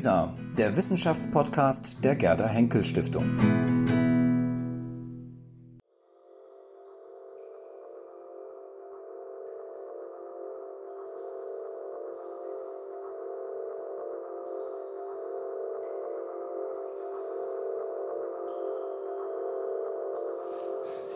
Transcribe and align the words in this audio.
WISA, 0.00 0.34
der 0.56 0.74
Wissenschaftspodcast 0.76 2.02
der 2.02 2.16
Gerda 2.16 2.48
Henkel 2.48 2.86
Stiftung. 2.86 3.36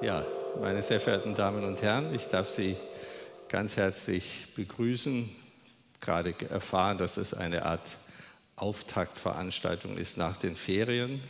Ja, 0.02 0.26
meine 0.60 0.82
sehr 0.82 1.00
verehrten 1.00 1.34
Damen 1.34 1.64
und 1.64 1.80
Herren, 1.80 2.14
ich 2.14 2.28
darf 2.28 2.50
Sie 2.50 2.76
ganz 3.48 3.78
herzlich 3.78 4.52
begrüßen. 4.54 5.30
Gerade 6.02 6.34
erfahren, 6.50 6.98
dass 6.98 7.16
es 7.16 7.32
eine 7.32 7.64
Art 7.64 7.96
Auftaktveranstaltung 8.56 9.96
ist 9.96 10.16
nach 10.16 10.36
den 10.36 10.56
Ferien 10.56 11.20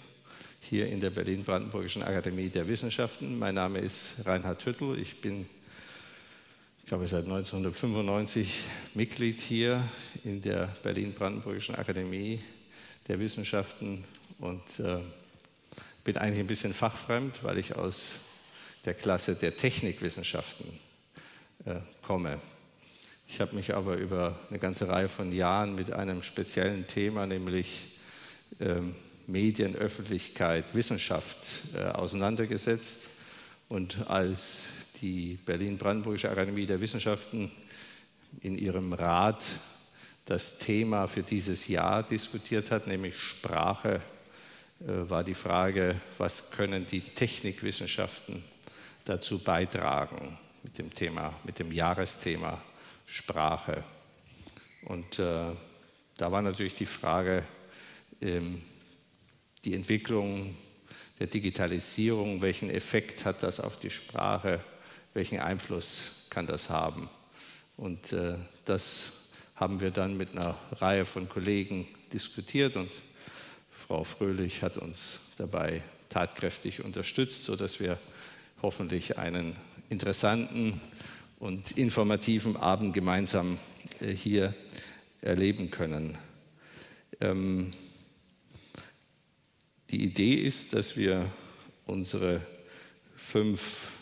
hier 0.60 0.88
in 0.88 1.00
der 1.00 1.10
Berlin-Brandenburgischen 1.10 2.02
Akademie 2.02 2.48
der 2.48 2.68
Wissenschaften. 2.68 3.38
Mein 3.38 3.54
Name 3.54 3.78
ist 3.78 4.26
Reinhard 4.26 4.64
Hüttel. 4.64 4.98
Ich 4.98 5.20
bin, 5.20 5.46
ich 6.80 6.86
glaube, 6.86 7.06
seit 7.06 7.24
1995 7.24 8.62
Mitglied 8.94 9.40
hier 9.40 9.86
in 10.22 10.42
der 10.42 10.74
Berlin-Brandenburgischen 10.82 11.74
Akademie 11.74 12.42
der 13.08 13.18
Wissenschaften 13.18 14.04
und 14.38 14.80
äh, 14.80 14.98
bin 16.04 16.16
eigentlich 16.18 16.40
ein 16.40 16.46
bisschen 16.46 16.74
fachfremd, 16.74 17.42
weil 17.42 17.58
ich 17.58 17.74
aus 17.74 18.16
der 18.84 18.94
Klasse 18.94 19.34
der 19.34 19.56
Technikwissenschaften 19.56 20.78
äh, 21.64 21.76
komme. 22.02 22.38
Ich 23.26 23.40
habe 23.40 23.56
mich 23.56 23.74
aber 23.74 23.96
über 23.96 24.38
eine 24.50 24.58
ganze 24.58 24.88
Reihe 24.88 25.08
von 25.08 25.32
Jahren 25.32 25.74
mit 25.74 25.92
einem 25.92 26.22
speziellen 26.22 26.86
Thema, 26.86 27.26
nämlich 27.26 27.96
ähm, 28.60 28.94
Medien, 29.26 29.74
Öffentlichkeit, 29.74 30.74
Wissenschaft 30.74 31.36
äh, 31.74 31.84
auseinandergesetzt. 31.84 33.08
Und 33.68 34.08
als 34.08 34.68
die 35.00 35.38
Berlin-Brandenburgische 35.46 36.30
Akademie 36.30 36.66
der 36.66 36.80
Wissenschaften 36.80 37.50
in 38.42 38.58
ihrem 38.58 38.92
Rat 38.92 39.44
das 40.26 40.58
Thema 40.58 41.06
für 41.06 41.22
dieses 41.22 41.68
Jahr 41.68 42.02
diskutiert 42.02 42.70
hat, 42.70 42.86
nämlich 42.86 43.16
Sprache, 43.16 44.00
äh, 44.80 45.08
war 45.08 45.24
die 45.24 45.34
Frage, 45.34 46.00
was 46.18 46.50
können 46.50 46.86
die 46.86 47.00
Technikwissenschaften 47.00 48.44
dazu 49.06 49.38
beitragen 49.38 50.38
mit 50.62 50.78
dem 50.78 50.92
Thema, 50.92 51.34
mit 51.44 51.58
dem 51.58 51.72
Jahresthema 51.72 52.62
Sprache. 53.06 53.84
Und 54.84 55.18
äh, 55.18 55.52
da 56.16 56.32
war 56.32 56.42
natürlich 56.42 56.74
die 56.74 56.86
Frage, 56.86 57.44
ähm, 58.20 58.62
die 59.64 59.74
Entwicklung 59.74 60.56
der 61.18 61.26
Digitalisierung, 61.26 62.42
welchen 62.42 62.70
Effekt 62.70 63.24
hat 63.24 63.42
das 63.42 63.60
auf 63.60 63.78
die 63.78 63.90
Sprache, 63.90 64.60
welchen 65.14 65.40
Einfluss 65.40 66.26
kann 66.30 66.46
das 66.46 66.70
haben. 66.70 67.08
Und 67.76 68.12
äh, 68.12 68.36
das 68.64 69.30
haben 69.56 69.80
wir 69.80 69.90
dann 69.90 70.16
mit 70.16 70.32
einer 70.32 70.56
Reihe 70.72 71.04
von 71.04 71.28
Kollegen 71.28 71.88
diskutiert 72.12 72.76
und 72.76 72.90
Frau 73.70 74.04
Fröhlich 74.04 74.62
hat 74.62 74.76
uns 74.76 75.20
dabei 75.36 75.82
tatkräftig 76.08 76.84
unterstützt, 76.84 77.44
sodass 77.44 77.80
wir 77.80 77.98
hoffentlich 78.62 79.18
einen 79.18 79.56
interessanten 79.88 80.80
und 81.38 81.72
informativen 81.72 82.56
Abend 82.56 82.94
gemeinsam 82.94 83.58
äh, 84.00 84.12
hier 84.12 84.54
erleben 85.20 85.70
können. 85.70 86.18
Ähm, 87.20 87.72
die 89.90 90.04
Idee 90.04 90.34
ist, 90.34 90.74
dass 90.74 90.96
wir 90.96 91.30
unsere 91.86 92.40
fünf 93.16 93.92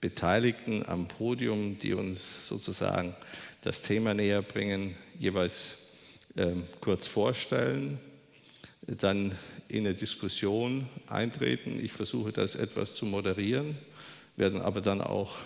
Beteiligten 0.00 0.86
am 0.86 1.08
Podium, 1.08 1.78
die 1.78 1.94
uns 1.94 2.46
sozusagen 2.46 3.14
das 3.62 3.82
Thema 3.82 4.14
näher 4.14 4.42
bringen, 4.42 4.96
jeweils 5.18 5.78
ähm, 6.36 6.64
kurz 6.80 7.06
vorstellen, 7.06 7.98
dann 8.86 9.36
in 9.68 9.86
eine 9.86 9.94
Diskussion 9.94 10.88
eintreten. 11.06 11.78
Ich 11.82 11.92
versuche 11.92 12.32
das 12.32 12.56
etwas 12.56 12.94
zu 12.94 13.04
moderieren 13.04 13.76
werden 14.40 14.62
aber 14.62 14.80
dann 14.80 15.00
auch 15.00 15.36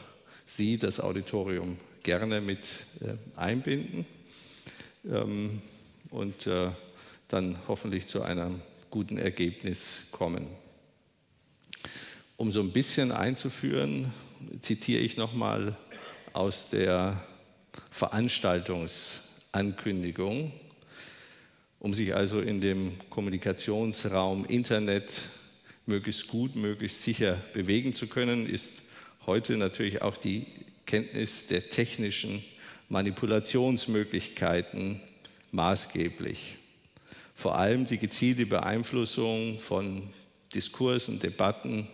Sie, 0.44 0.78
das 0.78 1.00
Auditorium, 1.00 1.78
gerne 2.02 2.40
mit 2.40 2.60
äh, 3.00 3.16
einbinden 3.38 4.06
ähm, 5.10 5.62
und 6.10 6.46
äh, 6.46 6.70
dann 7.28 7.58
hoffentlich 7.66 8.06
zu 8.06 8.22
einem 8.22 8.60
guten 8.90 9.18
Ergebnis 9.18 10.08
kommen. 10.12 10.48
Um 12.36 12.52
so 12.52 12.60
ein 12.60 12.72
bisschen 12.72 13.10
einzuführen, 13.10 14.12
zitiere 14.60 15.00
ich 15.00 15.16
nochmal 15.16 15.76
aus 16.32 16.68
der 16.68 17.24
Veranstaltungsankündigung, 17.90 20.52
um 21.78 21.94
sich 21.94 22.14
also 22.14 22.40
in 22.40 22.60
dem 22.60 22.92
Kommunikationsraum 23.10 24.44
Internet 24.44 25.28
möglichst 25.86 26.28
gut, 26.28 26.54
möglichst 26.56 27.02
sicher 27.02 27.38
bewegen 27.52 27.92
zu 27.94 28.06
können, 28.06 28.46
ist 28.46 28.83
heute 29.26 29.56
natürlich 29.56 30.02
auch 30.02 30.16
die 30.16 30.46
Kenntnis 30.86 31.46
der 31.46 31.70
technischen 31.70 32.42
Manipulationsmöglichkeiten 32.88 35.00
maßgeblich. 35.52 36.56
Vor 37.34 37.58
allem 37.58 37.86
die 37.86 37.98
gezielte 37.98 38.46
Beeinflussung 38.46 39.58
von 39.58 40.08
Diskursen, 40.54 41.18
Debatten, 41.18 41.88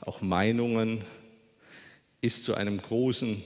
auch 0.00 0.20
Meinungen 0.20 1.04
ist 2.20 2.44
zu 2.44 2.54
einem 2.54 2.80
großen 2.80 3.42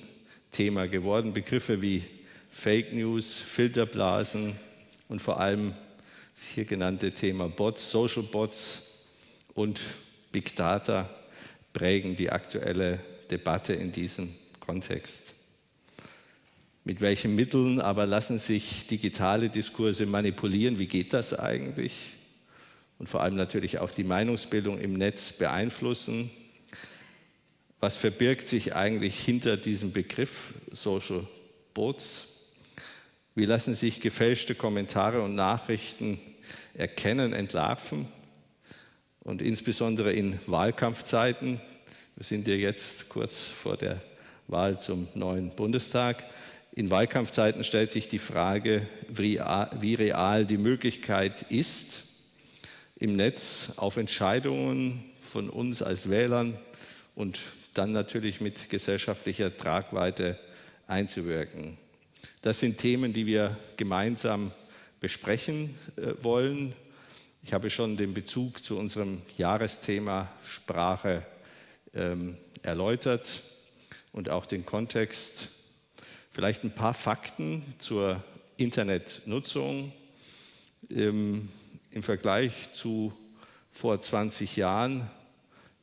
Thema 0.53 0.89
geworden. 0.89 1.33
Begriffe 1.33 1.83
wie 1.83 2.05
Fake 2.51 2.95
News, 2.95 3.39
Filterblasen 3.39 4.57
und 5.09 5.21
vor 5.21 5.41
allem 5.41 5.75
das 6.35 6.49
hier 6.49 6.65
genannte 6.65 7.11
Thema 7.11 7.49
Bots, 7.49 7.91
Social 7.91 8.23
Bots 8.23 9.05
und 9.55 9.81
Big 10.33 10.57
Data 10.57 11.09
prägen 11.73 12.17
die 12.17 12.31
aktuelle 12.31 13.01
Debatte 13.31 13.73
in 13.73 13.93
diesem 13.93 14.35
Kontext. 14.61 15.35
Mit 16.85 17.01
welchen 17.01 17.35
Mitteln 17.35 17.81
aber 17.81 18.07
lassen 18.07 18.39
sich 18.39 18.87
digitale 18.87 19.49
Diskurse 19.49 20.07
manipulieren? 20.07 20.79
Wie 20.79 20.87
geht 20.87 21.13
das 21.13 21.37
eigentlich? 21.37 22.13
Und 22.99 23.09
vor 23.09 23.23
allem 23.23 23.35
natürlich 23.35 23.79
auch 23.79 23.91
die 23.91 24.05
Meinungsbildung 24.05 24.79
im 24.79 24.95
Netz 24.95 25.33
beeinflussen. 25.33 26.31
Was 27.81 27.97
verbirgt 27.97 28.49
sich 28.49 28.75
eigentlich 28.75 29.19
hinter 29.19 29.57
diesem 29.57 29.93
Begriff 29.93 30.55
Social 30.71 31.27
Bots? 31.75 32.53
Wie 33.35 33.45
lassen 33.45 33.75
sich 33.75 34.01
gefälschte 34.01 34.55
Kommentare 34.55 35.23
und 35.23 35.35
Nachrichten 35.35 36.21
erkennen, 36.75 37.33
entlarven? 37.33 38.07
Und 39.21 39.43
insbesondere 39.43 40.13
in 40.13 40.39
Wahlkampfzeiten 40.47 41.61
wir 42.17 42.25
sind 42.25 42.49
ja 42.49 42.55
jetzt 42.55 43.11
kurz 43.11 43.47
vor 43.47 43.77
der 43.77 44.01
Wahl 44.49 44.81
zum 44.81 45.07
neuen 45.15 45.51
Bundestag. 45.51 46.25
In 46.73 46.89
Wahlkampfzeiten 46.89 47.63
stellt 47.63 47.91
sich 47.91 48.09
die 48.09 48.19
Frage, 48.19 48.87
wie 49.09 49.95
real 49.95 50.47
die 50.47 50.57
Möglichkeit 50.57 51.43
ist, 51.51 52.05
im 52.99 53.17
Netz 53.17 53.75
auf 53.77 53.99
Entscheidungen 53.99 55.05
von 55.21 55.51
uns 55.51 55.83
als 55.83 56.09
Wählern 56.09 56.59
und 57.15 57.39
dann 57.75 57.93
natürlich 57.93 58.41
mit 58.41 58.71
gesellschaftlicher 58.71 59.55
Tragweite 59.55 60.39
einzuwirken. 60.87 61.77
Das 62.41 62.61
sind 62.61 62.79
Themen, 62.79 63.13
die 63.13 63.27
wir 63.27 63.59
gemeinsam 63.77 64.53
besprechen 65.01 65.75
äh, 65.97 66.13
wollen. 66.23 66.75
Ich 67.43 67.53
habe 67.53 67.69
schon 67.69 67.99
den 67.99 68.15
Bezug 68.15 68.65
zu 68.65 68.79
unserem 68.79 69.21
Jahresthema 69.37 70.33
Sprache 70.43 71.27
ähm, 71.97 72.37
erläutert 72.63 73.43
und 74.13 74.29
auch 74.29 74.47
den 74.47 74.65
Kontext. 74.65 75.49
Vielleicht 76.31 76.65
ein 76.65 76.75
paar 76.75 76.95
Fakten 76.95 77.63
zur 77.79 78.23
Internetnutzung. 78.57 79.93
Ähm, 80.91 81.49
Im 81.91 82.03
Vergleich 82.03 82.71
zu 82.73 83.13
vor 83.73 84.01
20 84.01 84.57
Jahren, 84.57 85.11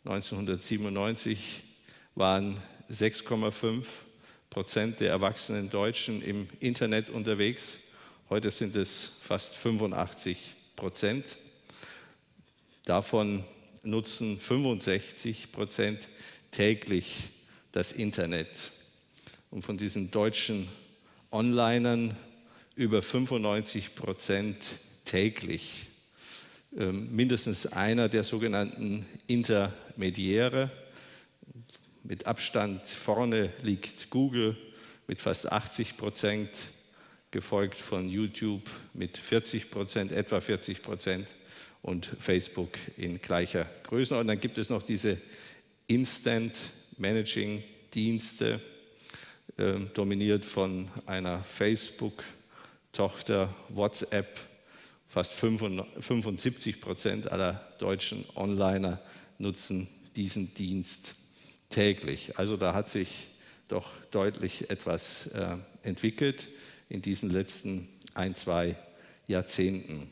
1997, 0.05 1.63
waren 2.15 2.57
6,5 2.91 3.85
Prozent 4.49 4.99
der 4.99 5.09
erwachsenen 5.09 5.69
Deutschen 5.69 6.21
im 6.21 6.47
Internet 6.59 7.09
unterwegs. 7.09 7.79
Heute 8.29 8.51
sind 8.51 8.75
es 8.75 9.17
fast 9.21 9.55
85 9.55 10.53
Prozent. 10.75 11.37
Davon 12.85 13.43
nutzen 13.83 14.39
65 14.39 15.51
Prozent 15.51 16.07
täglich 16.51 17.29
das 17.71 17.91
Internet. 17.91 18.71
Und 19.51 19.63
von 19.63 19.77
diesen 19.77 20.09
deutschen 20.09 20.67
Onlinern 21.31 22.15
über 22.75 23.01
95 23.01 23.95
Prozent 23.95 24.57
täglich. 25.05 25.85
Ähm, 26.77 27.13
mindestens 27.15 27.67
einer 27.67 28.09
der 28.09 28.23
sogenannten 28.23 29.05
Intermediäre. 29.27 30.71
Mit 32.03 32.25
Abstand 32.25 32.87
vorne 32.87 33.53
liegt 33.61 34.09
Google 34.09 34.57
mit 35.07 35.21
fast 35.21 35.51
80 35.51 35.97
Prozent, 35.97 36.67
gefolgt 37.31 37.75
von 37.75 38.09
YouTube 38.09 38.69
mit 38.93 39.17
40 39.17 39.69
Prozent, 39.69 40.11
etwa 40.11 40.39
40 40.39 40.81
Prozent 40.81 41.27
und 41.83 42.07
Facebook 42.17 42.71
in 42.97 43.21
gleicher 43.21 43.69
Größe. 43.83 44.17
Und 44.17 44.25
dann 44.27 44.39
gibt 44.39 44.57
es 44.57 44.71
noch 44.71 44.81
diese 44.81 45.21
Instant 45.85 46.59
Managing 46.97 47.61
Dienste, 47.93 48.59
äh, 49.57 49.81
dominiert 49.93 50.45
von 50.45 50.89
einer 51.05 51.43
Facebook-Tochter 51.43 53.53
WhatsApp. 53.69 54.39
Fast 55.07 55.33
75 55.33 56.81
Prozent 56.81 57.31
aller 57.31 57.61
deutschen 57.77 58.25
Onliner 58.33 58.99
nutzen 59.37 59.87
diesen 60.15 60.55
Dienst 60.55 61.13
täglich. 61.69 62.39
Also 62.39 62.57
da 62.57 62.73
hat 62.73 62.89
sich 62.89 63.27
doch 63.67 63.91
deutlich 64.09 64.71
etwas 64.71 65.27
äh, 65.27 65.57
entwickelt 65.83 66.47
in 66.89 67.03
diesen 67.03 67.29
letzten 67.29 67.87
ein, 68.15 68.33
zwei 68.33 68.75
Jahrzehnten. 69.27 70.09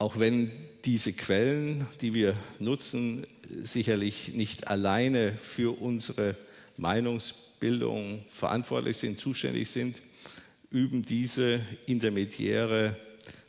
Auch 0.00 0.18
wenn 0.18 0.50
diese 0.86 1.12
Quellen, 1.12 1.86
die 2.00 2.14
wir 2.14 2.34
nutzen, 2.58 3.26
sicherlich 3.62 4.32
nicht 4.32 4.68
alleine 4.68 5.32
für 5.32 5.78
unsere 5.78 6.36
Meinungsbildung 6.78 8.24
verantwortlich 8.30 8.96
sind, 8.96 9.20
zuständig 9.20 9.68
sind, 9.68 10.00
üben 10.70 11.02
diese 11.02 11.60
Intermediäre 11.84 12.96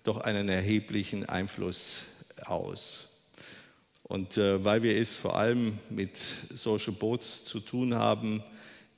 doch 0.04 0.18
einen 0.18 0.50
erheblichen 0.50 1.26
Einfluss 1.26 2.04
aus. 2.44 3.22
Und 4.04 4.38
äh, 4.38 4.62
weil 4.62 4.84
wir 4.84 5.00
es 5.00 5.16
vor 5.16 5.38
allem 5.38 5.78
mit 5.90 6.18
Social 6.54 6.92
Boats 6.92 7.46
zu 7.46 7.62
tun 7.62 7.96
haben, 7.96 8.44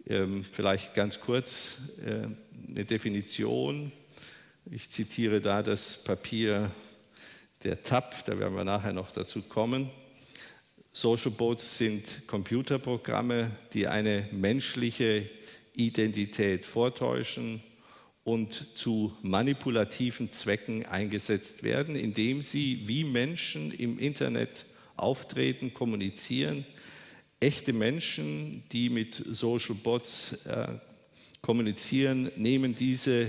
ähm, 0.08 0.44
vielleicht 0.52 0.96
ganz 0.96 1.20
kurz 1.20 1.78
äh, 2.04 2.26
eine 2.68 2.86
Definition. 2.86 3.92
Ich 4.72 4.90
zitiere 4.90 5.40
da 5.40 5.62
das 5.62 6.04
Papier 6.04 6.72
der 7.64 7.84
TAP, 7.84 8.26
da 8.26 8.38
werden 8.38 8.56
wir 8.56 8.64
nachher 8.64 8.94
noch 8.94 9.12
dazu 9.12 9.42
kommen. 9.42 9.90
Social 10.92 11.32
Boats 11.32 11.78
sind 11.78 12.28
Computerprogramme, 12.28 13.52
die 13.74 13.88
eine 13.88 14.28
menschliche 14.32 15.30
Identität 15.74 16.66
vortäuschen 16.66 17.64
und 18.24 18.78
zu 18.78 19.18
manipulativen 19.22 20.32
Zwecken 20.32 20.86
eingesetzt 20.86 21.64
werden, 21.64 21.96
indem 21.96 22.42
sie 22.42 22.88
wie 22.88 23.04
Menschen 23.04 23.72
im 23.72 23.98
Internet 23.98 24.66
auftreten, 24.96 25.74
kommunizieren. 25.74 26.66
Echte 27.40 27.74
Menschen, 27.74 28.64
die 28.72 28.90
mit 28.90 29.22
Social 29.30 29.76
Bots 29.76 30.46
äh, 30.46 30.68
kommunizieren, 31.42 32.32
nehmen 32.38 32.76
diese 32.76 33.28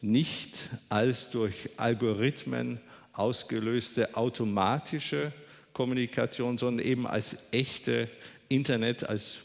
nicht 0.00 0.70
als 0.88 1.30
durch 1.30 1.68
Algorithmen 1.76 2.80
ausgelöste 3.12 4.16
automatische 4.16 5.32
Kommunikation, 5.72 6.58
sondern 6.58 6.86
eben 6.86 7.06
als 7.06 7.52
echte 7.52 8.08
Internet, 8.48 9.08
als 9.08 9.40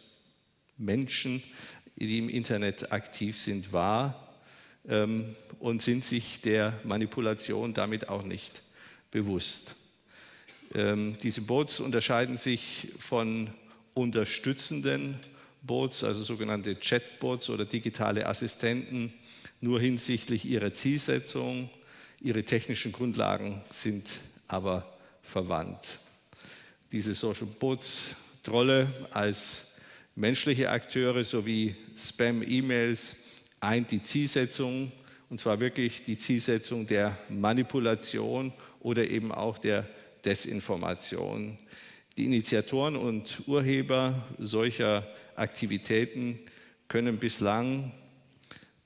Menschen, 0.78 1.42
die 1.96 2.20
im 2.20 2.30
Internet 2.30 2.92
aktiv 2.92 3.38
sind, 3.38 3.74
wahr 3.74 4.36
ähm, 4.88 5.36
und 5.60 5.82
sind 5.82 6.06
sich 6.06 6.42
der 6.42 6.80
Manipulation 6.84 7.74
damit 7.74 8.10
auch 8.10 8.24
nicht 8.24 8.62
bewusst. 9.12 9.76
Ähm, 10.74 11.18
diese 11.24 11.42
Bots 11.42 11.80
unterscheiden 11.80 12.38
sich 12.38 12.90
von 13.00 13.50
unterstützenden 13.94 15.18
Bots, 15.62 16.04
also 16.04 16.24
sogenannte 16.24 16.76
Chatbots 16.76 17.50
oder 17.50 17.66
digitale 17.66 18.28
Assistenten, 18.28 19.14
nur 19.60 19.80
hinsichtlich 19.80 20.46
ihrer 20.46 20.74
Zielsetzung, 20.74 21.70
Ihre 22.20 22.44
technischen 22.44 22.92
Grundlagen 22.92 23.62
sind 23.70 24.22
aber 24.48 24.98
verwandt. 25.22 26.00
Diese 26.92 27.14
Social 27.14 27.48
Bots 27.60 28.16
Trolle 28.42 28.92
als 29.12 29.76
menschliche 30.16 30.70
Akteure 30.72 31.24
sowie 31.24 31.76
Spam-E-Mails 31.96 33.18
eint 33.60 33.92
die 33.92 34.02
Zielsetzung, 34.02 34.92
und 35.30 35.40
zwar 35.40 35.60
wirklich 35.60 36.06
die 36.06 36.18
Zielsetzung 36.18 36.88
der 36.88 37.18
Manipulation 37.30 38.54
oder 38.80 39.08
eben 39.10 39.32
auch 39.32 39.58
der 39.58 39.88
Desinformation. 40.26 41.58
Die 42.16 42.26
Initiatoren 42.26 42.96
und 42.96 43.44
Urheber 43.46 44.26
solcher 44.40 45.08
Aktivitäten 45.36 46.40
können 46.88 47.20
bislang 47.20 47.92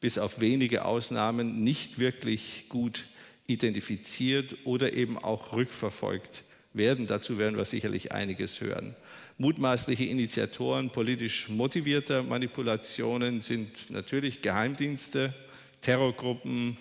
bis 0.02 0.18
auf 0.18 0.42
wenige 0.42 0.84
Ausnahmen 0.84 1.64
nicht 1.64 2.00
wirklich 2.00 2.66
gut 2.68 3.06
identifiziert 3.48 4.56
oder 4.66 4.94
eben 4.94 5.18
auch 5.18 5.54
rückverfolgt 5.54 6.44
werden. 6.74 7.08
Dazu 7.08 7.38
werden 7.38 7.58
wir 7.58 7.66
sicherlich 7.66 8.12
einiges 8.12 8.62
hören. 8.62 8.96
Mutmaßliche 9.38 10.06
Initiatoren 10.06 10.90
politisch 10.90 11.50
motivierter 11.50 12.24
Manipulationen 12.24 13.42
sind 13.42 13.90
natürlich 13.90 14.42
Geheimdienste, 14.42 15.34
Terrorgruppen 15.82 16.78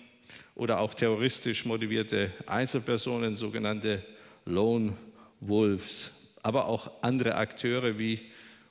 oder 0.55 0.79
auch 0.79 0.93
terroristisch 0.93 1.65
motivierte 1.65 2.31
Einzelpersonen, 2.45 3.35
sogenannte 3.35 4.03
Lone 4.45 4.95
Wolves, 5.39 6.11
aber 6.43 6.65
auch 6.67 6.91
andere 7.01 7.35
Akteure 7.35 7.97
wie 7.97 8.19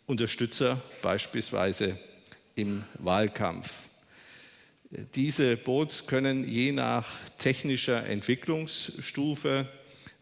Unterstützer 0.06 0.80
beispielsweise 1.02 1.98
im 2.54 2.84
Wahlkampf. 2.98 3.89
Diese 4.90 5.56
Bots 5.56 6.08
können 6.08 6.48
je 6.48 6.72
nach 6.72 7.06
technischer 7.38 8.04
Entwicklungsstufe 8.06 9.68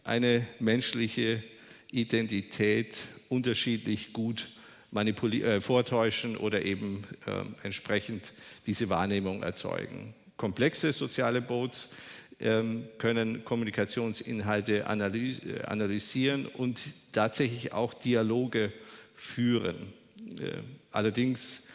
eine 0.04 0.46
menschliche 0.60 1.42
Identität 1.90 3.04
unterschiedlich 3.30 4.12
gut 4.12 4.48
äh, 4.94 5.60
vortäuschen 5.62 6.36
oder 6.36 6.62
eben 6.66 7.04
äh, 7.26 7.44
entsprechend 7.62 8.34
diese 8.66 8.90
Wahrnehmung 8.90 9.42
erzeugen. 9.42 10.14
Komplexe 10.36 10.92
soziale 10.92 11.40
Bots 11.40 11.94
äh, 12.38 12.62
können 12.98 13.46
Kommunikationsinhalte 13.46 14.80
äh, 14.80 15.62
analysieren 15.64 16.44
und 16.44 16.80
tatsächlich 17.12 17.72
auch 17.72 17.94
Dialoge 17.94 18.70
führen. 19.14 19.94
Äh, 20.38 20.58
allerdings 20.92 21.67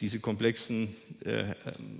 diese 0.00 0.20
komplexen 0.20 0.94
äh, 1.24 1.54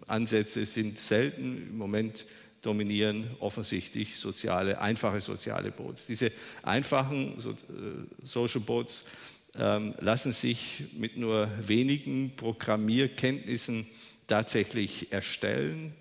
Ansätze 0.07 0.67
sind 0.67 0.99
selten. 0.99 1.69
Im 1.69 1.79
Moment 1.79 2.27
dominieren 2.63 3.31
offensichtlich 3.41 4.19
soziale, 4.19 4.81
einfache 4.81 5.21
soziale 5.21 5.71
Bots. 5.71 6.07
Diese 6.07 6.33
einfachen 6.63 7.39
äh, 7.39 8.27
Social 8.27 8.61
Bots 8.61 9.07
ähm, 9.55 9.95
lassen 10.01 10.33
sich 10.33 10.85
mit 10.99 11.17
nur 11.17 11.49
wenigen 11.67 12.35
Programmierkenntnissen 12.37 13.87
tatsächlich 14.27 15.13
erstellen. 15.13 15.95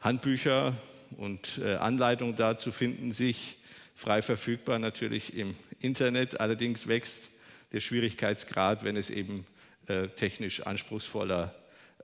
Handbücher 0.00 0.76
und 1.16 1.58
äh, 1.64 1.74
Anleitungen 1.76 2.36
dazu 2.36 2.70
finden 2.70 3.10
sich 3.10 3.56
frei 3.94 4.22
verfügbar 4.22 4.78
natürlich 4.78 5.36
im 5.36 5.54
Internet. 5.80 6.38
Allerdings 6.40 6.86
wächst 6.86 7.30
der 7.72 7.80
Schwierigkeitsgrad, 7.80 8.84
wenn 8.84 8.96
es 8.96 9.10
eben 9.10 9.46
äh, 9.86 10.08
technisch 10.08 10.62
anspruchsvoller 10.62 11.54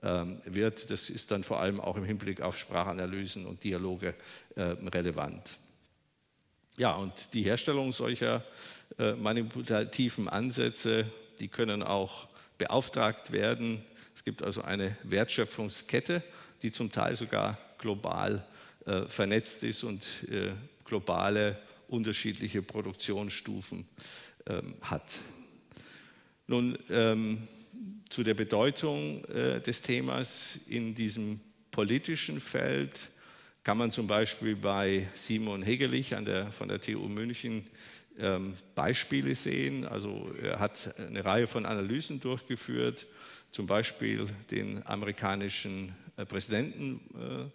ähm, 0.02 0.40
wird. 0.44 0.90
Das 0.90 1.10
ist 1.10 1.30
dann 1.30 1.44
vor 1.44 1.60
allem 1.60 1.80
auch 1.80 1.96
im 1.96 2.04
Hinblick 2.04 2.40
auf 2.40 2.56
Sprachanalysen 2.58 3.46
und 3.46 3.64
Dialoge 3.64 4.14
äh, 4.56 4.62
relevant. 4.62 5.58
Ja, 6.78 6.94
und 6.94 7.34
die 7.34 7.42
Herstellung 7.42 7.92
solcher 7.92 8.44
äh, 8.98 9.12
manipulativen 9.12 10.28
Ansätze, 10.28 11.06
die 11.40 11.48
können 11.48 11.82
auch 11.82 12.28
beauftragt 12.58 13.32
werden. 13.32 13.84
Es 14.14 14.24
gibt 14.24 14.42
also 14.42 14.62
eine 14.62 14.96
Wertschöpfungskette, 15.02 16.22
die 16.62 16.70
zum 16.70 16.90
Teil 16.92 17.16
sogar 17.16 17.58
global 17.78 18.44
vernetzt 19.06 19.62
ist 19.62 19.84
und 19.84 20.04
globale 20.84 21.56
unterschiedliche 21.88 22.62
Produktionsstufen 22.62 23.86
ähm, 24.46 24.74
hat. 24.80 25.20
Nun, 26.46 26.78
ähm, 26.90 27.46
zu 28.08 28.22
der 28.22 28.34
Bedeutung 28.34 29.24
äh, 29.24 29.60
des 29.60 29.82
Themas 29.82 30.58
in 30.68 30.94
diesem 30.94 31.40
politischen 31.70 32.40
Feld 32.40 33.10
kann 33.64 33.78
man 33.78 33.90
zum 33.90 34.06
Beispiel 34.06 34.56
bei 34.56 35.08
Simon 35.14 35.62
Hegelich 35.62 36.10
der, 36.10 36.50
von 36.50 36.68
der 36.68 36.80
TU 36.80 37.08
München 37.08 37.66
ähm, 38.18 38.54
Beispiele 38.74 39.34
sehen. 39.34 39.86
Also 39.86 40.30
er 40.42 40.58
hat 40.58 40.94
eine 40.98 41.24
Reihe 41.24 41.46
von 41.46 41.64
Analysen 41.64 42.20
durchgeführt, 42.20 43.06
zum 43.52 43.66
Beispiel 43.66 44.26
den 44.50 44.84
amerikanischen 44.86 45.94
Präsidenten, 46.28 47.52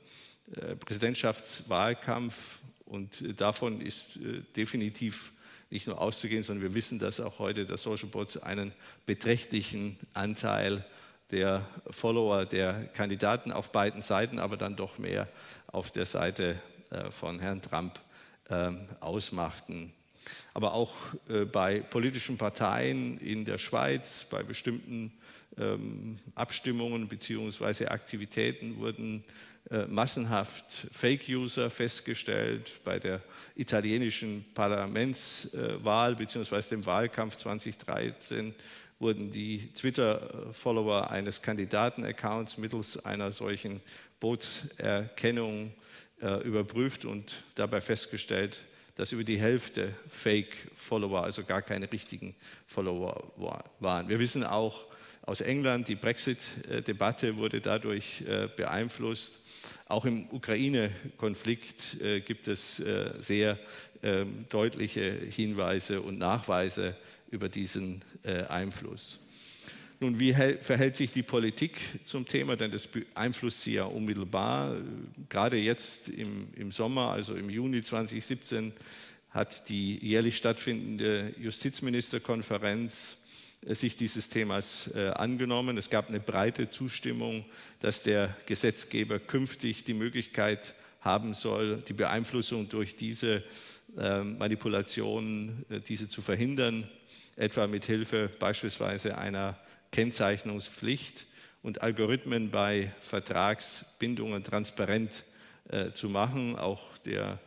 Präsidentschaftswahlkampf 0.79 2.59
und 2.85 3.39
davon 3.39 3.81
ist 3.81 4.19
definitiv 4.55 5.31
nicht 5.69 5.87
nur 5.87 5.99
auszugehen, 5.99 6.43
sondern 6.43 6.63
wir 6.63 6.75
wissen, 6.75 6.99
dass 6.99 7.19
auch 7.19 7.39
heute 7.39 7.65
der 7.65 7.77
Social 7.77 8.09
Bots 8.09 8.37
einen 8.37 8.71
beträchtlichen 9.05 9.97
Anteil 10.13 10.85
der 11.31 11.67
Follower 11.89 12.45
der 12.45 12.85
Kandidaten 12.93 13.51
auf 13.51 13.71
beiden 13.71 14.01
Seiten, 14.01 14.39
aber 14.39 14.55
dann 14.55 14.75
doch 14.75 14.97
mehr 14.97 15.27
auf 15.67 15.91
der 15.91 16.05
Seite 16.05 16.61
äh, 16.89 17.11
von 17.11 17.39
Herrn 17.39 17.61
Trump 17.61 17.99
ähm, 18.49 18.87
ausmachten. 19.01 19.91
Aber 20.53 20.73
auch 20.73 20.93
äh, 21.27 21.45
bei 21.45 21.79
politischen 21.79 22.37
Parteien 22.37 23.19
in 23.19 23.43
der 23.43 23.57
Schweiz, 23.57 24.25
bei 24.29 24.43
bestimmten 24.43 25.11
ähm, 25.57 26.19
Abstimmungen 26.35 27.07
bzw. 27.07 27.87
Aktivitäten 27.87 28.77
wurden 28.77 29.23
massenhaft 29.87 30.87
Fake-User 30.91 31.69
festgestellt. 31.69 32.79
Bei 32.83 32.99
der 32.99 33.21
italienischen 33.55 34.45
Parlamentswahl 34.53 36.15
bzw. 36.15 36.61
dem 36.69 36.85
Wahlkampf 36.85 37.35
2013 37.35 38.53
wurden 38.99 39.31
die 39.31 39.71
Twitter-Follower 39.73 41.11
eines 41.11 41.41
Kandidaten-Accounts 41.41 42.57
mittels 42.57 43.05
einer 43.05 43.31
solchen 43.31 43.81
Bootserkennung 44.19 45.73
äh, 46.21 46.41
überprüft 46.43 47.05
und 47.05 47.43
dabei 47.55 47.81
festgestellt, 47.81 48.63
dass 48.95 49.11
über 49.11 49.23
die 49.23 49.39
Hälfte 49.39 49.93
Fake-Follower, 50.09 51.23
also 51.23 51.43
gar 51.43 51.61
keine 51.61 51.91
richtigen 51.91 52.35
Follower 52.65 53.31
waren. 53.79 54.09
Wir 54.09 54.19
wissen 54.19 54.43
auch 54.43 54.85
aus 55.21 55.41
England, 55.41 55.89
die 55.89 55.95
Brexit-Debatte 55.95 57.37
wurde 57.37 57.61
dadurch 57.61 58.21
äh, 58.21 58.47
beeinflusst. 58.55 59.41
Auch 59.89 60.03
im 60.03 60.27
Ukraine-Konflikt 60.31 62.01
äh, 62.01 62.19
gibt 62.19 62.49
es 62.49 62.79
äh, 62.81 63.13
sehr 63.19 63.57
ähm, 64.03 64.45
deutliche 64.49 65.11
Hinweise 65.11 66.01
und 66.01 66.17
Nachweise 66.17 66.95
über 67.31 67.47
diesen 67.47 68.01
äh, 68.23 68.43
Einfluss. 68.43 69.19
Nun, 69.99 70.19
wie 70.19 70.33
verhält 70.33 70.95
sich 70.95 71.11
die 71.11 71.23
Politik 71.23 71.79
zum 72.03 72.27
Thema? 72.27 72.55
Denn 72.55 72.69
das 72.69 72.85
beeinflusst 72.85 73.61
sie 73.61 73.75
ja 73.75 73.85
unmittelbar. 73.85 74.75
Gerade 75.29 75.57
jetzt 75.57 76.09
im, 76.09 76.49
im 76.55 76.71
Sommer, 76.71 77.09
also 77.11 77.35
im 77.35 77.49
Juni 77.49 77.81
2017, 77.81 78.73
hat 79.31 79.69
die 79.69 79.97
jährlich 79.97 80.37
stattfindende 80.37 81.33
Justizministerkonferenz 81.39 83.17
sich 83.63 83.95
dieses 83.95 84.29
Themas 84.29 84.91
äh, 84.95 85.09
angenommen. 85.09 85.77
Es 85.77 85.89
gab 85.89 86.09
eine 86.09 86.19
breite 86.19 86.69
Zustimmung, 86.69 87.45
dass 87.79 88.03
der 88.03 88.35
Gesetzgeber 88.45 89.19
künftig 89.19 89.83
die 89.83 89.93
Möglichkeit 89.93 90.73
haben 91.01 91.33
soll, 91.33 91.81
die 91.87 91.93
Beeinflussung 91.93 92.69
durch 92.69 92.95
diese 92.95 93.43
äh, 93.97 94.23
Manipulationen, 94.23 95.65
äh, 95.69 95.79
diese 95.79 96.07
zu 96.07 96.21
verhindern 96.21 96.89
etwa 97.35 97.67
mit 97.67 97.85
Hilfe 97.85 98.31
beispielsweise 98.39 99.17
einer 99.17 99.57
Kennzeichnungspflicht 99.91 101.27
und 101.61 101.81
Algorithmen 101.81 102.49
bei 102.49 102.91
Vertragsbindungen 102.99 104.43
transparent 104.43 105.23
äh, 105.69 105.91
zu 105.91 106.09
machen. 106.09 106.57
Auch 106.57 106.97
der 106.99 107.39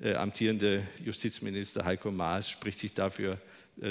äh, 0.00 0.14
amtierende 0.14 0.82
Justizminister 1.04 1.84
Heiko 1.84 2.10
Maas 2.10 2.50
spricht 2.50 2.78
sich 2.78 2.92
dafür 2.92 3.34
äh, 3.34 3.36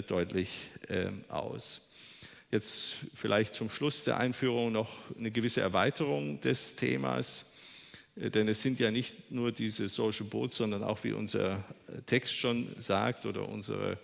deutlich 0.07 0.69
äh, 0.87 1.09
aus. 1.29 1.89
Jetzt 2.51 2.97
vielleicht 3.13 3.53
zum 3.55 3.69
Schluss 3.69 4.03
der 4.03 4.17
Einführung 4.17 4.71
noch 4.71 4.89
eine 5.17 5.31
gewisse 5.31 5.61
Erweiterung 5.61 6.41
des 6.41 6.75
Themas. 6.75 7.51
Äh, 8.15 8.31
denn 8.31 8.47
es 8.47 8.61
sind 8.61 8.79
ja 8.79 8.91
nicht 8.91 9.31
nur 9.31 9.51
diese 9.51 9.89
Social 9.89 10.25
Boats, 10.25 10.57
sondern 10.57 10.83
auch, 10.83 11.03
wie 11.03 11.11
unser 11.11 11.63
Text 12.05 12.35
schon 12.35 12.69
sagt 12.77 13.25
oder 13.25 13.47
unsere 13.47 13.97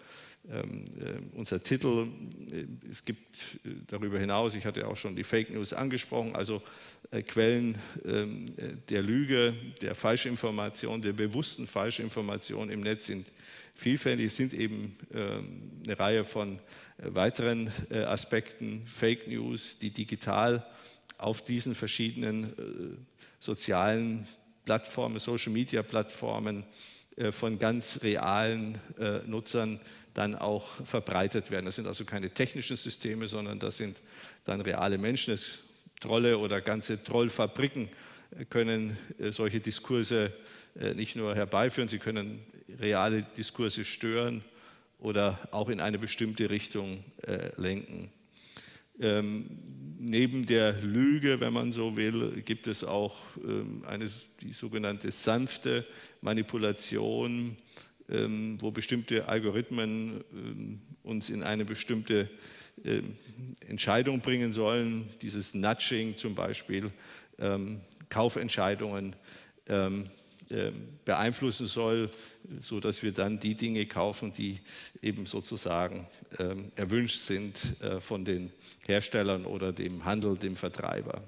ähm, 0.49 0.85
äh, 0.99 1.37
unser 1.37 1.61
Titel. 1.61 2.07
Äh, 2.51 2.65
es 2.89 3.05
gibt 3.05 3.59
äh, 3.63 3.69
darüber 3.85 4.17
hinaus, 4.17 4.55
ich 4.55 4.65
hatte 4.65 4.87
auch 4.87 4.97
schon 4.97 5.15
die 5.15 5.23
Fake 5.23 5.51
News 5.51 5.71
angesprochen, 5.71 6.35
also 6.35 6.63
Quellen 7.27 7.77
ähm, 8.05 8.47
der 8.89 9.03
Lüge, 9.03 9.53
der 9.81 9.93
Falschinformation, 9.93 11.01
der 11.03 11.13
bewussten 11.13 11.67
Falschinformation 11.67 12.71
im 12.71 12.81
Netz 12.81 13.05
sind 13.05 13.27
vielfältig. 13.81 14.33
Sind 14.33 14.53
eben 14.53 14.97
ähm, 15.13 15.81
eine 15.85 15.99
Reihe 15.99 16.23
von 16.23 16.59
weiteren 16.97 17.71
Aspekten, 17.89 18.85
Fake 18.85 19.27
News, 19.27 19.79
die 19.79 19.89
digital 19.89 20.67
auf 21.17 21.43
diesen 21.43 21.73
verschiedenen 21.73 22.53
sozialen 23.39 24.27
Plattformen, 24.65 25.17
Social-Media-Plattformen 25.17 26.63
von 27.31 27.57
ganz 27.57 28.03
realen 28.03 28.77
Nutzern 29.25 29.79
dann 30.13 30.35
auch 30.35 30.85
verbreitet 30.85 31.49
werden. 31.49 31.65
Das 31.65 31.77
sind 31.77 31.87
also 31.87 32.05
keine 32.05 32.29
technischen 32.29 32.77
Systeme, 32.77 33.27
sondern 33.27 33.57
das 33.57 33.77
sind 33.77 33.97
dann 34.43 34.61
reale 34.61 34.99
Menschen. 34.99 35.33
Es, 35.33 35.59
Trolle 36.01 36.37
oder 36.39 36.61
ganze 36.61 37.01
Trollfabriken 37.01 37.89
können 38.49 38.97
äh, 39.19 39.31
solche 39.31 39.61
Diskurse 39.61 40.33
äh, 40.79 40.93
nicht 40.93 41.15
nur 41.15 41.35
herbeiführen, 41.35 41.87
sie 41.87 41.99
können 41.99 42.43
reale 42.79 43.23
Diskurse 43.37 43.85
stören 43.85 44.43
oder 44.99 45.39
auch 45.51 45.69
in 45.69 45.79
eine 45.79 45.97
bestimmte 45.97 46.49
Richtung 46.49 47.03
äh, 47.23 47.49
lenken. 47.57 48.11
Ähm, 48.99 49.45
neben 49.99 50.45
der 50.45 50.73
Lüge, 50.73 51.39
wenn 51.39 51.53
man 51.53 51.71
so 51.71 51.97
will, 51.97 52.41
gibt 52.43 52.67
es 52.67 52.83
auch 52.83 53.17
ähm, 53.43 53.83
eine, 53.87 54.05
die 54.41 54.53
sogenannte 54.53 55.11
sanfte 55.11 55.85
Manipulation, 56.21 57.55
ähm, 58.09 58.57
wo 58.59 58.69
bestimmte 58.71 59.27
Algorithmen 59.27 60.23
ähm, 60.33 60.81
uns 61.03 61.29
in 61.31 61.41
eine 61.41 61.65
bestimmte 61.65 62.29
ähm, 62.83 63.15
Entscheidung 63.67 64.21
bringen 64.21 64.51
sollen. 64.51 65.07
Dieses 65.21 65.53
Nudging 65.53 66.17
zum 66.17 66.35
Beispiel, 66.35 66.91
Kaufentscheidungen 68.09 69.15
beeinflussen 71.05 71.67
soll, 71.67 72.11
sodass 72.59 73.03
wir 73.03 73.11
dann 73.11 73.39
die 73.39 73.55
Dinge 73.55 73.85
kaufen, 73.85 74.31
die 74.33 74.59
eben 75.01 75.25
sozusagen 75.25 76.07
erwünscht 76.75 77.19
sind 77.19 77.81
äh, 77.81 77.99
von 77.99 78.25
den 78.25 78.51
Herstellern 78.85 79.45
oder 79.45 79.71
dem 79.71 80.05
Handel, 80.05 80.37
dem 80.37 80.55
Vertreiber. 80.55 81.21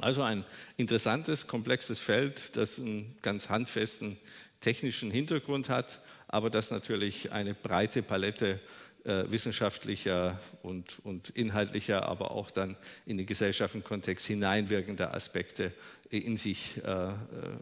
Also 0.00 0.22
ein 0.22 0.44
interessantes, 0.76 1.46
komplexes 1.46 2.00
Feld, 2.00 2.56
das 2.56 2.78
einen 2.78 3.16
ganz 3.22 3.48
handfesten 3.48 4.18
technischen 4.60 5.10
Hintergrund 5.10 5.68
hat, 5.68 6.00
aber 6.28 6.50
das 6.50 6.70
natürlich 6.70 7.32
eine 7.32 7.54
breite 7.54 8.02
Palette 8.02 8.60
äh, 9.06 9.30
wissenschaftlicher 9.30 10.40
und, 10.62 10.98
und 11.04 11.30
inhaltlicher, 11.30 12.08
aber 12.08 12.32
auch 12.32 12.50
dann 12.50 12.76
in 13.06 13.16
den 13.18 13.26
gesellschaftlichen 13.26 13.86
Kontext 13.86 14.26
hineinwirkender 14.26 15.14
Aspekte 15.14 15.72
in 16.10 16.36
sich 16.36 16.82
äh, 16.84 17.10
äh 17.10 17.12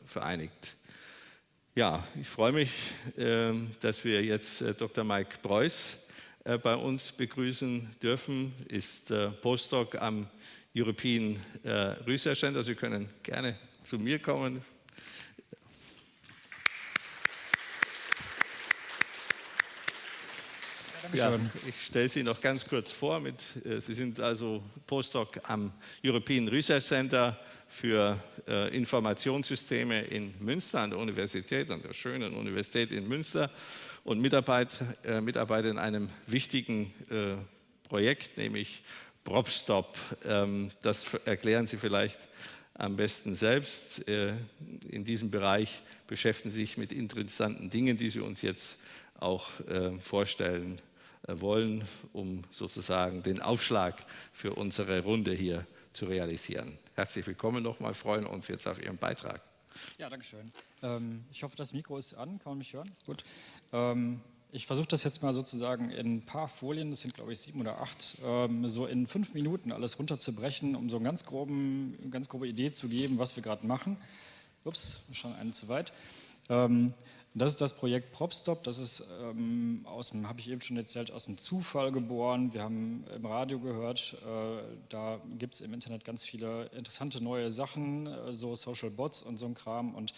vereinigt. 0.06 0.76
Ja, 1.74 2.02
ich 2.18 2.28
freue 2.28 2.52
mich, 2.52 2.70
äh, 3.18 3.52
dass 3.82 4.06
wir 4.06 4.24
jetzt 4.24 4.64
Dr. 4.78 5.04
Mike 5.04 5.36
Preuß 5.42 6.00
bei 6.62 6.76
uns 6.76 7.12
begrüßen 7.12 7.94
dürfen, 8.02 8.52
ist 8.68 9.10
Postdoc 9.40 9.94
am 9.94 10.28
European 10.76 11.38
Research 12.06 12.40
Center. 12.40 12.62
Sie 12.62 12.74
können 12.74 13.08
gerne 13.22 13.58
zu 13.82 13.98
mir 13.98 14.18
kommen. 14.18 14.62
Ja, 21.14 21.38
ich 21.66 21.86
stelle 21.86 22.08
Sie 22.08 22.22
noch 22.22 22.40
ganz 22.40 22.66
kurz 22.66 22.90
vor. 22.90 23.20
Mit, 23.20 23.42
äh, 23.64 23.80
Sie 23.80 23.94
sind 23.94 24.18
also 24.20 24.62
Postdoc 24.86 25.40
am 25.44 25.72
European 26.04 26.48
Research 26.48 26.84
Center 26.84 27.38
für 27.68 28.20
äh, 28.48 28.76
Informationssysteme 28.76 30.02
in 30.02 30.34
Münster 30.40 30.80
an 30.80 30.90
der 30.90 30.98
Universität, 30.98 31.70
an 31.70 31.82
der 31.82 31.92
schönen 31.92 32.34
Universität 32.34 32.90
in 32.92 33.06
Münster 33.06 33.50
und 34.02 34.20
Mitarbeit, 34.20 34.76
äh, 35.04 35.20
Mitarbeiter 35.20 35.70
in 35.70 35.78
einem 35.78 36.08
wichtigen 36.26 36.92
äh, 37.10 37.36
Projekt, 37.88 38.36
nämlich 38.36 38.82
PropStop. 39.22 39.96
Ähm, 40.24 40.70
das 40.82 41.14
erklären 41.24 41.66
Sie 41.66 41.76
vielleicht 41.76 42.18
am 42.74 42.96
besten 42.96 43.36
selbst. 43.36 44.06
Äh, 44.08 44.34
in 44.88 45.04
diesem 45.04 45.30
Bereich 45.30 45.82
beschäftigen 46.08 46.50
Sie 46.50 46.62
sich 46.62 46.76
mit 46.76 46.92
interessanten 46.92 47.70
Dingen, 47.70 47.96
die 47.96 48.08
Sie 48.08 48.20
uns 48.20 48.42
jetzt 48.42 48.80
auch 49.20 49.48
äh, 49.68 49.98
vorstellen 50.00 50.80
wollen, 51.26 51.84
um 52.12 52.42
sozusagen 52.50 53.22
den 53.22 53.40
Aufschlag 53.40 54.04
für 54.32 54.54
unsere 54.54 55.02
Runde 55.02 55.32
hier 55.32 55.66
zu 55.92 56.06
realisieren. 56.06 56.78
Herzlich 56.94 57.26
willkommen 57.26 57.62
nochmal, 57.62 57.94
freuen 57.94 58.26
uns 58.26 58.48
jetzt 58.48 58.66
auf 58.66 58.82
Ihren 58.82 58.96
Beitrag. 58.96 59.40
Ja, 59.98 60.08
danke 60.08 60.24
schön. 60.24 60.52
Ähm, 60.82 61.24
ich 61.32 61.42
hoffe, 61.42 61.56
das 61.56 61.72
Mikro 61.72 61.98
ist 61.98 62.14
an, 62.14 62.38
kann 62.38 62.52
man 62.52 62.58
mich 62.58 62.72
hören? 62.72 62.90
Gut. 63.06 63.24
Ähm, 63.72 64.20
ich 64.52 64.66
versuche 64.66 64.86
das 64.86 65.02
jetzt 65.02 65.20
mal 65.20 65.32
sozusagen 65.32 65.90
in 65.90 66.16
ein 66.18 66.22
paar 66.22 66.46
Folien, 66.46 66.90
das 66.90 67.00
sind 67.00 67.14
glaube 67.14 67.32
ich 67.32 67.40
sieben 67.40 67.60
oder 67.60 67.80
acht, 67.80 68.18
ähm, 68.24 68.68
so 68.68 68.86
in 68.86 69.08
fünf 69.08 69.34
Minuten 69.34 69.72
alles 69.72 69.98
runterzubrechen, 69.98 70.76
um 70.76 70.90
so 70.90 70.96
eine 70.96 71.06
ganz, 71.06 71.24
ganz 72.10 72.28
grobe 72.28 72.46
Idee 72.46 72.70
zu 72.70 72.88
geben, 72.88 73.18
was 73.18 73.34
wir 73.34 73.42
gerade 73.42 73.66
machen. 73.66 73.96
Ups, 74.64 75.00
schon 75.12 75.34
eine 75.34 75.50
zu 75.50 75.68
weit. 75.68 75.92
Ähm, 77.34 77.38
das 77.38 77.50
ist 77.50 77.60
das 77.60 77.74
Projekt 77.74 78.12
PropStop. 78.12 78.62
Das 78.64 78.78
ist 78.78 79.04
ähm, 79.22 79.84
aus 79.84 80.10
dem, 80.10 80.28
habe 80.28 80.40
ich 80.40 80.50
eben 80.50 80.60
schon 80.60 80.76
erzählt, 80.76 81.10
aus 81.10 81.26
dem 81.26 81.38
Zufall 81.38 81.92
geboren. 81.92 82.52
Wir 82.52 82.62
haben 82.62 83.04
im 83.14 83.26
Radio 83.26 83.58
gehört, 83.58 84.16
äh, 84.24 84.62
da 84.88 85.20
gibt 85.38 85.54
es 85.54 85.60
im 85.60 85.74
Internet 85.74 86.04
ganz 86.04 86.24
viele 86.24 86.66
interessante 86.76 87.22
neue 87.22 87.50
Sachen, 87.50 88.06
äh, 88.06 88.32
so 88.32 88.54
Social 88.54 88.90
Bots 88.90 89.22
und 89.22 89.38
so 89.38 89.46
ein 89.46 89.54
Kram. 89.54 89.94
Und 89.94 90.12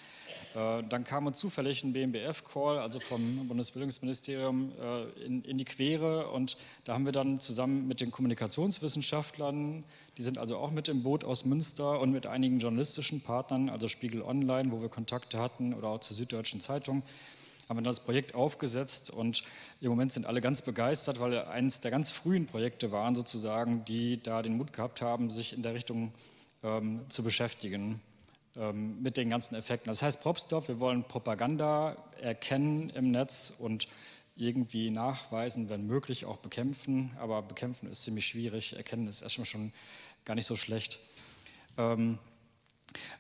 äh, 0.55 0.83
dann 0.89 1.05
kam 1.05 1.27
uns 1.27 1.39
zufällig 1.39 1.83
ein 1.85 1.93
BMBF-Call, 1.93 2.79
also 2.79 3.01
vom 3.01 3.49
Bundesbildungsministerium, 3.49 4.73
äh, 4.81 5.25
in, 5.25 5.43
in 5.43 5.59
die 5.59 5.65
Quere. 5.65 6.31
Und 6.31 6.57
da 6.85 6.95
haben 6.95 7.05
wir 7.05 7.13
dann 7.13 7.41
zusammen 7.41 7.89
mit 7.89 8.01
den 8.01 8.11
Kommunikationswissenschaftlern, 8.11 9.85
die 10.19 10.23
sind 10.23 10.39
also 10.39 10.57
auch 10.57 10.71
mit 10.71 10.89
im 10.89 11.03
Boot 11.03 11.25
aus 11.25 11.45
Münster 11.45 12.01
und 12.01 12.11
mit 12.11 12.27
einigen 12.27 12.59
journalistischen 12.59 13.21
Partnern, 13.21 13.69
also 13.69 13.89
Spiegel 13.89 14.23
Online, 14.23 14.73
wo 14.73 14.81
wir 14.81 14.89
Kontakte 14.89 15.39
hatten, 15.39 15.75
oder 15.75 15.89
auch 15.89 16.01
zur 16.01 16.17
Süddeutschen 16.17 16.61
Zeitung, 16.61 17.03
haben 17.69 17.79
wir 17.79 17.83
das 17.83 18.01
Projekt 18.01 18.35
aufgesetzt 18.35 19.11
und 19.11 19.43
im 19.81 19.91
Moment 19.91 20.13
sind 20.13 20.27
alle 20.27 20.41
ganz 20.41 20.63
begeistert, 20.63 21.19
weil 21.19 21.39
eines 21.47 21.81
der 21.81 21.91
ganz 21.91 22.13
frühen 22.13 22.47
Projekte 22.47 22.93
waren 22.93 23.15
sozusagen, 23.15 23.85
die 23.85 24.23
da 24.23 24.43
den 24.43 24.57
Mut 24.57 24.73
gehabt 24.73 25.03
haben, 25.03 25.31
sich 25.31 25.53
in 25.53 25.63
der 25.63 25.75
Richtung 25.75 26.13
ähm, 26.63 27.01
zu 27.09 27.25
beschäftigen 27.25 28.01
ähm, 28.57 29.03
mit 29.03 29.17
den 29.17 29.31
ganzen 29.31 29.57
Effekten. 29.57 29.91
Das 29.91 30.03
heißt 30.03 30.23
Propstop, 30.23 30.69
wir 30.69 30.79
wollen 30.79 31.05
Propaganda 31.05 31.97
erkennen 32.21 32.91
im 32.91 33.11
Netz 33.11 33.53
und 33.59 33.89
irgendwie 34.37 34.91
nachweisen, 34.91 35.69
wenn 35.69 35.87
möglich 35.87 36.25
auch 36.25 36.37
bekämpfen, 36.37 37.17
aber 37.19 37.43
bekämpfen 37.43 37.91
ist 37.91 38.05
ziemlich 38.05 38.27
schwierig, 38.27 38.77
erkennen 38.77 39.09
ist 39.09 39.23
erstmal 39.23 39.47
schon 39.47 39.73
gar 40.25 40.35
nicht 40.35 40.47
so 40.47 40.57
schlecht. 40.57 41.01
Ähm, 41.79 42.19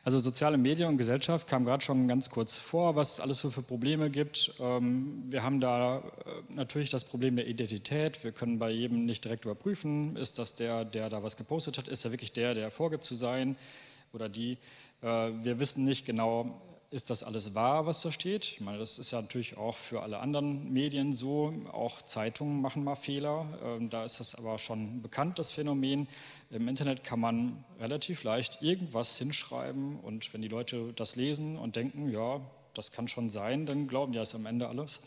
also 0.04 0.18
soziale 0.18 0.58
Medien 0.58 0.88
und 0.88 0.98
Gesellschaft 0.98 1.48
kam 1.48 1.64
gerade 1.64 1.84
schon 1.84 2.08
ganz 2.08 2.30
kurz 2.30 2.58
vor, 2.58 2.96
was 2.96 3.14
es 3.14 3.20
alles 3.20 3.38
so 3.38 3.50
für 3.50 3.62
Probleme 3.62 4.10
gibt. 4.10 4.54
Ähm, 4.60 5.24
wir 5.28 5.42
haben 5.42 5.60
da 5.60 5.98
äh, 5.98 6.02
natürlich 6.54 6.90
das 6.90 7.04
Problem 7.04 7.36
der 7.36 7.46
Identität. 7.46 8.22
Wir 8.24 8.32
können 8.32 8.58
bei 8.58 8.70
jedem 8.70 9.06
nicht 9.06 9.24
direkt 9.24 9.44
überprüfen, 9.44 10.16
ist 10.16 10.38
das 10.38 10.54
der, 10.54 10.84
der 10.84 11.10
da 11.10 11.22
was 11.22 11.36
gepostet 11.36 11.78
hat, 11.78 11.88
ist 11.88 12.04
er 12.04 12.12
wirklich 12.12 12.32
der, 12.32 12.54
der 12.54 12.70
vorgibt 12.70 13.04
zu 13.04 13.14
sein 13.14 13.56
oder 14.12 14.28
die. 14.28 14.58
Äh, 15.02 15.30
wir 15.42 15.58
wissen 15.58 15.84
nicht 15.84 16.06
genau, 16.06 16.60
ist 16.90 17.10
das 17.10 17.22
alles 17.22 17.54
wahr, 17.54 17.86
was 17.86 18.02
da 18.02 18.12
steht? 18.12 18.44
Ich 18.44 18.60
meine, 18.60 18.78
das 18.78 18.98
ist 18.98 19.10
ja 19.10 19.20
natürlich 19.20 19.56
auch 19.56 19.76
für 19.76 20.02
alle 20.02 20.20
anderen 20.20 20.72
Medien 20.72 21.14
so. 21.14 21.52
Auch 21.72 22.00
Zeitungen 22.02 22.60
machen 22.60 22.84
mal 22.84 22.94
Fehler. 22.94 23.46
Ähm, 23.64 23.90
da 23.90 24.04
ist 24.04 24.20
das 24.20 24.34
aber 24.34 24.58
schon 24.58 25.02
bekannt, 25.02 25.38
das 25.38 25.50
Phänomen. 25.50 26.08
Im 26.50 26.68
Internet 26.68 27.02
kann 27.02 27.20
man 27.20 27.64
relativ 27.80 28.22
leicht 28.22 28.62
irgendwas 28.62 29.18
hinschreiben 29.18 29.98
und 30.00 30.32
wenn 30.32 30.42
die 30.42 30.48
Leute 30.48 30.92
das 30.94 31.16
lesen 31.16 31.56
und 31.58 31.76
denken, 31.76 32.08
ja, 32.10 32.40
das 32.74 32.92
kann 32.92 33.08
schon 33.08 33.30
sein, 33.30 33.66
dann 33.66 33.88
glauben 33.88 34.12
die 34.12 34.18
das 34.18 34.34
am 34.34 34.46
Ende 34.46 34.68
alles. 34.68 35.00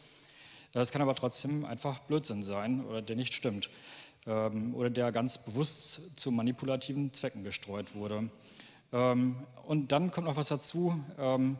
Es 0.73 0.91
kann 0.91 1.01
aber 1.01 1.15
trotzdem 1.15 1.65
einfach 1.65 1.99
Blödsinn 1.99 2.43
sein 2.43 2.85
oder 2.85 3.01
der 3.01 3.15
nicht 3.15 3.33
stimmt 3.33 3.69
ähm, 4.27 4.75
oder 4.75 4.89
der 4.89 5.11
ganz 5.11 5.37
bewusst 5.43 6.19
zu 6.19 6.31
manipulativen 6.31 7.13
Zwecken 7.13 7.43
gestreut 7.43 7.95
wurde. 7.95 8.29
Ähm, 8.91 9.35
und 9.65 9.91
dann 9.91 10.11
kommt 10.11 10.27
noch 10.27 10.35
was 10.35 10.47
dazu. 10.47 10.99
Ähm, 11.17 11.57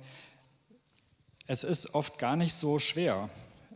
es 1.48 1.63
ist 1.63 1.93
oft 1.95 2.17
gar 2.19 2.36
nicht 2.36 2.53
so 2.53 2.79
schwer, 2.79 3.29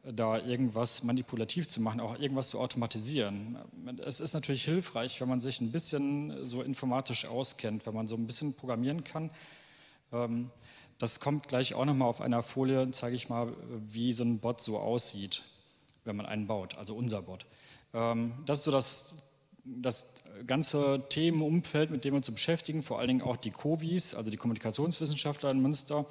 da 0.03 0.37
irgendwas 0.37 1.03
manipulativ 1.03 1.67
zu 1.67 1.81
machen, 1.81 1.99
auch 1.99 2.19
irgendwas 2.19 2.49
zu 2.49 2.59
automatisieren. 2.59 3.57
Es 4.05 4.19
ist 4.19 4.33
natürlich 4.33 4.65
hilfreich, 4.65 5.19
wenn 5.21 5.29
man 5.29 5.41
sich 5.41 5.61
ein 5.61 5.71
bisschen 5.71 6.45
so 6.45 6.61
informatisch 6.61 7.25
auskennt, 7.25 7.85
wenn 7.85 7.93
man 7.93 8.07
so 8.07 8.15
ein 8.15 8.27
bisschen 8.27 8.55
programmieren 8.55 9.03
kann. 9.03 9.31
Ähm, 10.11 10.51
das 10.99 11.19
kommt 11.19 11.47
gleich 11.47 11.73
auch 11.73 11.85
nochmal 11.85 12.07
auf 12.07 12.21
einer 12.21 12.43
Folie, 12.43 12.91
zeige 12.91 13.15
ich 13.15 13.29
mal, 13.29 13.53
wie 13.91 14.13
so 14.13 14.23
ein 14.23 14.39
Bot 14.39 14.61
so 14.61 14.77
aussieht, 14.77 15.43
wenn 16.05 16.15
man 16.15 16.25
einen 16.25 16.47
baut, 16.47 16.77
also 16.77 16.95
unser 16.95 17.21
Bot. 17.23 17.45
Das 17.91 18.59
ist 18.59 18.63
so 18.63 18.71
das 18.71 19.32
das 19.65 20.15
ganze 20.45 21.03
Themenumfeld, 21.09 21.89
mit 21.89 22.03
dem 22.03 22.13
wir 22.13 22.17
uns 22.17 22.29
beschäftigen, 22.29 22.83
vor 22.83 22.99
allen 22.99 23.07
Dingen 23.07 23.21
auch 23.21 23.37
die 23.37 23.51
COVIs, 23.51 24.15
also 24.15 24.29
die 24.29 24.37
Kommunikationswissenschaftler 24.37 25.51
in 25.51 25.61
Münster, 25.61 26.05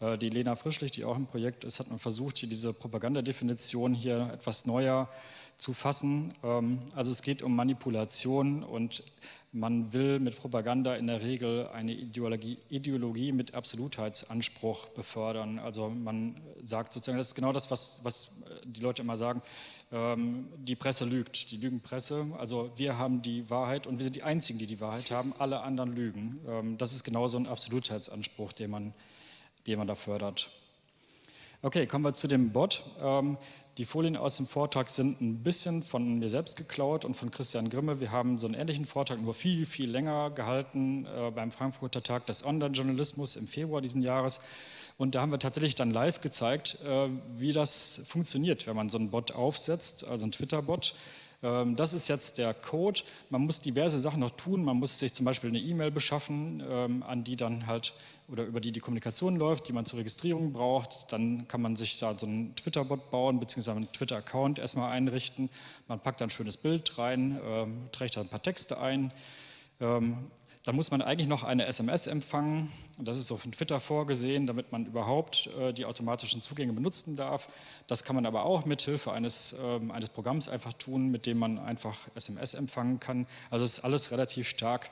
die 0.00 0.28
Lena 0.28 0.56
Frischlich, 0.56 0.90
die 0.90 1.04
auch 1.04 1.16
im 1.16 1.26
Projekt 1.26 1.64
ist, 1.64 1.80
hat 1.80 1.88
man 1.88 1.98
versucht, 1.98 2.38
hier 2.38 2.48
diese 2.48 2.72
Propagandadefinition 2.72 3.94
hier 3.94 4.30
etwas 4.34 4.66
neuer 4.66 5.08
zu 5.56 5.72
fassen. 5.72 6.34
Ähm, 6.42 6.80
also 6.94 7.12
es 7.12 7.22
geht 7.22 7.42
um 7.42 7.54
Manipulation 7.54 8.62
und 8.62 9.02
man 9.52 9.92
will 9.92 10.18
mit 10.18 10.36
Propaganda 10.36 10.96
in 10.96 11.06
der 11.06 11.22
Regel 11.22 11.68
eine 11.68 11.92
Ideologie, 11.92 12.58
Ideologie 12.70 13.30
mit 13.30 13.54
Absolutheitsanspruch 13.54 14.88
befördern. 14.88 15.60
Also 15.60 15.88
man 15.90 16.40
sagt 16.60 16.92
sozusagen, 16.92 17.18
das 17.18 17.28
ist 17.28 17.34
genau 17.36 17.52
das, 17.52 17.70
was, 17.70 18.04
was 18.04 18.32
die 18.64 18.80
Leute 18.80 19.02
immer 19.02 19.16
sagen, 19.16 19.42
ähm, 19.92 20.48
die 20.58 20.74
Presse 20.74 21.04
lügt, 21.04 21.52
die 21.52 21.56
Lügenpresse. 21.56 22.26
Also 22.36 22.72
wir 22.74 22.98
haben 22.98 23.22
die 23.22 23.48
Wahrheit 23.48 23.86
und 23.86 23.98
wir 23.98 24.04
sind 24.04 24.16
die 24.16 24.24
Einzigen, 24.24 24.58
die 24.58 24.66
die 24.66 24.80
Wahrheit 24.80 25.12
haben, 25.12 25.32
alle 25.38 25.60
anderen 25.60 25.94
lügen. 25.94 26.40
Ähm, 26.48 26.76
das 26.76 26.92
ist 26.92 27.04
genau 27.04 27.28
so 27.28 27.38
ein 27.38 27.46
Absolutheitsanspruch, 27.46 28.52
den 28.52 28.72
man, 28.72 28.92
den 29.66 29.78
man 29.78 29.86
da 29.86 29.94
fördert. 29.94 30.50
Okay, 31.62 31.86
kommen 31.86 32.04
wir 32.04 32.14
zu 32.14 32.28
dem 32.28 32.52
Bot. 32.52 32.82
Ähm, 33.00 33.38
die 33.78 33.84
Folien 33.84 34.16
aus 34.16 34.36
dem 34.36 34.46
Vortrag 34.46 34.88
sind 34.88 35.20
ein 35.20 35.42
bisschen 35.42 35.82
von 35.82 36.18
mir 36.18 36.28
selbst 36.28 36.56
geklaut 36.56 37.04
und 37.04 37.14
von 37.14 37.30
Christian 37.30 37.70
Grimme. 37.70 37.98
Wir 37.98 38.12
haben 38.12 38.38
so 38.38 38.46
einen 38.46 38.54
ähnlichen 38.54 38.86
Vortrag 38.86 39.20
nur 39.20 39.34
viel, 39.34 39.66
viel 39.66 39.90
länger 39.90 40.30
gehalten 40.30 41.06
äh, 41.06 41.30
beim 41.30 41.50
Frankfurter 41.50 42.02
Tag 42.02 42.26
des 42.26 42.44
Online-Journalismus 42.44 43.36
im 43.36 43.48
Februar 43.48 43.80
diesen 43.80 44.02
Jahres. 44.02 44.42
Und 44.96 45.14
da 45.14 45.22
haben 45.22 45.32
wir 45.32 45.40
tatsächlich 45.40 45.74
dann 45.74 45.90
live 45.90 46.20
gezeigt, 46.20 46.78
äh, 46.86 47.08
wie 47.36 47.52
das 47.52 48.02
funktioniert, 48.06 48.66
wenn 48.66 48.76
man 48.76 48.90
so 48.90 48.98
einen 48.98 49.10
Bot 49.10 49.32
aufsetzt, 49.32 50.06
also 50.06 50.24
einen 50.24 50.32
Twitter-Bot. 50.32 50.94
Ähm, 51.42 51.76
das 51.76 51.92
ist 51.92 52.08
jetzt 52.08 52.38
der 52.38 52.54
Code. 52.54 53.00
Man 53.30 53.42
muss 53.42 53.60
diverse 53.60 53.98
Sachen 53.98 54.20
noch 54.20 54.30
tun. 54.30 54.64
Man 54.64 54.76
muss 54.76 54.98
sich 54.98 55.12
zum 55.12 55.26
Beispiel 55.26 55.50
eine 55.50 55.58
E-Mail 55.58 55.90
beschaffen, 55.90 56.62
ähm, 56.68 57.02
an 57.02 57.24
die 57.24 57.36
dann 57.36 57.66
halt 57.66 57.94
oder 58.28 58.44
über 58.44 58.60
die 58.60 58.72
die 58.72 58.80
Kommunikation 58.80 59.36
läuft, 59.36 59.68
die 59.68 59.72
man 59.72 59.84
zur 59.84 59.98
Registrierung 59.98 60.52
braucht. 60.52 61.12
Dann 61.12 61.46
kann 61.48 61.60
man 61.60 61.76
sich 61.76 61.98
da 61.98 62.18
so 62.18 62.26
einen 62.26 62.54
Twitter-Bot 62.56 63.10
bauen, 63.10 63.40
beziehungsweise 63.40 63.76
einen 63.76 63.92
Twitter-Account 63.92 64.58
erstmal 64.58 64.92
einrichten. 64.92 65.50
Man 65.88 66.00
packt 66.00 66.20
dann 66.20 66.28
ein 66.28 66.30
schönes 66.30 66.56
Bild 66.56 66.98
rein, 66.98 67.40
ähm, 67.46 67.88
trägt 67.92 68.16
da 68.16 68.22
ein 68.22 68.28
paar 68.28 68.42
Texte 68.42 68.80
ein. 68.80 69.12
Dann 70.64 70.76
muss 70.76 70.90
man 70.90 71.02
eigentlich 71.02 71.28
noch 71.28 71.44
eine 71.44 71.66
SMS 71.66 72.06
empfangen. 72.06 72.72
Das 72.98 73.18
ist 73.18 73.26
so 73.26 73.36
von 73.36 73.52
Twitter 73.52 73.80
vorgesehen, 73.80 74.46
damit 74.46 74.72
man 74.72 74.86
überhaupt 74.86 75.50
äh, 75.58 75.74
die 75.74 75.84
automatischen 75.84 76.40
Zugänge 76.40 76.72
benutzen 76.72 77.16
darf. 77.16 77.48
Das 77.86 78.02
kann 78.02 78.16
man 78.16 78.24
aber 78.24 78.46
auch 78.46 78.64
mit 78.64 78.80
Hilfe 78.80 79.12
eines, 79.12 79.54
ähm, 79.62 79.90
eines 79.90 80.08
Programms 80.08 80.48
einfach 80.48 80.72
tun, 80.72 81.10
mit 81.10 81.26
dem 81.26 81.36
man 81.36 81.58
einfach 81.58 81.98
SMS 82.14 82.54
empfangen 82.54 82.98
kann. 82.98 83.26
Also 83.50 83.66
ist 83.66 83.80
alles 83.80 84.10
relativ 84.10 84.48
stark 84.48 84.90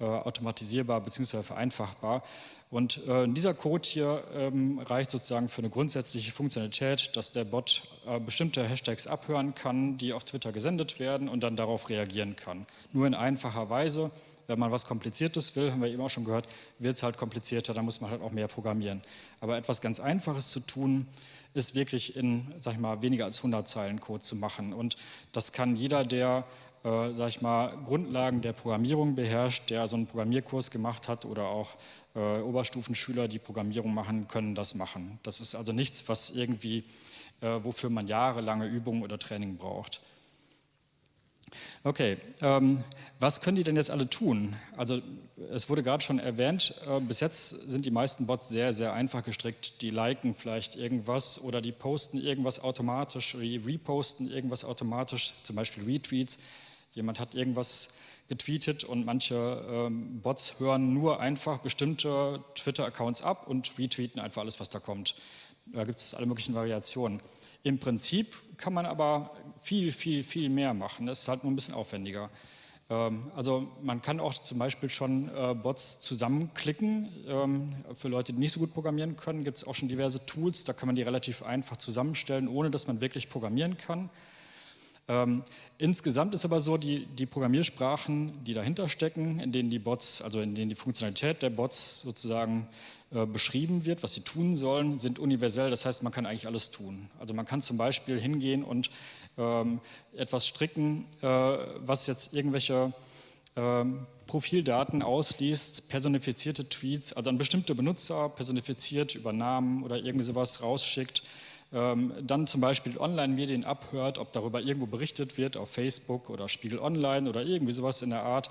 äh, 0.00 0.04
automatisierbar 0.04 1.00
bzw. 1.00 1.42
vereinfachbar. 1.42 2.22
Und 2.70 3.06
äh, 3.06 3.28
dieser 3.28 3.54
Code 3.54 3.86
hier 3.88 4.24
ähm, 4.34 4.78
reicht 4.78 5.10
sozusagen 5.10 5.48
für 5.48 5.60
eine 5.60 5.70
grundsätzliche 5.70 6.32
Funktionalität, 6.32 7.16
dass 7.16 7.32
der 7.32 7.44
Bot 7.44 7.82
äh, 8.06 8.18
bestimmte 8.18 8.66
Hashtags 8.66 9.06
abhören 9.06 9.54
kann, 9.54 9.98
die 9.98 10.12
auf 10.12 10.24
Twitter 10.24 10.52
gesendet 10.52 10.98
werden 10.98 11.28
und 11.28 11.42
dann 11.42 11.56
darauf 11.56 11.90
reagieren 11.90 12.36
kann. 12.36 12.66
Nur 12.92 13.06
in 13.06 13.14
einfacher 13.14 13.68
Weise 13.68 14.10
wenn 14.48 14.58
man 14.58 14.72
was 14.72 14.86
Kompliziertes 14.86 15.56
will, 15.56 15.70
haben 15.70 15.80
wir 15.80 15.88
eben 15.88 16.02
auch 16.02 16.10
schon 16.10 16.24
gehört, 16.24 16.46
wird 16.78 16.96
es 16.96 17.02
halt 17.02 17.16
komplizierter, 17.16 17.74
da 17.74 17.82
muss 17.82 18.00
man 18.00 18.10
halt 18.10 18.22
auch 18.22 18.32
mehr 18.32 18.48
programmieren. 18.48 19.00
Aber 19.40 19.56
etwas 19.56 19.80
ganz 19.80 20.00
Einfaches 20.00 20.50
zu 20.50 20.60
tun, 20.60 21.06
ist 21.54 21.74
wirklich 21.74 22.16
in, 22.16 22.52
sag 22.56 22.74
ich 22.74 22.80
mal, 22.80 23.02
weniger 23.02 23.24
als 23.24 23.38
100 23.38 23.68
Zeilen 23.68 24.00
Code 24.00 24.22
zu 24.22 24.36
machen. 24.36 24.72
Und 24.72 24.96
das 25.32 25.52
kann 25.52 25.76
jeder, 25.76 26.04
der, 26.04 26.44
äh, 26.84 27.12
sag 27.12 27.28
ich 27.28 27.40
mal, 27.40 27.76
Grundlagen 27.84 28.40
der 28.40 28.52
Programmierung 28.52 29.14
beherrscht, 29.14 29.70
der 29.70 29.86
so 29.88 29.96
einen 29.96 30.06
Programmierkurs 30.06 30.70
gemacht 30.70 31.08
hat 31.08 31.24
oder 31.24 31.48
auch 31.48 31.70
äh, 32.14 32.40
Oberstufenschüler, 32.40 33.28
die 33.28 33.38
Programmierung 33.38 33.94
machen, 33.94 34.28
können 34.28 34.54
das 34.54 34.74
machen. 34.74 35.18
Das 35.22 35.40
ist 35.40 35.54
also 35.54 35.72
nichts, 35.72 36.08
was 36.08 36.30
irgendwie, 36.30 36.84
äh, 37.40 37.58
wofür 37.62 37.90
man 37.90 38.06
jahrelange 38.06 38.66
Übung 38.66 39.02
oder 39.02 39.18
Training 39.18 39.56
braucht. 39.56 40.00
Okay, 41.84 42.16
ähm, 42.40 42.82
was 43.20 43.40
können 43.40 43.56
die 43.56 43.64
denn 43.64 43.76
jetzt 43.76 43.90
alle 43.90 44.08
tun? 44.08 44.56
Also 44.76 45.00
es 45.50 45.68
wurde 45.68 45.82
gerade 45.82 46.02
schon 46.02 46.18
erwähnt, 46.18 46.74
äh, 46.88 47.00
bis 47.00 47.20
jetzt 47.20 47.50
sind 47.50 47.84
die 47.84 47.90
meisten 47.90 48.26
Bots 48.26 48.48
sehr, 48.48 48.72
sehr 48.72 48.92
einfach 48.92 49.22
gestrickt. 49.22 49.82
Die 49.82 49.90
liken 49.90 50.34
vielleicht 50.34 50.76
irgendwas 50.76 51.40
oder 51.40 51.60
die 51.60 51.72
posten 51.72 52.18
irgendwas 52.18 52.62
automatisch 52.62 53.34
reposten 53.34 54.30
irgendwas 54.30 54.64
automatisch, 54.64 55.34
zum 55.42 55.56
Beispiel 55.56 55.84
Retweets. 55.84 56.38
Jemand 56.92 57.18
hat 57.18 57.34
irgendwas 57.34 57.94
getweetet 58.28 58.84
und 58.84 59.04
manche 59.04 59.64
ähm, 59.68 60.20
Bots 60.20 60.60
hören 60.60 60.94
nur 60.94 61.20
einfach 61.20 61.58
bestimmte 61.58 62.42
Twitter-Accounts 62.54 63.22
ab 63.22 63.46
und 63.48 63.78
retweeten 63.78 64.20
einfach 64.20 64.42
alles, 64.42 64.60
was 64.60 64.70
da 64.70 64.78
kommt. 64.78 65.14
Da 65.66 65.84
gibt 65.84 65.98
es 65.98 66.14
alle 66.14 66.26
möglichen 66.26 66.54
Variationen. 66.54 67.20
Im 67.62 67.78
Prinzip 67.78 68.34
kann 68.56 68.72
man 68.72 68.86
aber 68.86 69.30
viel, 69.60 69.92
viel, 69.92 70.24
viel 70.24 70.48
mehr 70.48 70.74
machen. 70.74 71.06
Das 71.06 71.22
ist 71.22 71.28
halt 71.28 71.44
nur 71.44 71.52
ein 71.52 71.56
bisschen 71.56 71.74
aufwendiger. 71.74 72.30
Ähm, 72.90 73.30
also 73.34 73.68
man 73.82 74.02
kann 74.02 74.20
auch 74.20 74.34
zum 74.34 74.58
Beispiel 74.58 74.90
schon 74.90 75.28
äh, 75.28 75.54
Bots 75.54 76.00
zusammenklicken. 76.00 77.08
Ähm, 77.26 77.74
für 77.94 78.08
Leute, 78.08 78.32
die 78.32 78.38
nicht 78.38 78.52
so 78.52 78.60
gut 78.60 78.74
programmieren 78.74 79.16
können, 79.16 79.44
gibt 79.44 79.58
es 79.58 79.64
auch 79.66 79.74
schon 79.74 79.88
diverse 79.88 80.26
Tools. 80.26 80.64
Da 80.64 80.72
kann 80.72 80.86
man 80.86 80.96
die 80.96 81.02
relativ 81.02 81.42
einfach 81.42 81.76
zusammenstellen, 81.76 82.48
ohne 82.48 82.70
dass 82.70 82.86
man 82.86 83.00
wirklich 83.00 83.28
programmieren 83.28 83.76
kann. 83.76 84.10
Ähm, 85.08 85.42
insgesamt 85.78 86.32
ist 86.34 86.44
aber 86.44 86.60
so, 86.60 86.76
die, 86.76 87.06
die, 87.06 87.26
Programmiersprachen, 87.26 88.44
die 88.44 88.54
dahinter 88.54 88.88
stecken, 88.88 89.40
in 89.40 89.50
denen 89.50 89.68
die 89.68 89.80
Bots, 89.80 90.22
also 90.22 90.40
in 90.40 90.54
denen 90.54 90.68
die 90.68 90.76
Funktionalität 90.76 91.42
der 91.42 91.50
Bots 91.50 92.02
sozusagen 92.02 92.68
äh, 93.10 93.26
beschrieben 93.26 93.84
wird, 93.84 94.02
was 94.02 94.14
sie 94.14 94.22
tun 94.22 94.56
sollen, 94.56 94.98
sind 94.98 95.18
universell. 95.18 95.70
Das 95.70 95.84
heißt, 95.84 96.02
man 96.02 96.12
kann 96.12 96.24
eigentlich 96.24 96.46
alles 96.46 96.70
tun. 96.70 97.10
Also 97.18 97.34
man 97.34 97.44
kann 97.44 97.62
zum 97.62 97.76
Beispiel 97.76 98.20
hingehen 98.20 98.62
und 98.62 98.90
ähm, 99.36 99.80
etwas 100.16 100.46
stricken, 100.46 101.06
äh, 101.20 101.26
was 101.26 102.06
jetzt 102.06 102.32
irgendwelche 102.32 102.92
ähm, 103.56 104.06
Profildaten 104.26 105.02
ausliest, 105.02 105.90
personifizierte 105.90 106.68
Tweets, 106.68 107.12
also 107.12 107.28
an 107.28 107.38
bestimmte 107.38 107.74
Benutzer 107.74 108.28
personifiziert 108.30 109.14
über 109.14 109.32
Namen 109.32 109.82
oder 109.82 109.96
irgendwie 109.96 110.24
sowas 110.24 110.62
rausschickt 110.62 111.22
ähm, 111.72 112.12
dann 112.20 112.46
zum 112.46 112.60
Beispiel 112.60 112.98
Online-Medien 112.98 113.64
abhört, 113.64 114.18
ob 114.18 114.32
darüber 114.32 114.60
irgendwo 114.60 114.86
berichtet 114.86 115.38
wird 115.38 115.56
auf 115.56 115.70
Facebook 115.70 116.28
oder 116.28 116.48
Spiegel 116.48 116.78
Online 116.78 117.28
oder 117.28 117.42
irgendwie 117.42 117.72
sowas 117.72 118.02
in 118.02 118.10
der 118.10 118.22
Art. 118.22 118.50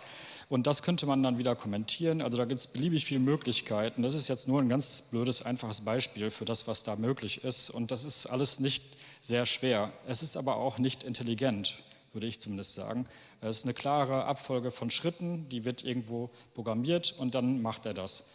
Und 0.50 0.68
das 0.68 0.82
könnte 0.82 1.06
man 1.06 1.22
dann 1.22 1.38
wieder 1.38 1.56
kommentieren. 1.56 2.22
Also 2.22 2.38
da 2.38 2.46
gibt 2.46 2.62
es 2.62 2.68
beliebig 2.68 3.06
viele 3.06 3.20
Möglichkeiten. 3.20 4.02
Das 4.02 4.16
ist 4.16 4.28
jetzt 4.28 4.48
nur 4.48 4.62
ein 4.62 4.70
ganz 4.70 5.04
blödes, 5.12 5.46
einfaches 5.46 5.82
Beispiel 5.82 6.32
für 6.32 6.46
das, 6.46 6.68
was 6.68 6.84
da 6.84 6.96
möglich 6.96 7.44
ist. 7.44 7.70
Und 7.70 7.92
das 7.92 8.04
ist 8.04 8.26
alles 8.26 8.60
nicht 8.60 8.84
sehr 9.22 9.46
schwer. 9.46 9.92
Es 10.08 10.24
ist 10.24 10.36
aber 10.36 10.58
auch 10.58 10.80
nicht 10.80 11.04
intelligent, 11.04 11.78
würde 12.14 12.28
ich 12.28 12.40
zumindest 12.40 12.74
sagen. 12.74 13.06
Es 13.40 13.58
ist 13.58 13.66
eine 13.66 13.74
klare 13.76 14.26
Abfolge 14.26 14.72
von 14.72 14.90
Schritten, 14.90 15.48
die 15.50 15.64
wird 15.64 15.84
irgendwo 15.84 16.32
programmiert 16.56 17.16
und 17.18 17.36
dann 17.36 17.62
macht 17.62 17.86
er 17.86 17.94
das. 17.94 18.32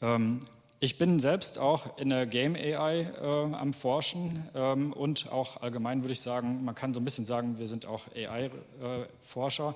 Ähm, 0.00 0.40
ich 0.84 0.98
bin 0.98 1.18
selbst 1.18 1.58
auch 1.58 1.96
in 1.96 2.10
der 2.10 2.26
Game 2.26 2.54
AI 2.54 3.00
äh, 3.00 3.54
am 3.54 3.72
Forschen 3.72 4.46
ähm, 4.54 4.92
und 4.92 5.32
auch 5.32 5.62
allgemein 5.62 6.02
würde 6.02 6.12
ich 6.12 6.20
sagen, 6.20 6.62
man 6.62 6.74
kann 6.74 6.92
so 6.92 7.00
ein 7.00 7.04
bisschen 7.06 7.24
sagen, 7.24 7.58
wir 7.58 7.66
sind 7.66 7.86
auch 7.86 8.02
AI-Forscher. 8.14 9.74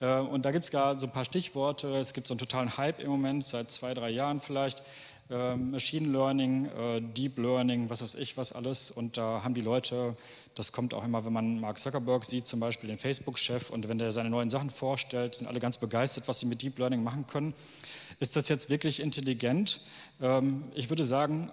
Äh, 0.00 0.06
äh, 0.06 0.20
und 0.20 0.44
da 0.44 0.52
gibt 0.52 0.64
es 0.64 0.70
gar 0.70 0.96
so 0.96 1.08
ein 1.08 1.12
paar 1.12 1.24
Stichworte. 1.24 1.96
Es 1.96 2.14
gibt 2.14 2.28
so 2.28 2.34
einen 2.34 2.38
totalen 2.38 2.76
Hype 2.76 3.00
im 3.00 3.10
Moment, 3.10 3.44
seit 3.44 3.72
zwei, 3.72 3.94
drei 3.94 4.10
Jahren 4.10 4.38
vielleicht. 4.38 4.84
Äh, 5.28 5.56
Machine 5.56 6.06
Learning, 6.12 6.66
äh, 6.66 7.00
Deep 7.00 7.36
Learning, 7.36 7.90
was 7.90 8.02
weiß 8.02 8.14
ich, 8.14 8.36
was 8.36 8.52
alles. 8.52 8.92
Und 8.92 9.16
da 9.16 9.42
haben 9.42 9.54
die 9.54 9.60
Leute, 9.60 10.16
das 10.54 10.70
kommt 10.70 10.94
auch 10.94 11.04
immer, 11.04 11.24
wenn 11.24 11.32
man 11.32 11.58
Mark 11.58 11.80
Zuckerberg 11.80 12.24
sieht, 12.24 12.46
zum 12.46 12.60
Beispiel 12.60 12.90
den 12.90 12.98
Facebook-Chef, 12.98 13.70
und 13.70 13.88
wenn 13.88 13.98
der 13.98 14.12
seine 14.12 14.30
neuen 14.30 14.50
Sachen 14.50 14.70
vorstellt, 14.70 15.34
sind 15.34 15.48
alle 15.48 15.58
ganz 15.58 15.78
begeistert, 15.78 16.28
was 16.28 16.38
sie 16.38 16.46
mit 16.46 16.62
Deep 16.62 16.78
Learning 16.78 17.02
machen 17.02 17.26
können. 17.26 17.54
Ist 18.20 18.36
das 18.36 18.48
jetzt 18.48 18.70
wirklich 18.70 19.00
intelligent? 19.00 19.80
Ähm, 20.20 20.64
ich 20.74 20.88
würde 20.88 21.04
sagen, 21.04 21.50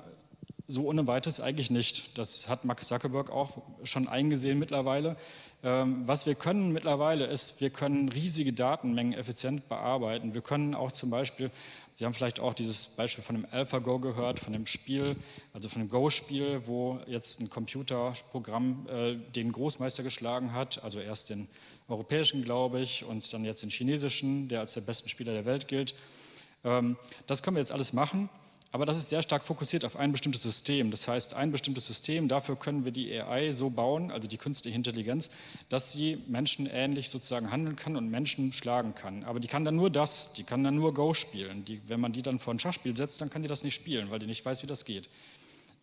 so 0.67 0.87
ohne 0.87 1.05
weiteres 1.05 1.41
eigentlich 1.41 1.69
nicht. 1.69 2.17
Das 2.17 2.47
hat 2.47 2.65
Mark 2.65 2.83
Zuckerberg 2.83 3.29
auch 3.29 3.57
schon 3.83 4.07
eingesehen 4.07 4.57
mittlerweile. 4.57 5.17
Ähm, 5.63 6.03
was 6.07 6.25
wir 6.25 6.35
können 6.35 6.71
mittlerweile 6.71 7.25
ist, 7.25 7.61
wir 7.61 7.69
können 7.69 8.09
riesige 8.09 8.53
Datenmengen 8.53 9.13
effizient 9.13 9.69
bearbeiten. 9.69 10.33
Wir 10.33 10.41
können 10.41 10.73
auch 10.73 10.91
zum 10.91 11.09
Beispiel, 11.09 11.51
Sie 11.97 12.05
haben 12.05 12.13
vielleicht 12.13 12.39
auch 12.39 12.55
dieses 12.55 12.85
Beispiel 12.85 13.23
von 13.23 13.35
dem 13.35 13.45
AlphaGo 13.51 13.99
gehört, 13.99 14.39
von 14.39 14.53
dem 14.53 14.65
Spiel, 14.65 15.17
also 15.53 15.69
von 15.69 15.83
dem 15.83 15.89
Go-Spiel, 15.89 16.63
wo 16.65 16.99
jetzt 17.05 17.41
ein 17.41 17.49
Computerprogramm 17.49 18.87
äh, 18.89 19.15
den 19.35 19.51
Großmeister 19.51 20.01
geschlagen 20.01 20.53
hat, 20.53 20.83
also 20.83 20.99
erst 20.99 21.29
den 21.29 21.47
europäischen, 21.87 22.43
glaube 22.43 22.79
ich, 22.79 23.03
und 23.03 23.31
dann 23.33 23.45
jetzt 23.45 23.61
den 23.61 23.69
chinesischen, 23.69 24.47
der 24.47 24.61
als 24.61 24.73
der 24.73 24.81
besten 24.81 25.09
Spieler 25.09 25.33
der 25.33 25.45
Welt 25.45 25.67
gilt. 25.67 25.93
Ähm, 26.63 26.97
das 27.27 27.43
können 27.43 27.55
wir 27.55 27.61
jetzt 27.61 27.71
alles 27.71 27.93
machen, 27.93 28.29
aber 28.73 28.85
das 28.85 28.97
ist 28.97 29.09
sehr 29.09 29.21
stark 29.21 29.43
fokussiert 29.43 29.83
auf 29.83 29.97
ein 29.97 30.13
bestimmtes 30.13 30.43
System. 30.43 30.91
Das 30.91 31.07
heißt, 31.07 31.33
ein 31.33 31.51
bestimmtes 31.51 31.87
System, 31.87 32.29
dafür 32.29 32.55
können 32.55 32.85
wir 32.85 32.93
die 32.93 33.11
AI 33.19 33.51
so 33.51 33.69
bauen, 33.69 34.11
also 34.11 34.29
die 34.29 34.37
künstliche 34.37 34.77
Intelligenz, 34.77 35.29
dass 35.67 35.91
sie 35.91 36.17
menschenähnlich 36.27 37.09
sozusagen 37.09 37.51
handeln 37.51 37.75
kann 37.75 37.97
und 37.97 38.09
Menschen 38.09 38.53
schlagen 38.53 38.95
kann. 38.95 39.25
Aber 39.25 39.41
die 39.41 39.49
kann 39.49 39.65
dann 39.65 39.75
nur 39.75 39.89
das, 39.89 40.31
die 40.33 40.43
kann 40.43 40.63
dann 40.63 40.75
nur 40.75 40.93
Go 40.93 41.13
spielen. 41.13 41.65
Die, 41.65 41.81
wenn 41.87 41.99
man 41.99 42.13
die 42.13 42.21
dann 42.21 42.39
vor 42.39 42.53
ein 42.53 42.59
Schachspiel 42.59 42.95
setzt, 42.95 43.19
dann 43.19 43.29
kann 43.29 43.41
die 43.41 43.49
das 43.49 43.65
nicht 43.65 43.75
spielen, 43.75 44.09
weil 44.09 44.19
die 44.19 44.27
nicht 44.27 44.45
weiß, 44.45 44.63
wie 44.63 44.67
das 44.67 44.85
geht. 44.85 45.09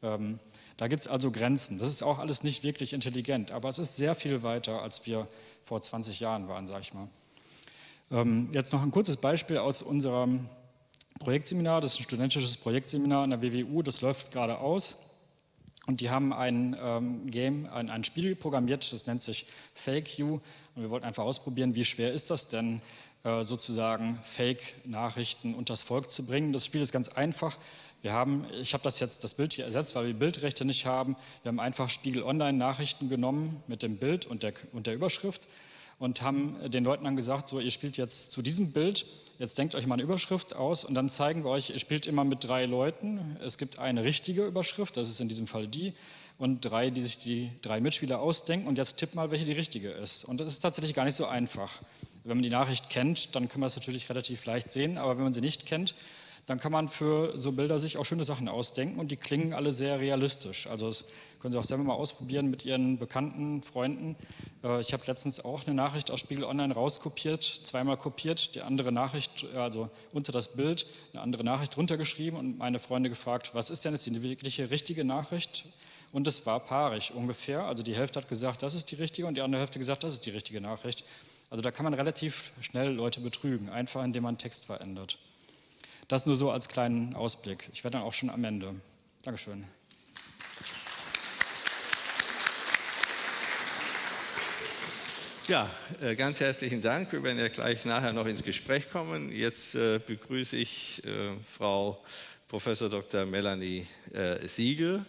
Ähm, 0.02 0.40
da 0.78 0.88
gibt 0.88 1.02
es 1.02 1.08
also 1.08 1.30
Grenzen. 1.30 1.78
Das 1.78 1.88
ist 1.88 2.02
auch 2.02 2.18
alles 2.18 2.42
nicht 2.42 2.62
wirklich 2.62 2.94
intelligent, 2.94 3.50
aber 3.50 3.68
es 3.68 3.78
ist 3.78 3.96
sehr 3.96 4.14
viel 4.14 4.42
weiter, 4.42 4.80
als 4.80 5.04
wir 5.06 5.28
vor 5.64 5.82
20 5.82 6.20
Jahren 6.20 6.48
waren, 6.48 6.66
sage 6.66 6.80
ich 6.80 6.94
mal. 6.94 7.08
Ähm, 8.10 8.48
jetzt 8.52 8.72
noch 8.72 8.82
ein 8.82 8.92
kurzes 8.92 9.18
Beispiel 9.18 9.58
aus 9.58 9.82
unserem 9.82 10.48
Projektseminar, 11.18 11.80
das 11.80 11.94
ist 11.94 12.00
ein 12.00 12.04
studentisches 12.04 12.56
Projektseminar 12.56 13.24
an 13.24 13.30
der 13.30 13.42
WWU, 13.42 13.82
das 13.82 14.00
läuft 14.00 14.32
gerade 14.32 14.58
aus. 14.58 14.98
Und 15.86 16.02
die 16.02 16.10
haben 16.10 16.34
ein 16.34 16.76
ähm, 16.82 17.30
Game, 17.30 17.66
ein, 17.72 17.88
ein, 17.88 18.04
Spiel 18.04 18.36
programmiert, 18.36 18.92
das 18.92 19.06
nennt 19.06 19.22
sich 19.22 19.46
Fake 19.72 20.18
You. 20.18 20.38
Und 20.74 20.82
wir 20.82 20.90
wollten 20.90 21.06
einfach 21.06 21.24
ausprobieren, 21.24 21.74
wie 21.74 21.84
schwer 21.84 22.12
ist 22.12 22.28
das 22.28 22.48
denn, 22.48 22.82
äh, 23.24 23.42
sozusagen 23.42 24.18
Fake-Nachrichten 24.24 25.54
unters 25.54 25.82
Volk 25.82 26.10
zu 26.10 26.26
bringen. 26.26 26.52
Das 26.52 26.66
Spiel 26.66 26.82
ist 26.82 26.92
ganz 26.92 27.08
einfach. 27.08 27.56
Wir 28.02 28.12
haben, 28.12 28.46
ich 28.60 28.74
habe 28.74 28.84
das 28.84 29.00
jetzt 29.00 29.24
das 29.24 29.34
Bild 29.34 29.54
hier 29.54 29.64
ersetzt, 29.64 29.94
weil 29.96 30.06
wir 30.06 30.14
Bildrechte 30.14 30.64
nicht 30.64 30.86
haben. 30.86 31.16
Wir 31.42 31.48
haben 31.48 31.58
einfach 31.58 31.90
Spiegel 31.90 32.22
Online-Nachrichten 32.22 33.08
genommen 33.08 33.62
mit 33.66 33.82
dem 33.82 33.96
Bild 33.96 34.24
und 34.26 34.42
der, 34.42 34.52
und 34.72 34.86
der 34.86 34.94
Überschrift 34.94 35.48
und 35.98 36.22
haben 36.22 36.56
den 36.70 36.84
Leuten 36.84 37.04
dann 37.04 37.16
gesagt, 37.16 37.48
so 37.48 37.60
ihr 37.60 37.70
spielt 37.70 37.96
jetzt 37.96 38.32
zu 38.32 38.42
diesem 38.42 38.72
Bild, 38.72 39.04
jetzt 39.38 39.58
denkt 39.58 39.74
euch 39.74 39.86
mal 39.86 39.94
eine 39.94 40.02
Überschrift 40.02 40.54
aus 40.54 40.84
und 40.84 40.94
dann 40.94 41.08
zeigen 41.08 41.44
wir 41.44 41.50
euch, 41.50 41.70
ihr 41.70 41.78
spielt 41.78 42.06
immer 42.06 42.24
mit 42.24 42.44
drei 42.44 42.66
Leuten. 42.66 43.36
Es 43.44 43.58
gibt 43.58 43.78
eine 43.78 44.04
richtige 44.04 44.46
Überschrift, 44.46 44.96
das 44.96 45.08
ist 45.08 45.20
in 45.20 45.28
diesem 45.28 45.46
Fall 45.46 45.66
die, 45.66 45.94
und 46.38 46.60
drei, 46.60 46.90
die 46.90 47.00
sich 47.00 47.18
die 47.18 47.50
drei 47.62 47.80
Mitspieler 47.80 48.20
ausdenken 48.20 48.68
und 48.68 48.78
jetzt 48.78 48.96
tippt 48.96 49.16
mal, 49.16 49.30
welche 49.32 49.44
die 49.44 49.52
richtige 49.52 49.90
ist. 49.90 50.24
Und 50.24 50.38
das 50.40 50.46
ist 50.48 50.60
tatsächlich 50.60 50.94
gar 50.94 51.04
nicht 51.04 51.16
so 51.16 51.26
einfach. 51.26 51.80
Wenn 52.22 52.36
man 52.36 52.42
die 52.42 52.50
Nachricht 52.50 52.90
kennt, 52.90 53.34
dann 53.34 53.48
kann 53.48 53.60
man 53.60 53.66
es 53.66 53.76
natürlich 53.76 54.08
relativ 54.08 54.44
leicht 54.44 54.70
sehen, 54.70 54.98
aber 54.98 55.16
wenn 55.16 55.24
man 55.24 55.32
sie 55.32 55.40
nicht 55.40 55.66
kennt, 55.66 55.94
dann 56.48 56.58
kann 56.58 56.72
man 56.72 56.88
für 56.88 57.36
so 57.36 57.52
Bilder 57.52 57.78
sich 57.78 57.98
auch 57.98 58.06
schöne 58.06 58.24
Sachen 58.24 58.48
ausdenken 58.48 58.98
und 58.98 59.10
die 59.10 59.18
klingen 59.18 59.52
alle 59.52 59.70
sehr 59.70 60.00
realistisch. 60.00 60.66
Also 60.66 60.86
das 60.86 61.04
können 61.40 61.52
Sie 61.52 61.58
auch 61.58 61.64
selber 61.64 61.84
mal 61.84 61.92
ausprobieren 61.92 62.48
mit 62.48 62.64
Ihren 62.64 62.98
Bekannten, 62.98 63.62
Freunden. 63.62 64.16
Äh, 64.64 64.80
ich 64.80 64.94
habe 64.94 65.02
letztens 65.06 65.44
auch 65.44 65.66
eine 65.66 65.74
Nachricht 65.74 66.10
aus 66.10 66.20
Spiegel 66.20 66.44
Online 66.44 66.72
rauskopiert, 66.72 67.44
zweimal 67.44 67.98
kopiert, 67.98 68.54
die 68.54 68.62
andere 68.62 68.92
Nachricht, 68.92 69.44
also 69.54 69.90
unter 70.14 70.32
das 70.32 70.56
Bild, 70.56 70.86
eine 71.12 71.20
andere 71.20 71.44
Nachricht 71.44 71.76
runtergeschrieben 71.76 72.38
und 72.38 72.56
meine 72.56 72.78
Freunde 72.78 73.10
gefragt, 73.10 73.50
was 73.52 73.68
ist 73.68 73.84
denn 73.84 73.92
jetzt 73.92 74.06
die 74.06 74.22
wirkliche 74.22 74.70
richtige 74.70 75.04
Nachricht? 75.04 75.66
Und 76.12 76.26
es 76.26 76.46
war 76.46 76.60
paarig 76.60 77.12
ungefähr. 77.14 77.64
Also 77.64 77.82
die 77.82 77.94
Hälfte 77.94 78.20
hat 78.20 78.28
gesagt, 78.30 78.62
das 78.62 78.72
ist 78.72 78.90
die 78.90 78.94
richtige 78.94 79.28
und 79.28 79.34
die 79.34 79.42
andere 79.42 79.60
Hälfte 79.60 79.78
gesagt, 79.78 80.02
das 80.02 80.14
ist 80.14 80.24
die 80.24 80.30
richtige 80.30 80.62
Nachricht. 80.62 81.04
Also 81.50 81.60
da 81.60 81.70
kann 81.70 81.84
man 81.84 81.92
relativ 81.92 82.52
schnell 82.62 82.90
Leute 82.90 83.20
betrügen, 83.20 83.68
einfach 83.68 84.02
indem 84.02 84.22
man 84.22 84.38
Text 84.38 84.64
verändert. 84.64 85.18
Das 86.08 86.24
nur 86.24 86.36
so 86.36 86.50
als 86.50 86.70
kleinen 86.70 87.14
Ausblick. 87.14 87.68
Ich 87.74 87.84
werde 87.84 87.98
dann 87.98 88.06
auch 88.06 88.14
schon 88.14 88.30
am 88.30 88.42
Ende. 88.42 88.74
Dankeschön. 89.22 89.68
Ja, 95.48 95.68
äh, 96.00 96.16
ganz 96.16 96.40
herzlichen 96.40 96.80
Dank. 96.80 97.12
Wir 97.12 97.22
werden 97.22 97.38
ja 97.38 97.48
gleich 97.48 97.84
nachher 97.84 98.14
noch 98.14 98.24
ins 98.24 98.42
Gespräch 98.42 98.90
kommen. 98.90 99.30
Jetzt 99.30 99.74
äh, 99.74 99.98
begrüße 99.98 100.56
ich 100.56 101.04
äh, 101.04 101.32
Frau 101.44 102.02
Professor 102.48 102.88
Dr. 102.88 103.26
Melanie 103.26 103.86
Siegel. 104.46 105.04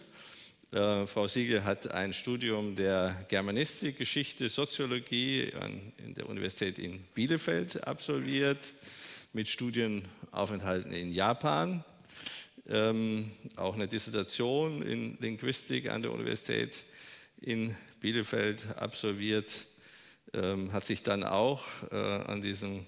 Frau 0.70 1.26
Siegel 1.26 1.64
hat 1.64 1.90
ein 1.90 2.12
Studium 2.12 2.76
der 2.76 3.24
Germanistik, 3.28 3.96
Geschichte, 3.96 4.50
Soziologie 4.50 5.50
an 5.58 5.94
der 6.14 6.28
Universität 6.28 6.78
in 6.78 7.02
Bielefeld 7.14 7.82
absolviert 7.88 8.74
mit 9.32 9.48
Studienaufenthalten 9.48 10.92
in 10.92 11.12
Japan, 11.12 11.84
ähm, 12.68 13.30
auch 13.56 13.74
eine 13.74 13.88
Dissertation 13.88 14.82
in 14.82 15.16
Linguistik 15.20 15.88
an 15.88 16.02
der 16.02 16.12
Universität 16.12 16.84
in 17.40 17.76
Bielefeld 18.00 18.66
absolviert, 18.76 19.66
ähm, 20.32 20.72
hat 20.72 20.86
sich 20.86 21.02
dann 21.02 21.24
auch 21.24 21.64
äh, 21.90 21.96
an 21.96 22.40
diesem 22.40 22.86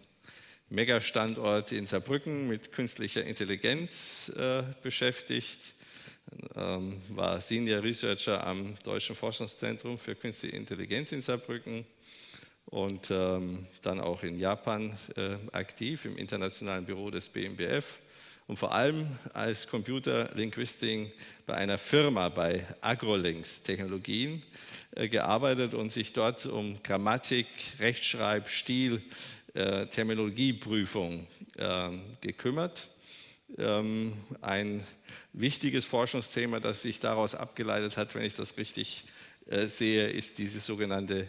Megastandort 0.69 1.73
in 1.73 1.87
Saarbrücken 1.87 2.49
mit 2.49 2.73
künstlicher 2.73 3.25
Intelligenz 3.25 4.31
äh, 4.37 4.63
beschäftigt, 4.83 5.75
ähm, 6.55 7.03
war 7.11 7.41
Senior 7.41 7.83
Researcher 7.83 8.47
am 8.47 8.77
Deutschen 8.85 9.15
Forschungszentrum 9.15 9.99
für 9.99 10.15
Künstliche 10.15 10.57
Intelligenz 10.57 11.13
in 11.13 11.21
Saarbrücken 11.21 11.85
und 12.67 13.11
ähm, 13.11 13.67
dann 13.83 14.01
auch 14.01 14.23
in 14.23 14.39
Japan 14.39 14.99
äh, 15.17 15.37
aktiv 15.53 16.05
im 16.05 16.17
internationalen 16.17 16.85
Büro 16.85 17.11
des 17.11 17.29
BMBF 17.29 18.01
und 18.47 18.57
vor 18.57 18.73
allem 18.73 19.07
als 19.33 19.67
Computerlinguistin 19.67 21.13
bei 21.47 21.55
einer 21.55 21.79
Firma, 21.79 22.29
bei 22.29 22.67
Agrolinks 22.81 23.63
Technologien, 23.63 24.43
äh, 24.93 25.09
gearbeitet 25.09 25.75
und 25.75 25.93
sich 25.93 26.13
dort 26.13 26.45
um 26.47 26.83
Grammatik, 26.83 27.47
Rechtschreib, 27.79 28.49
Stil, 28.49 29.03
äh, 29.55 29.87
Terminologieprüfung 29.87 31.27
ähm, 31.59 32.03
gekümmert. 32.21 32.89
Ähm, 33.59 34.15
ein 34.41 34.83
wichtiges 35.33 35.85
Forschungsthema, 35.85 36.59
das 36.61 36.83
sich 36.83 37.01
daraus 37.01 37.35
abgeleitet 37.35 37.97
hat, 37.97 38.15
wenn 38.15 38.25
ich 38.25 38.35
das 38.35 38.57
richtig 38.57 39.05
äh, 39.47 39.67
sehe, 39.67 40.09
ist 40.09 40.39
diese 40.39 40.61
sogenannte 40.61 41.29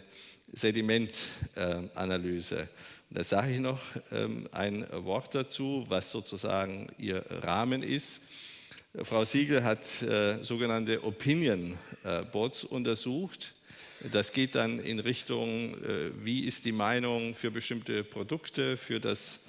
Sedimentanalyse. 0.52 2.68
Und 3.10 3.18
da 3.18 3.24
sage 3.24 3.52
ich 3.52 3.60
noch 3.60 3.80
ähm, 4.12 4.48
ein 4.52 4.86
Wort 4.90 5.34
dazu, 5.34 5.84
was 5.88 6.10
sozusagen 6.10 6.88
Ihr 6.98 7.24
Rahmen 7.28 7.82
ist. 7.82 8.22
Frau 9.02 9.24
Siegel 9.24 9.64
hat 9.64 10.02
äh, 10.02 10.42
sogenannte 10.42 11.02
Opinion 11.02 11.78
äh, 12.04 12.22
Boards 12.22 12.64
untersucht. 12.64 13.54
Das 14.12 14.32
geht 14.32 14.54
dann 14.54 14.78
in 14.78 15.00
Richtung, 15.00 15.74
äh, 15.82 16.10
wie 16.24 16.44
ist 16.44 16.64
die 16.64 16.72
Meinung 16.72 17.34
für 17.34 17.50
bestimmte 17.50 18.04
Produkte, 18.04 18.76
für 18.76 19.00
das 19.00 19.40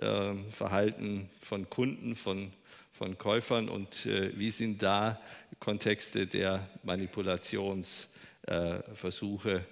äh, 0.00 0.34
Verhalten 0.50 1.30
von 1.40 1.70
Kunden, 1.70 2.14
von, 2.14 2.52
von 2.92 3.16
Käufern 3.18 3.68
und 3.68 4.06
äh, 4.06 4.38
wie 4.38 4.50
sind 4.50 4.82
da 4.82 5.20
Kontexte 5.60 6.26
der 6.26 6.68
Manipulationsversuche. 6.82 9.64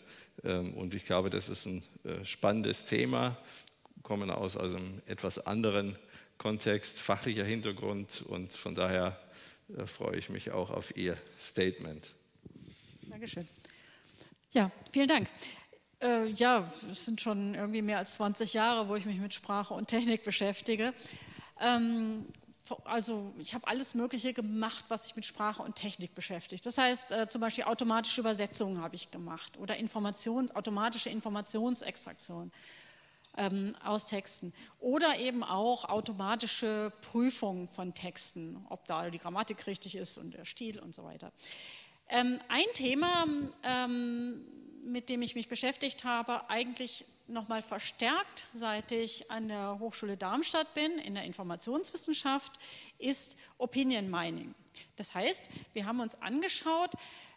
Ähm, 0.45 0.75
und 0.75 0.95
ich 0.95 1.05
glaube, 1.05 1.31
das 1.31 1.49
ist 1.49 1.67
ein 1.67 1.83
äh, 2.05 2.25
spannendes 2.25 2.87
Thema, 2.87 3.37
kommen 4.03 4.31
aus 4.31 4.57
einem 4.57 5.03
etwas 5.07 5.47
anderen 5.47 5.99
Kontext, 6.39 6.99
fachlicher 6.99 7.45
Hintergrund 7.45 8.23
und 8.23 8.53
von 8.53 8.75
daher 8.75 9.19
äh, 9.77 9.87
freue 9.87 10.17
ich 10.17 10.31
mich 10.31 10.51
auch 10.53 10.71
auf 10.71 10.97
Ihr 10.97 11.17
Statement. 11.39 12.15
Dankeschön. 13.03 13.49
Ja, 14.53 14.71
vielen 14.93 15.09
Dank. 15.09 15.29
Äh, 16.01 16.27
ja, 16.31 16.73
es 16.91 17.05
sind 17.05 17.21
schon 17.21 17.55
irgendwie 17.55 17.83
mehr 17.83 17.99
als 17.99 18.15
20 18.15 18.53
Jahre, 18.55 18.89
wo 18.89 18.95
ich 18.95 19.05
mich 19.05 19.19
mit 19.19 19.35
Sprache 19.35 19.75
und 19.75 19.89
Technik 19.89 20.23
beschäftige. 20.23 20.95
Ähm, 21.61 22.27
also 22.85 23.35
ich 23.39 23.55
habe 23.55 23.67
alles 23.67 23.95
Mögliche 23.95 24.33
gemacht, 24.33 24.85
was 24.89 25.05
sich 25.05 25.17
mit 25.17 25.25
Sprache 25.25 25.63
und 25.63 25.77
Technik 25.77 26.15
beschäftigt. 26.15 26.65
Das 26.67 26.79
heißt, 26.79 27.13
äh, 27.13 27.29
zum 27.29 27.41
Beispiel 27.41 27.65
automatische 27.65 28.21
Übersetzungen 28.21 28.81
habe 28.81 28.97
ich 28.97 29.11
gemacht 29.11 29.57
oder 29.59 29.77
Informations, 29.77 30.55
automatische 30.55 31.11
Informationsextraktion 31.11 32.53
ähm, 33.37 33.75
aus 33.85 34.07
Texten 34.07 34.53
oder 34.81 35.19
eben 35.19 35.43
auch 35.45 35.85
automatische 35.85 36.93
Prüfung 37.03 37.69
von 37.69 37.95
Texten, 37.95 38.65
ob 38.69 38.87
da 38.87 39.09
die 39.11 39.19
Grammatik 39.19 39.67
richtig 39.67 39.95
ist 39.95 40.19
und 40.19 40.35
der 40.35 40.45
Stil 40.45 40.79
und 40.79 40.95
so 40.95 41.05
weiter. 41.05 41.33
Ähm, 42.09 42.41
ein 42.49 42.67
Thema, 42.75 43.27
ähm, 43.63 44.45
mit 44.85 45.09
dem 45.09 45.23
ich 45.23 45.35
mich 45.35 45.49
beschäftigt 45.49 46.05
habe, 46.05 46.49
eigentlich 46.49 47.05
nochmal 47.29 47.63
verstärkt, 47.63 48.47
seit 48.55 48.91
ich 48.93 49.31
an 49.31 49.49
der 49.49 49.79
Hochschule 49.79 50.17
Darmstadt 50.17 50.75
bin, 50.75 50.99
in 50.99 51.15
der 51.15 51.25
Informationswissenschaft, 51.25 52.53
ist 52.99 53.37
Opinion 53.59 54.11
Mining. 54.11 54.55
Das 54.97 55.15
heißt, 55.15 55.51
wir 55.73 55.87
haben 55.87 56.01
uns 56.01 56.21
angeschaut, 56.23 56.93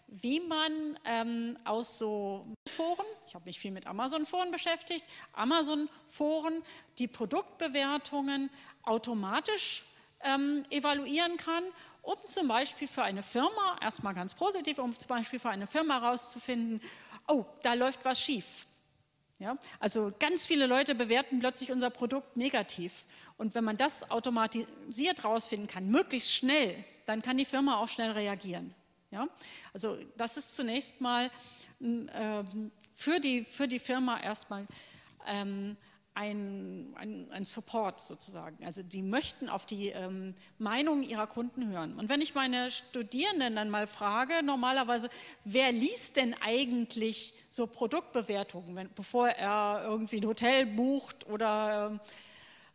wie 0.08 0.42
man 0.42 1.00
ähm, 1.06 1.58
aus 1.64 1.98
so 1.98 2.46
Foren, 2.68 3.06
ich 3.28 3.34
habe 3.34 3.46
mich 3.46 3.60
viel 3.60 3.72
mit 3.72 3.88
Amazon-Foren 3.88 4.52
beschäftigt, 4.52 5.06
Amazon-Foren 5.34 6.64
die 6.98 7.08
Produktbewertungen 7.08 8.50
automatisch 8.84 9.84
ähm, 10.22 10.66
evaluieren 10.70 11.38
kann, 11.38 11.64
um 12.02 12.16
zum 12.28 12.48
Beispiel 12.48 12.88
für 12.88 13.04
eine 13.04 13.24
Firma, 13.24 13.78
erstmal 13.82 14.14
ganz 14.14 14.34
positiv, 14.34 14.80
um 14.80 14.98
zum 14.98 15.08
Beispiel 15.08 15.40
für 15.40 15.50
eine 15.50 15.68
Firma 15.68 16.02
herauszufinden, 16.02 16.82
oh, 17.28 17.46
da 17.62 17.74
läuft 17.74 18.04
was 18.04 18.20
schief. 18.20 18.68
Ja? 19.42 19.58
Also 19.80 20.14
ganz 20.20 20.46
viele 20.46 20.68
Leute 20.68 20.94
bewerten 20.94 21.40
plötzlich 21.40 21.72
unser 21.72 21.90
Produkt 21.90 22.38
negativ. 22.38 23.06
Und 23.38 23.56
wenn 23.56 23.64
man 23.64 23.76
das 23.76 24.10
automatisiert 24.12 25.24
herausfinden 25.24 25.68
kann, 25.68 25.90
möglichst 25.90 26.32
schnell, 26.32 26.76
dann 27.08 27.24
kann 27.24 27.38
die 27.38 27.46
Firma 27.46 27.78
auch 27.78 27.90
schnell 27.90 28.12
reagieren. 28.12 28.76
Ja? 29.10 29.28
Also 29.74 29.98
das 30.16 30.38
ist 30.38 30.56
zunächst 30.56 31.02
mal 31.02 31.32
äh, 31.82 32.44
für, 32.96 33.20
die, 33.20 33.44
für 33.46 33.68
die 33.68 33.80
Firma 33.80 34.20
erstmal 34.20 34.68
ähm, 35.26 35.76
ein, 36.14 36.94
ein, 36.98 37.32
ein, 37.32 37.46
Support 37.46 38.02
sozusagen. 38.02 38.66
Also 38.66 38.84
die 38.84 39.02
möchten 39.02 39.48
auf 39.48 39.66
die 39.66 39.90
ähm, 39.90 40.36
Meinung 40.58 41.04
ihrer 41.04 41.26
Kunden 41.26 41.68
hören. 41.70 41.98
Und 41.98 42.10
wenn 42.10 42.20
ich 42.20 42.36
meine 42.36 42.70
Studierenden 42.70 43.56
dann 43.56 43.70
mal 43.70 43.88
frage, 43.88 44.44
normalerweise, 44.44 45.10
wer 45.46 45.72
liest 45.72 46.18
denn 46.18 46.36
eigentlich 46.42 47.34
so 47.50 47.66
Produktbewertungen, 47.66 48.76
wenn, 48.76 48.90
bevor 48.94 49.30
er 49.30 49.84
irgendwie 49.86 50.18
ein 50.18 50.28
Hotel 50.28 50.66
bucht 50.66 51.28
oder 51.28 52.00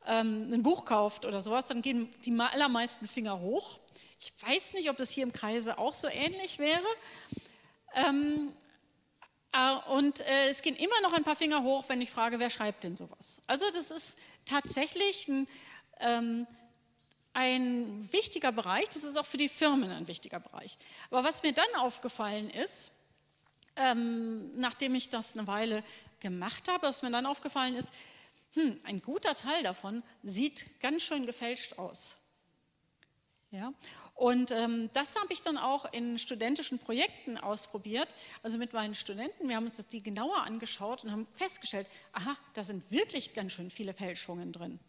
ähm, 0.06 0.52
ein 0.52 0.62
Buch 0.62 0.86
kauft 0.86 1.26
oder 1.26 1.42
sowas, 1.42 1.66
dann 1.66 1.82
gehen 1.82 2.08
die 2.24 2.32
allermeisten 2.38 3.06
Finger 3.06 3.40
hoch. 3.40 3.80
Ich 4.18 4.32
weiß 4.46 4.72
nicht, 4.74 4.88
ob 4.88 4.96
das 4.96 5.10
hier 5.10 5.24
im 5.24 5.32
Kreise 5.32 5.76
auch 5.76 5.94
so 5.94 6.08
ähnlich 6.08 6.58
wäre. 6.58 6.86
Ähm, 7.94 8.48
äh, 8.48 8.65
und 9.88 10.20
äh, 10.20 10.48
es 10.48 10.62
gehen 10.62 10.76
immer 10.76 11.00
noch 11.02 11.12
ein 11.12 11.24
paar 11.24 11.36
Finger 11.36 11.62
hoch, 11.62 11.84
wenn 11.88 12.00
ich 12.00 12.10
frage, 12.10 12.38
wer 12.38 12.50
schreibt 12.50 12.84
denn 12.84 12.96
sowas. 12.96 13.40
Also 13.46 13.64
das 13.72 13.90
ist 13.90 14.18
tatsächlich 14.44 15.28
ein, 15.28 15.48
ähm, 16.00 16.46
ein 17.32 18.08
wichtiger 18.12 18.52
Bereich, 18.52 18.88
das 18.88 19.04
ist 19.04 19.16
auch 19.16 19.26
für 19.26 19.38
die 19.38 19.48
Firmen 19.48 19.90
ein 19.90 20.08
wichtiger 20.08 20.40
Bereich. 20.40 20.76
Aber 21.10 21.24
was 21.24 21.42
mir 21.42 21.52
dann 21.52 21.74
aufgefallen 21.76 22.50
ist, 22.50 22.92
ähm, 23.76 24.58
nachdem 24.58 24.94
ich 24.94 25.10
das 25.10 25.36
eine 25.36 25.46
Weile 25.46 25.84
gemacht 26.20 26.68
habe, 26.68 26.86
was 26.86 27.02
mir 27.02 27.10
dann 27.10 27.26
aufgefallen 27.26 27.76
ist, 27.76 27.92
hm, 28.54 28.80
ein 28.84 29.02
guter 29.02 29.34
Teil 29.34 29.62
davon 29.62 30.02
sieht 30.22 30.80
ganz 30.80 31.02
schön 31.02 31.26
gefälscht 31.26 31.78
aus. 31.78 32.25
Ja? 33.50 33.72
Und 34.14 34.50
ähm, 34.50 34.90
das 34.92 35.16
habe 35.16 35.32
ich 35.32 35.42
dann 35.42 35.56
auch 35.56 35.84
in 35.92 36.18
studentischen 36.18 36.78
Projekten 36.78 37.38
ausprobiert, 37.38 38.08
also 38.42 38.58
mit 38.58 38.72
meinen 38.72 38.94
Studenten. 38.94 39.48
Wir 39.48 39.56
haben 39.56 39.64
uns 39.64 39.76
das 39.76 39.88
die 39.88 40.02
genauer 40.02 40.42
angeschaut 40.42 41.04
und 41.04 41.12
haben 41.12 41.26
festgestellt, 41.34 41.88
aha, 42.12 42.36
da 42.54 42.64
sind 42.64 42.90
wirklich 42.90 43.34
ganz 43.34 43.52
schön 43.52 43.70
viele 43.70 43.94
Fälschungen 43.94 44.52
drin. 44.52 44.80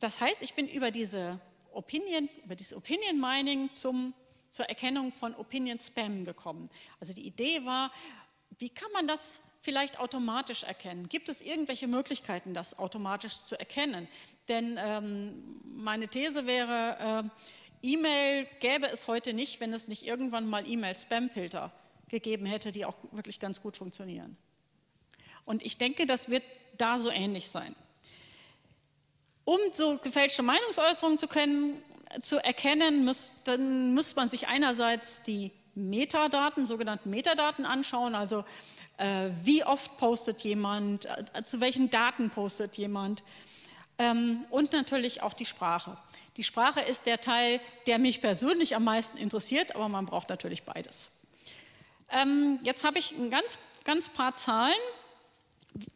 Das 0.00 0.20
heißt, 0.20 0.42
ich 0.42 0.54
bin 0.54 0.68
über 0.68 0.90
diese 0.90 1.40
Opinion, 1.72 2.28
über 2.44 2.54
dieses 2.56 2.74
Opinion 2.74 3.20
Mining 3.20 3.70
zum, 3.70 4.14
zur 4.50 4.66
Erkennung 4.66 5.12
von 5.12 5.34
Opinion 5.34 5.78
Spam 5.78 6.24
gekommen. 6.24 6.70
Also 7.00 7.12
die 7.12 7.26
Idee 7.26 7.64
war, 7.64 7.92
wie 8.58 8.70
kann 8.70 8.90
man 8.92 9.06
das 9.06 9.42
vielleicht 9.66 9.98
automatisch 9.98 10.62
erkennen? 10.62 11.08
Gibt 11.08 11.28
es 11.28 11.42
irgendwelche 11.42 11.88
Möglichkeiten, 11.88 12.54
das 12.54 12.78
automatisch 12.78 13.42
zu 13.42 13.58
erkennen? 13.58 14.06
Denn 14.48 14.78
ähm, 14.80 15.60
meine 15.64 16.06
These 16.06 16.46
wäre, 16.46 17.24
äh, 17.82 17.86
E-Mail 17.86 18.46
gäbe 18.60 18.86
es 18.86 19.08
heute 19.08 19.32
nicht, 19.32 19.58
wenn 19.58 19.72
es 19.72 19.88
nicht 19.88 20.06
irgendwann 20.06 20.48
mal 20.48 20.64
E-Mail-Spam-Filter 20.68 21.72
gegeben 22.08 22.46
hätte, 22.46 22.70
die 22.70 22.84
auch 22.84 22.94
wirklich 23.10 23.40
ganz 23.40 23.60
gut 23.60 23.76
funktionieren. 23.76 24.36
Und 25.44 25.64
ich 25.64 25.78
denke, 25.78 26.06
das 26.06 26.28
wird 26.28 26.44
da 26.78 27.00
so 27.00 27.10
ähnlich 27.10 27.48
sein. 27.48 27.74
Um 29.44 29.58
so 29.72 29.98
gefälschte 29.98 30.44
Meinungsäußerungen 30.44 31.18
zu, 31.18 31.26
können, 31.26 31.82
zu 32.20 32.36
erkennen, 32.44 33.04
muss, 33.04 33.32
dann 33.44 33.94
muss 33.94 34.14
man 34.14 34.28
sich 34.28 34.46
einerseits 34.46 35.24
die 35.24 35.50
Metadaten, 35.74 36.66
sogenannten 36.66 37.10
Metadaten 37.10 37.66
anschauen, 37.66 38.14
also 38.14 38.44
äh, 38.98 39.30
wie 39.42 39.64
oft 39.64 39.96
postet 39.98 40.42
jemand, 40.42 41.06
äh, 41.06 41.44
zu 41.44 41.60
welchen 41.60 41.90
Daten 41.90 42.30
postet 42.30 42.76
jemand 42.76 43.22
ähm, 43.98 44.46
und 44.50 44.72
natürlich 44.72 45.22
auch 45.22 45.32
die 45.34 45.46
Sprache. 45.46 45.96
Die 46.36 46.42
Sprache 46.42 46.80
ist 46.80 47.06
der 47.06 47.20
Teil, 47.20 47.60
der 47.86 47.98
mich 47.98 48.20
persönlich 48.20 48.76
am 48.76 48.84
meisten 48.84 49.18
interessiert, 49.18 49.74
aber 49.74 49.88
man 49.88 50.06
braucht 50.06 50.28
natürlich 50.28 50.64
beides. 50.64 51.10
Ähm, 52.10 52.58
jetzt 52.62 52.84
habe 52.84 52.98
ich 52.98 53.12
ein 53.12 53.30
ganz, 53.30 53.58
ganz 53.84 54.08
paar 54.08 54.34
Zahlen. 54.34 54.74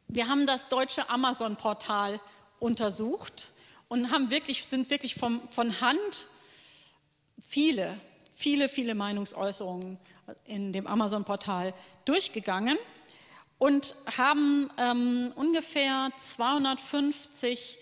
Wir 0.08 0.28
haben 0.28 0.46
das 0.46 0.68
deutsche 0.68 1.08
Amazon-Portal 1.08 2.20
untersucht 2.58 3.52
und 3.88 4.10
haben 4.10 4.30
wirklich, 4.30 4.64
sind 4.64 4.90
wirklich 4.90 5.14
vom, 5.14 5.40
von 5.50 5.80
Hand 5.80 6.26
viele, 7.46 7.98
viele, 8.34 8.68
viele 8.68 8.94
Meinungsäußerungen 8.94 9.98
in 10.44 10.72
dem 10.72 10.86
Amazon-Portal 10.86 11.74
durchgegangen 12.10 12.76
und 13.58 13.94
haben 14.18 14.68
ähm, 14.78 15.32
ungefähr 15.36 16.10
250 16.12 17.78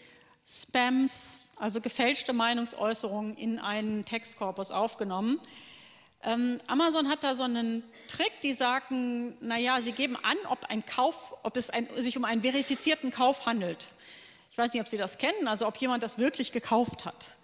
Spams 0.46 1.40
also 1.56 1.80
gefälschte 1.80 2.34
Meinungsäußerungen 2.34 3.36
in 3.36 3.58
einen 3.58 4.04
Textkorpus 4.04 4.70
aufgenommen. 4.70 5.40
Ähm, 6.22 6.58
Amazon 6.66 7.08
hat 7.08 7.24
da 7.24 7.34
so 7.34 7.44
einen 7.44 7.82
Trick, 8.06 8.40
die 8.42 8.52
sagen, 8.52 9.38
naja, 9.40 9.80
sie 9.80 9.92
geben 9.92 10.16
an, 10.22 10.36
ob, 10.50 10.66
ein 10.68 10.84
Kauf, 10.84 11.34
ob 11.42 11.56
es 11.56 11.70
ein, 11.70 11.88
sich 11.96 12.18
um 12.18 12.24
einen 12.24 12.42
verifizierten 12.42 13.10
Kauf 13.10 13.46
handelt. 13.46 13.88
Ich 14.50 14.58
weiß 14.58 14.74
nicht, 14.74 14.82
ob 14.82 14.88
Sie 14.88 14.98
das 14.98 15.16
kennen, 15.18 15.48
also 15.48 15.66
ob 15.66 15.76
jemand 15.78 16.02
das 16.02 16.18
wirklich 16.18 16.52
gekauft 16.52 17.06
hat. 17.06 17.36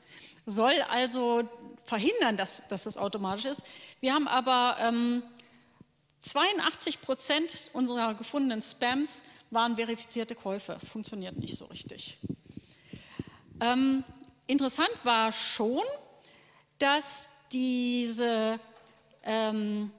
soll 0.44 0.75
also 0.90 1.49
verhindern, 1.85 2.37
dass, 2.37 2.66
dass 2.68 2.85
das 2.85 2.99
automatisch 2.99 3.47
ist. 3.47 3.62
Wir 4.01 4.12
haben 4.12 4.29
aber 4.29 4.77
ähm, 4.81 5.23
82 6.24 7.02
Prozent 7.02 7.70
unserer 7.74 8.14
gefundenen 8.14 8.62
Spams 8.62 9.22
waren 9.50 9.76
verifizierte 9.76 10.34
Käufe. 10.34 10.78
Funktioniert 10.90 11.37
nicht 11.37 11.56
so 11.56 11.66
richtig. 11.66 12.18
Ähm, 13.60 14.02
interessant 14.46 14.92
war 15.04 15.32
schon, 15.32 15.84
dass 16.78 17.28
diese 17.52 18.58
ähm, 19.22 19.90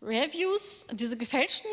Reviews, 0.00 0.86
diese 0.92 1.16
gefälschten 1.16 1.70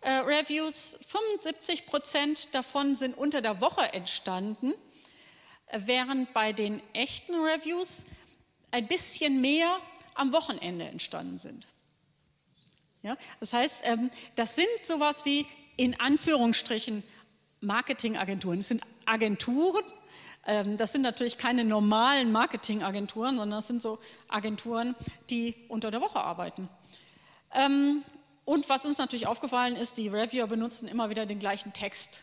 äh, 0.00 0.10
Reviews, 0.10 0.98
75 1.08 1.86
Prozent 1.86 2.54
davon 2.54 2.96
sind 2.96 3.16
unter 3.16 3.40
der 3.40 3.60
Woche 3.60 3.92
entstanden, 3.92 4.74
während 5.72 6.32
bei 6.32 6.52
den 6.52 6.82
echten 6.92 7.34
Reviews 7.36 8.06
ein 8.72 8.88
bisschen 8.88 9.40
mehr 9.40 9.78
am 10.14 10.32
Wochenende 10.32 10.86
entstanden 10.86 11.38
sind. 11.38 11.66
Ja, 13.04 13.18
das 13.38 13.52
heißt, 13.52 13.80
ähm, 13.82 14.10
das 14.34 14.56
sind 14.56 14.66
sowas 14.82 15.26
wie 15.26 15.44
in 15.76 16.00
Anführungsstrichen 16.00 17.02
Marketingagenturen. 17.60 18.60
Es 18.60 18.68
sind 18.68 18.82
Agenturen, 19.04 19.84
ähm, 20.46 20.78
das 20.78 20.92
sind 20.92 21.02
natürlich 21.02 21.36
keine 21.36 21.66
normalen 21.66 22.32
Marketingagenturen, 22.32 23.36
sondern 23.36 23.58
das 23.58 23.66
sind 23.66 23.82
so 23.82 23.98
Agenturen, 24.28 24.96
die 25.28 25.54
unter 25.68 25.90
der 25.90 26.00
Woche 26.00 26.18
arbeiten. 26.18 26.70
Ähm, 27.52 28.02
und 28.46 28.70
was 28.70 28.86
uns 28.86 28.96
natürlich 28.96 29.26
aufgefallen 29.26 29.76
ist, 29.76 29.98
die 29.98 30.08
Reviewer 30.08 30.46
benutzen 30.46 30.88
immer 30.88 31.10
wieder 31.10 31.26
den 31.26 31.38
gleichen 31.38 31.72
Text. 31.72 32.22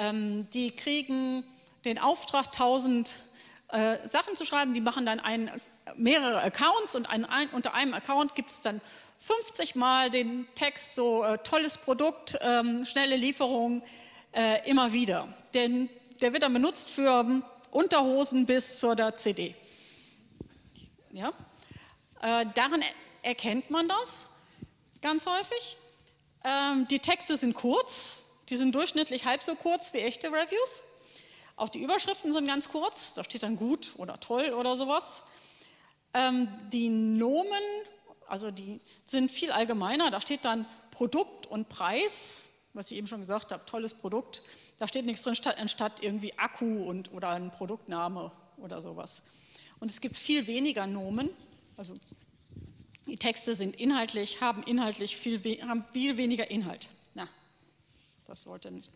Die 0.00 0.70
kriegen 0.70 1.44
den 1.84 1.98
Auftrag, 1.98 2.46
1000 2.46 3.14
äh, 3.68 3.96
Sachen 4.08 4.36
zu 4.36 4.44
schreiben, 4.44 4.72
die 4.72 4.80
machen 4.80 5.04
dann 5.04 5.18
ein, 5.18 5.50
mehrere 5.96 6.42
Accounts 6.42 6.94
und 6.94 7.08
ein, 7.10 7.24
ein, 7.24 7.48
unter 7.50 7.74
einem 7.74 7.94
Account 7.94 8.34
gibt 8.34 8.50
es 8.50 8.62
dann 8.62 8.80
50 9.20 9.74
Mal 9.74 10.10
den 10.10 10.46
Text, 10.54 10.94
so 10.94 11.22
äh, 11.22 11.38
tolles 11.38 11.78
Produkt, 11.78 12.38
ähm, 12.40 12.84
schnelle 12.84 13.16
Lieferung, 13.16 13.82
äh, 14.32 14.68
immer 14.68 14.92
wieder. 14.92 15.28
Denn 15.54 15.88
der 16.20 16.32
wird 16.32 16.42
dann 16.42 16.52
benutzt 16.52 16.90
für 16.90 17.42
Unterhosen 17.70 18.46
bis 18.46 18.78
zur 18.78 18.96
CD. 19.16 19.54
Ja? 21.12 21.30
Äh, 22.20 22.46
daran 22.54 22.82
erkennt 23.22 23.70
man 23.70 23.88
das 23.88 24.28
ganz 25.00 25.26
häufig. 25.26 25.76
Ähm, 26.44 26.86
die 26.88 26.98
Texte 26.98 27.36
sind 27.36 27.54
kurz, 27.54 28.24
die 28.48 28.56
sind 28.56 28.74
durchschnittlich 28.74 29.24
halb 29.24 29.42
so 29.42 29.54
kurz 29.54 29.92
wie 29.92 29.98
echte 29.98 30.28
Reviews. 30.28 30.82
Auch 31.56 31.68
die 31.68 31.82
Überschriften 31.82 32.32
sind 32.32 32.46
ganz 32.46 32.68
kurz, 32.68 33.14
da 33.14 33.22
steht 33.22 33.42
dann 33.42 33.56
gut 33.56 33.92
oder 33.96 34.18
toll 34.18 34.50
oder 34.50 34.76
sowas. 34.76 35.24
Ähm, 36.14 36.48
die 36.72 36.88
Nomen, 36.88 37.62
also 38.26 38.50
die 38.50 38.80
sind 39.04 39.30
viel 39.30 39.50
allgemeiner, 39.50 40.10
da 40.10 40.20
steht 40.20 40.44
dann 40.44 40.66
Produkt 40.90 41.46
und 41.46 41.68
Preis, 41.68 42.44
was 42.74 42.90
ich 42.90 42.98
eben 42.98 43.06
schon 43.06 43.20
gesagt 43.20 43.52
habe, 43.52 43.64
tolles 43.66 43.94
Produkt. 43.94 44.42
Da 44.78 44.88
steht 44.88 45.06
nichts 45.06 45.22
drin, 45.22 45.36
anstatt 45.58 46.02
irgendwie 46.02 46.36
Akku 46.38 46.84
und, 46.84 47.12
oder 47.12 47.30
ein 47.30 47.50
Produktname 47.50 48.32
oder 48.56 48.82
sowas. 48.82 49.22
Und 49.80 49.90
es 49.90 50.00
gibt 50.00 50.16
viel 50.16 50.46
weniger 50.46 50.86
Nomen, 50.86 51.30
also 51.76 51.94
die 53.06 53.16
Texte 53.16 53.54
sind 53.54 53.76
inhaltlich, 53.76 54.40
haben 54.40 54.62
inhaltlich 54.62 55.16
viel, 55.16 55.40
haben 55.66 55.84
viel 55.92 56.16
weniger 56.16 56.50
Inhalt. 56.50 56.88
Na, 57.14 57.28
das 58.26 58.44
sollte 58.44 58.70
nicht. 58.70 58.90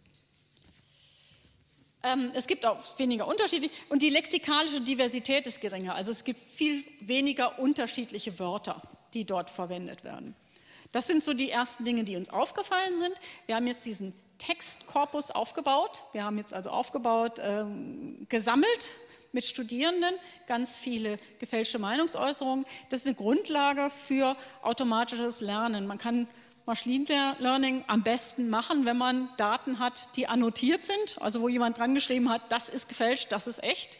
Ähm, 2.07 2.31
es 2.35 2.47
gibt 2.47 2.64
auch 2.64 2.79
weniger 2.99 3.27
Unterschiede 3.27 3.69
und 3.88 4.01
die 4.01 4.11
lexikalische 4.11 4.81
Diversität 4.81 5.45
ist 5.49 5.61
geringer. 5.61 5.97
Also 5.97 6.12
es 6.12 6.23
gibt 6.23 6.40
viel 6.53 6.85
weniger 7.01 7.59
unterschiedliche 7.59 8.38
Wörter, 8.38 8.81
die 9.12 9.25
dort 9.25 9.51
verwendet 9.51 10.05
werden. 10.05 10.37
Das 10.92 11.09
sind 11.09 11.25
so 11.25 11.35
die 11.35 11.51
ersten 11.51 11.85
Dinge, 11.85 12.05
die 12.05 12.14
uns 12.14 12.29
aufgefallen 12.29 12.97
sind. 12.97 13.14
Wir 13.47 13.57
haben 13.57 13.66
jetzt 13.66 13.85
diesen 13.85 14.14
Textkorpus 14.38 15.33
aufgebaut. 15.33 16.05
Wir 16.12 16.23
haben 16.23 16.38
jetzt 16.38 16.55
also 16.55 16.71
aufgebaut, 16.71 17.40
ähm, 17.42 18.27
gesammelt 18.29 18.92
mit 19.33 19.45
Studierenden 19.45 20.14
ganz 20.47 20.79
viele 20.79 21.19
gefälschte 21.40 21.81
Meinungsäußerungen. 21.81 22.66
Das 22.88 23.01
ist 23.01 23.07
eine 23.07 23.16
Grundlage 23.16 23.90
für 24.07 24.37
automatisches 24.62 25.40
Lernen. 25.40 25.88
Man 25.88 25.99
kann 25.99 26.29
Machine 26.67 27.37
Learning 27.39 27.85
am 27.87 28.03
besten 28.03 28.51
machen, 28.51 28.85
wenn 28.87 28.99
man 28.99 29.29
Daten 29.37 29.79
hat, 29.79 30.17
die 30.17 30.27
annotiert 30.27 30.85
sind, 30.85 31.21
also 31.21 31.41
wo 31.41 31.49
jemand 31.49 31.79
dran 31.79 31.95
geschrieben 31.95 32.29
hat, 32.29 32.51
das 32.51 32.69
ist 32.69 32.89
gefälscht, 32.89 33.31
das 33.31 33.47
ist 33.47 33.63
echt. 33.63 33.99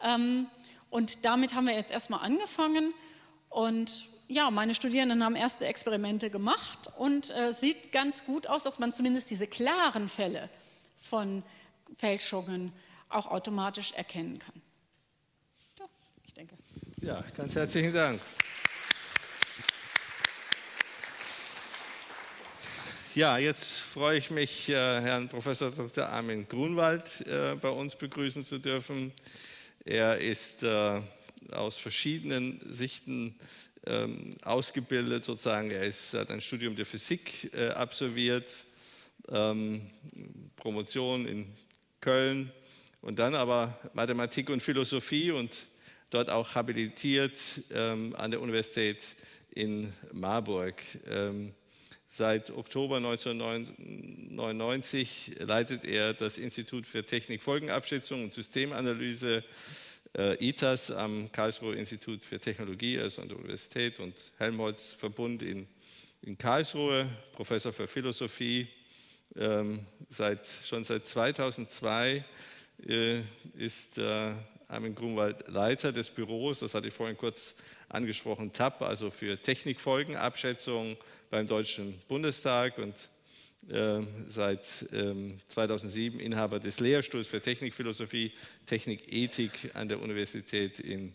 Ähm, 0.00 0.46
und 0.88 1.24
damit 1.26 1.54
haben 1.54 1.66
wir 1.66 1.74
jetzt 1.74 1.92
erstmal 1.92 2.20
angefangen. 2.20 2.94
Und 3.50 4.04
ja, 4.28 4.50
meine 4.50 4.74
Studierenden 4.74 5.22
haben 5.22 5.36
erste 5.36 5.66
Experimente 5.66 6.30
gemacht 6.30 6.90
und 6.96 7.30
äh, 7.30 7.52
sieht 7.52 7.92
ganz 7.92 8.24
gut 8.24 8.46
aus, 8.46 8.62
dass 8.62 8.78
man 8.78 8.90
zumindest 8.92 9.30
diese 9.30 9.46
klaren 9.46 10.08
Fälle 10.08 10.48
von 10.98 11.42
Fälschungen 11.98 12.72
auch 13.10 13.26
automatisch 13.26 13.92
erkennen 13.92 14.38
kann. 14.38 14.62
Ja, 15.78 15.84
ich 16.24 16.32
denke. 16.32 16.56
Ja, 17.02 17.22
ganz 17.36 17.54
herzlichen 17.54 17.92
Dank. 17.92 18.20
Ja, 23.14 23.38
jetzt 23.38 23.78
freue 23.78 24.18
ich 24.18 24.32
mich, 24.32 24.68
äh, 24.68 24.72
Herrn 24.72 25.28
Professor 25.28 25.70
Dr. 25.70 26.08
Armin 26.08 26.48
Grunwald 26.48 27.24
äh, 27.28 27.54
bei 27.54 27.68
uns 27.68 27.94
begrüßen 27.94 28.42
zu 28.42 28.58
dürfen. 28.58 29.12
Er 29.84 30.18
ist 30.18 30.64
äh, 30.64 31.00
aus 31.52 31.76
verschiedenen 31.76 32.60
Sichten 32.74 33.36
ähm, 33.86 34.30
ausgebildet, 34.42 35.22
sozusagen. 35.22 35.70
Er 35.70 35.84
ist, 35.84 36.14
hat 36.14 36.32
ein 36.32 36.40
Studium 36.40 36.74
der 36.74 36.86
Physik 36.86 37.52
absolviert, 37.76 38.64
ähm, 39.28 39.92
Promotion 40.56 41.28
in 41.28 41.54
Köln, 42.00 42.50
und 43.00 43.20
dann 43.20 43.36
aber 43.36 43.78
Mathematik 43.92 44.50
und 44.50 44.60
Philosophie 44.60 45.30
und 45.30 45.66
dort 46.10 46.30
auch 46.30 46.56
habilitiert 46.56 47.38
ähm, 47.70 48.16
an 48.16 48.32
der 48.32 48.40
Universität 48.40 49.14
in 49.50 49.92
Marburg. 50.12 50.82
Seit 52.16 52.52
Oktober 52.52 52.98
1999 52.98 55.32
leitet 55.40 55.84
er 55.84 56.14
das 56.14 56.38
Institut 56.38 56.86
für 56.86 57.04
Technik, 57.04 57.42
Folgenabschätzung 57.42 58.22
und 58.22 58.32
Systemanalyse 58.32 59.42
äh, 60.16 60.48
ITAS 60.48 60.92
am 60.92 61.32
Karlsruher 61.32 61.74
Institut 61.74 62.22
für 62.22 62.38
Technologie, 62.38 63.00
also 63.00 63.20
an 63.20 63.30
der 63.30 63.36
Universität 63.36 63.98
und 63.98 64.30
Helmholtz 64.38 64.92
Verbund 64.92 65.42
in, 65.42 65.66
in 66.22 66.38
Karlsruhe, 66.38 67.08
Professor 67.32 67.72
für 67.72 67.88
Philosophie, 67.88 68.68
ähm, 69.34 69.84
seit, 70.08 70.46
schon 70.46 70.84
seit 70.84 71.08
2002 71.08 72.24
äh, 72.86 73.22
ist 73.58 73.98
äh, 73.98 74.34
Armin 74.68 74.94
Grunwald 74.94 75.48
Leiter 75.48 75.92
des 75.92 76.10
Büros, 76.10 76.60
das 76.60 76.74
hatte 76.74 76.88
ich 76.88 76.94
vorhin 76.94 77.16
kurz 77.16 77.54
angesprochen, 77.88 78.52
TAP, 78.52 78.82
also 78.82 79.10
für 79.10 79.40
Technikfolgenabschätzung 79.40 80.96
beim 81.30 81.46
Deutschen 81.46 82.00
Bundestag 82.08 82.78
und 82.78 82.94
äh, 83.70 84.02
seit 84.26 84.64
2007 84.64 86.18
ähm, 86.18 86.26
Inhaber 86.26 86.60
des 86.60 86.80
Lehrstuhls 86.80 87.28
für 87.28 87.40
Technikphilosophie, 87.40 88.32
Technikethik 88.66 89.70
an 89.74 89.88
der 89.88 90.00
Universität 90.00 90.80
in 90.80 91.14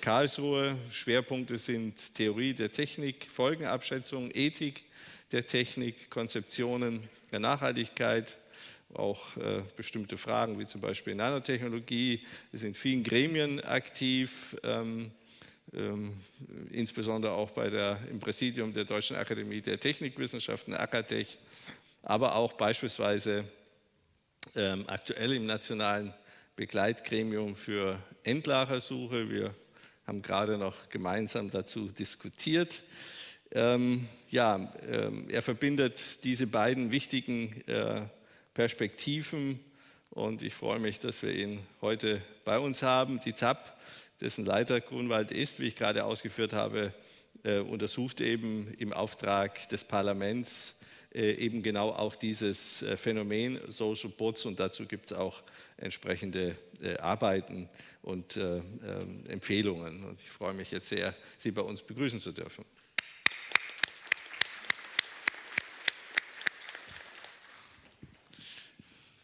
Karlsruhe. 0.00 0.76
Schwerpunkte 0.90 1.58
sind 1.58 2.14
Theorie 2.14 2.54
der 2.54 2.72
Technik, 2.72 3.28
Folgenabschätzung, 3.30 4.30
Ethik 4.32 4.84
der 5.32 5.46
Technik, 5.46 6.08
Konzeptionen 6.08 7.08
der 7.30 7.40
Nachhaltigkeit, 7.40 8.38
auch 8.98 9.36
äh, 9.36 9.62
bestimmte 9.76 10.16
Fragen 10.16 10.58
wie 10.58 10.66
zum 10.66 10.80
Beispiel 10.80 11.14
Nanotechnologie. 11.14 12.24
Sind 12.52 12.68
in 12.68 12.74
vielen 12.74 13.02
Gremien 13.02 13.60
aktiv, 13.60 14.56
ähm, 14.62 15.10
ähm, 15.74 16.20
insbesondere 16.70 17.32
auch 17.32 17.50
bei 17.50 17.70
der, 17.70 17.98
im 18.10 18.18
Präsidium 18.18 18.72
der 18.72 18.84
Deutschen 18.84 19.16
Akademie 19.16 19.60
der 19.60 19.80
Technikwissenschaften, 19.80 20.74
AKTech, 20.74 21.38
aber 22.02 22.34
auch 22.36 22.52
beispielsweise 22.54 23.44
ähm, 24.54 24.84
aktuell 24.86 25.32
im 25.32 25.46
nationalen 25.46 26.14
Begleitgremium 26.54 27.56
für 27.56 27.98
Endlagersuche. 28.24 29.28
Wir 29.28 29.54
haben 30.06 30.22
gerade 30.22 30.56
noch 30.56 30.88
gemeinsam 30.88 31.50
dazu 31.50 31.88
diskutiert. 31.88 32.82
Ähm, 33.52 34.08
ja, 34.30 34.72
ähm, 34.88 35.28
er 35.28 35.42
verbindet 35.42 36.24
diese 36.24 36.46
beiden 36.46 36.90
wichtigen 36.90 37.62
äh, 37.66 38.06
Perspektiven. 38.56 39.60
Und 40.08 40.40
ich 40.40 40.54
freue 40.54 40.78
mich, 40.78 40.98
dass 40.98 41.22
wir 41.22 41.30
ihn 41.30 41.60
heute 41.82 42.22
bei 42.46 42.58
uns 42.58 42.82
haben. 42.82 43.20
Die 43.20 43.34
TAP, 43.34 43.76
dessen 44.22 44.46
Leiter 44.46 44.80
Grunwald 44.80 45.30
ist, 45.30 45.60
wie 45.60 45.66
ich 45.66 45.76
gerade 45.76 46.06
ausgeführt 46.06 46.54
habe, 46.54 46.94
äh, 47.44 47.58
untersucht 47.58 48.22
eben 48.22 48.72
im 48.78 48.94
Auftrag 48.94 49.68
des 49.68 49.84
Parlaments 49.84 50.80
äh, 51.12 51.32
eben 51.32 51.62
genau 51.62 51.90
auch 51.90 52.16
dieses 52.16 52.80
äh, 52.80 52.96
Phänomen 52.96 53.60
Social 53.68 54.08
Bots 54.08 54.46
und 54.46 54.58
dazu 54.58 54.86
gibt 54.86 55.10
es 55.10 55.12
auch 55.12 55.42
entsprechende 55.76 56.56
äh, 56.80 56.96
Arbeiten 56.96 57.68
und 58.00 58.38
äh, 58.38 58.56
ähm, 58.56 59.24
Empfehlungen. 59.28 60.02
Und 60.02 60.22
ich 60.22 60.30
freue 60.30 60.54
mich 60.54 60.70
jetzt 60.70 60.88
sehr, 60.88 61.14
Sie 61.36 61.50
bei 61.50 61.60
uns 61.60 61.82
begrüßen 61.82 62.20
zu 62.20 62.32
dürfen. 62.32 62.64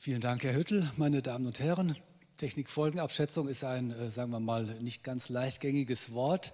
Vielen 0.04 0.20
Dank, 0.20 0.42
Herr 0.42 0.56
Hüttel. 0.56 0.90
Meine 0.96 1.22
Damen 1.22 1.46
und 1.46 1.60
Herren, 1.60 1.96
Technikfolgenabschätzung 2.36 3.46
ist 3.46 3.62
ein, 3.62 3.92
äh, 3.92 4.10
sagen 4.10 4.32
wir 4.32 4.40
mal, 4.40 4.64
nicht 4.80 5.04
ganz 5.04 5.28
leichtgängiges 5.28 6.12
Wort. 6.12 6.52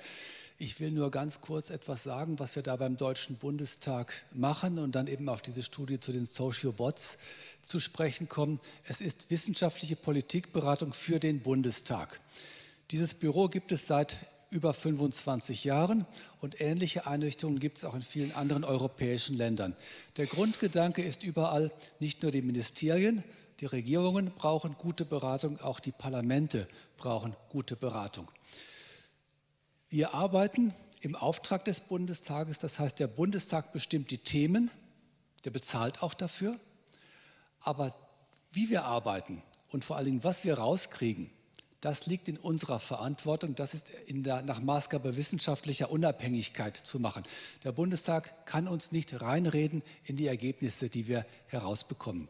Ich 0.58 0.80
will 0.80 0.90
nur 0.90 1.10
ganz 1.10 1.40
kurz 1.40 1.70
etwas 1.70 2.02
sagen, 2.02 2.38
was 2.38 2.56
wir 2.56 2.62
da 2.62 2.76
beim 2.76 2.98
Deutschen 2.98 3.36
Bundestag 3.36 4.12
machen 4.34 4.78
und 4.78 4.94
dann 4.94 5.06
eben 5.06 5.30
auf 5.30 5.40
diese 5.40 5.62
Studie 5.62 5.98
zu 5.98 6.12
den 6.12 6.26
Social 6.26 6.72
Bots 6.72 7.16
zu 7.62 7.80
sprechen 7.80 8.28
kommen. 8.28 8.60
Es 8.84 9.00
ist 9.00 9.30
wissenschaftliche 9.30 9.96
Politikberatung 9.96 10.92
für 10.92 11.18
den 11.18 11.40
Bundestag. 11.40 12.20
Dieses 12.90 13.14
Büro 13.14 13.48
gibt 13.48 13.72
es 13.72 13.86
seit 13.86 14.18
über 14.50 14.72
25 14.72 15.64
Jahren 15.64 16.06
und 16.40 16.60
ähnliche 16.60 17.06
Einrichtungen 17.06 17.58
gibt 17.58 17.78
es 17.78 17.84
auch 17.84 17.94
in 17.94 18.02
vielen 18.02 18.34
anderen 18.34 18.64
europäischen 18.64 19.36
Ländern. 19.36 19.76
Der 20.16 20.26
Grundgedanke 20.26 21.02
ist 21.02 21.22
überall, 21.22 21.70
nicht 22.00 22.22
nur 22.22 22.32
die 22.32 22.42
Ministerien, 22.42 23.22
die 23.60 23.66
Regierungen 23.66 24.32
brauchen 24.36 24.76
gute 24.78 25.04
Beratung, 25.04 25.60
auch 25.60 25.80
die 25.80 25.92
Parlamente 25.92 26.66
brauchen 26.96 27.34
gute 27.50 27.76
Beratung. 27.76 28.28
Wir 29.90 30.14
arbeiten 30.14 30.74
im 31.00 31.14
Auftrag 31.14 31.64
des 31.64 31.80
Bundestages, 31.80 32.58
das 32.58 32.78
heißt, 32.78 32.98
der 32.98 33.06
Bundestag 33.06 33.72
bestimmt 33.72 34.10
die 34.10 34.18
Themen, 34.18 34.70
der 35.44 35.50
bezahlt 35.50 36.02
auch 36.02 36.14
dafür, 36.14 36.58
aber 37.60 37.94
wie 38.52 38.70
wir 38.70 38.84
arbeiten 38.84 39.42
und 39.68 39.84
vor 39.84 39.96
allen 39.96 40.06
Dingen, 40.06 40.24
was 40.24 40.44
wir 40.44 40.58
rauskriegen, 40.58 41.30
das 41.80 42.06
liegt 42.06 42.28
in 42.28 42.36
unserer 42.36 42.80
Verantwortung. 42.80 43.54
Das 43.54 43.74
ist 43.74 43.86
der, 44.08 44.42
nach 44.42 44.60
Maßgabe 44.60 45.16
wissenschaftlicher 45.16 45.90
Unabhängigkeit 45.90 46.76
zu 46.76 46.98
machen. 46.98 47.22
Der 47.62 47.72
Bundestag 47.72 48.46
kann 48.46 48.66
uns 48.66 48.90
nicht 48.90 49.20
reinreden 49.20 49.82
in 50.04 50.16
die 50.16 50.26
Ergebnisse, 50.26 50.88
die 50.88 51.06
wir 51.06 51.24
herausbekommen. 51.46 52.28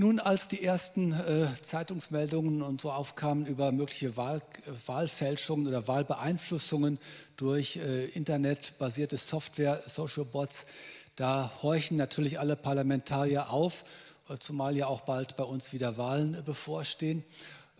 Nun, 0.00 0.20
als 0.20 0.46
die 0.46 0.62
ersten 0.62 1.12
äh, 1.12 1.48
Zeitungsmeldungen 1.60 2.62
und 2.62 2.80
so 2.80 2.92
aufkamen 2.92 3.46
über 3.46 3.72
mögliche 3.72 4.16
Wahl, 4.16 4.42
Wahlfälschungen 4.86 5.66
oder 5.66 5.88
Wahlbeeinflussungen 5.88 7.00
durch 7.36 7.76
äh, 7.76 8.04
internetbasierte 8.06 9.16
Software, 9.16 9.82
Social 9.86 10.24
Bots, 10.24 10.66
da 11.16 11.52
horchen 11.62 11.96
natürlich 11.96 12.38
alle 12.38 12.54
Parlamentarier 12.54 13.50
auf 13.50 13.84
zumal 14.36 14.76
ja 14.76 14.86
auch 14.86 15.02
bald 15.02 15.36
bei 15.36 15.44
uns 15.44 15.72
wieder 15.72 15.96
Wahlen 15.96 16.42
bevorstehen, 16.44 17.24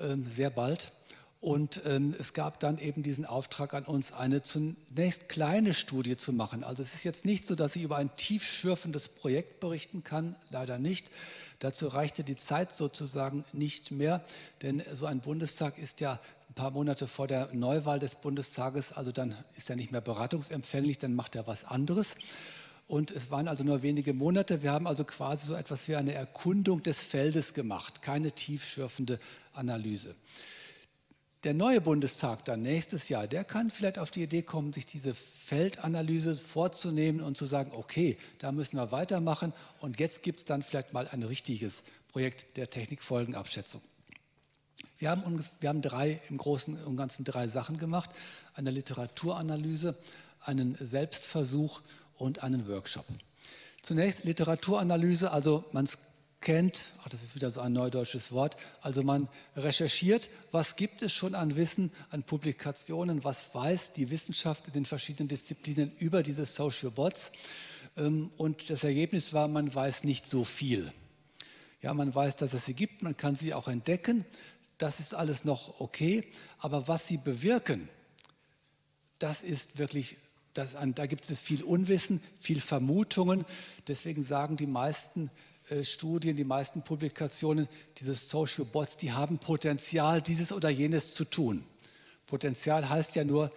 ähm, 0.01 0.27
sehr 0.27 0.51
bald. 0.51 0.93
Und 1.41 1.83
ähm, 1.85 2.17
es 2.19 2.33
gab 2.33 2.59
dann 2.59 2.79
eben 2.79 3.05
diesen 3.05 3.25
Auftrag 3.25 3.73
an 3.73 3.85
uns, 3.85 4.13
eine 4.13 4.43
zunächst 4.43 5.29
kleine 5.29 5.73
Studie 5.73 6.17
zu 6.17 6.33
machen. 6.33 6.65
Also 6.65 6.83
es 6.83 6.95
ist 6.95 7.05
jetzt 7.05 7.25
nicht 7.25 7.47
so, 7.47 7.55
dass 7.55 7.77
ich 7.77 7.83
über 7.83 7.97
ein 7.97 8.11
tiefschürfendes 8.17 9.09
Projekt 9.09 9.61
berichten 9.61 10.03
kann, 10.03 10.35
leider 10.51 10.79
nicht. 10.79 11.13
Dazu 11.61 11.87
reichte 11.87 12.25
die 12.25 12.35
Zeit 12.35 12.73
sozusagen 12.73 13.45
nicht 13.53 13.93
mehr, 13.93 14.25
denn 14.63 14.83
so 14.93 15.07
ein 15.07 15.21
Bundestag 15.21 15.79
ist 15.79 16.01
ja 16.01 16.19
ein 16.51 16.55
paar 16.55 16.73
Monate 16.73 17.07
vor 17.07 17.29
der 17.29 17.51
Neuwahl 17.53 18.01
des 18.01 18.17
Bundestages, 18.17 18.93
also 18.93 19.13
dann 19.13 19.37
ist 19.57 19.71
er 19.71 19.77
nicht 19.77 19.93
mehr 19.93 20.01
beratungsempfänglich, 20.01 20.99
dann 20.99 21.15
macht 21.15 21.37
er 21.37 21.47
was 21.47 21.65
anderes. 21.65 22.17
Und 22.89 23.11
es 23.11 23.31
waren 23.31 23.49
also 23.49 23.65
nur 23.65 23.83
wenige 23.83 24.15
Monate. 24.15 24.63
Wir 24.63 24.73
haben 24.73 24.87
also 24.87 25.05
quasi 25.05 25.47
so 25.47 25.55
etwas 25.55 25.87
wie 25.89 25.97
eine 25.97 26.15
Erkundung 26.15 26.83
des 26.83 27.03
Feldes 27.03 27.53
gemacht, 27.53 28.01
keine 28.01 28.33
tiefschürfende 28.33 29.21
Analyse. 29.53 30.17
Der 31.45 31.53
neue 31.55 31.83
Bundestag 31.83 32.47
dann 32.47 32.63
nächstes 32.63 33.11
Jahr, 33.11 33.27
der 33.29 33.45
kann 33.45 33.71
vielleicht 33.71 33.99
auf 33.99 34.11
die 34.11 34.23
Idee 34.23 34.43
kommen, 34.43 34.73
sich 34.73 34.87
diese 34.87 35.15
Feldanalyse 35.15 36.35
vorzunehmen 36.35 37.21
und 37.21 37.37
zu 37.37 37.45
sagen, 37.45 37.73
okay, 37.75 38.17
da 38.39 38.53
müssen 38.53 38.77
wir 38.77 38.91
weitermachen 38.91 39.53
und 39.81 40.01
jetzt 40.01 40.23
gibt 40.23 40.39
es 40.41 40.45
dann 40.47 40.63
vielleicht 40.63 40.95
mal 40.95 41.07
ein 41.09 41.23
richtiges 41.23 41.85
Projekt 42.09 42.57
der 42.57 42.71
Technikfolgenabschätzung. 42.71 43.83
Wir 44.97 45.11
haben, 45.11 45.45
wir 45.61 45.69
haben 45.69 45.83
drei, 45.83 46.21
im 46.29 46.39
Großen 46.39 46.83
und 46.85 46.97
Ganzen 46.97 47.25
drei 47.25 47.47
Sachen 47.49 47.79
gemacht. 47.79 48.11
Eine 48.55 48.71
Literaturanalyse, 48.71 49.95
einen 50.41 50.77
Selbstversuch 50.81 51.83
und 52.19 52.43
einen 52.43 52.69
Workshop. 52.69 53.07
Zunächst 53.83 54.25
Literaturanalyse, 54.25 55.31
also 55.31 55.65
man 55.73 55.89
kennt, 56.41 56.87
ach, 57.03 57.09
das 57.09 57.23
ist 57.23 57.35
wieder 57.35 57.51
so 57.51 57.61
ein 57.61 57.73
neudeutsches 57.73 58.33
Wort, 58.33 58.57
also 58.81 59.03
man 59.03 59.29
recherchiert, 59.57 60.31
was 60.53 60.77
gibt 60.77 61.03
es 61.03 61.13
schon 61.13 61.35
an 61.35 61.57
Wissen, 61.57 61.91
an 62.11 62.23
Publikationen, 62.23 63.25
was 63.25 63.55
weiß 63.55 63.93
die 63.93 64.11
Wissenschaft 64.11 64.67
in 64.69 64.73
den 64.73 64.85
verschiedenen 64.85 65.29
Disziplinen 65.29 65.91
über 65.99 66.23
diese 66.23 66.47
Social 66.47 66.91
Bots. 66.91 67.33
Ähm, 67.97 68.31
und 68.37 68.71
das 68.71 68.85
Ergebnis 68.85 69.33
war, 69.33 69.49
man 69.49 69.75
weiß 69.75 70.05
nicht 70.05 70.27
so 70.27 70.45
viel. 70.45 70.93
Ja, 71.83 71.95
man 71.95 72.15
weiß, 72.15 72.37
dass 72.37 72.55
es 72.55 72.65
sie 72.65 72.75
gibt, 72.75 73.03
man 73.03 73.17
kann 73.17 73.35
sie 73.35 73.55
auch 73.55 73.69
entdecken, 73.69 74.25
das 74.79 75.01
ist 75.01 75.15
alles 75.15 75.45
noch 75.45 75.81
okay, 75.81 76.25
aber 76.59 76.87
was 76.87 77.09
sie 77.09 77.17
bewirken, 77.17 77.89
das 79.19 79.43
ist 79.43 79.79
wirklich 79.79 80.17
das, 80.55 80.77
da 80.95 81.07
gibt 81.07 81.29
es 81.29 81.41
viel 81.41 81.63
Unwissen, 81.63 82.21
viel 82.41 82.61
Vermutungen. 82.61 83.45
Deswegen 83.87 84.23
sagen 84.23 84.57
die 84.57 84.67
meisten 84.67 85.31
äh, 85.71 85.85
Studien, 85.85 86.37
die 86.37 86.45
meisten 86.45 86.83
Publikationen, 86.83 87.69
diese 87.99 88.15
Social 88.15 88.65
Bots, 88.65 88.97
die 88.97 89.13
haben 89.13 89.39
Potenzial, 89.39 90.23
dieses 90.23 90.53
oder 90.53 90.69
jenes 90.69 91.15
zu 91.15 91.25
tun. 91.25 91.65
Potenzial 92.27 92.89
heißt 92.89 93.17
ja 93.17 93.25
nur, 93.25 93.53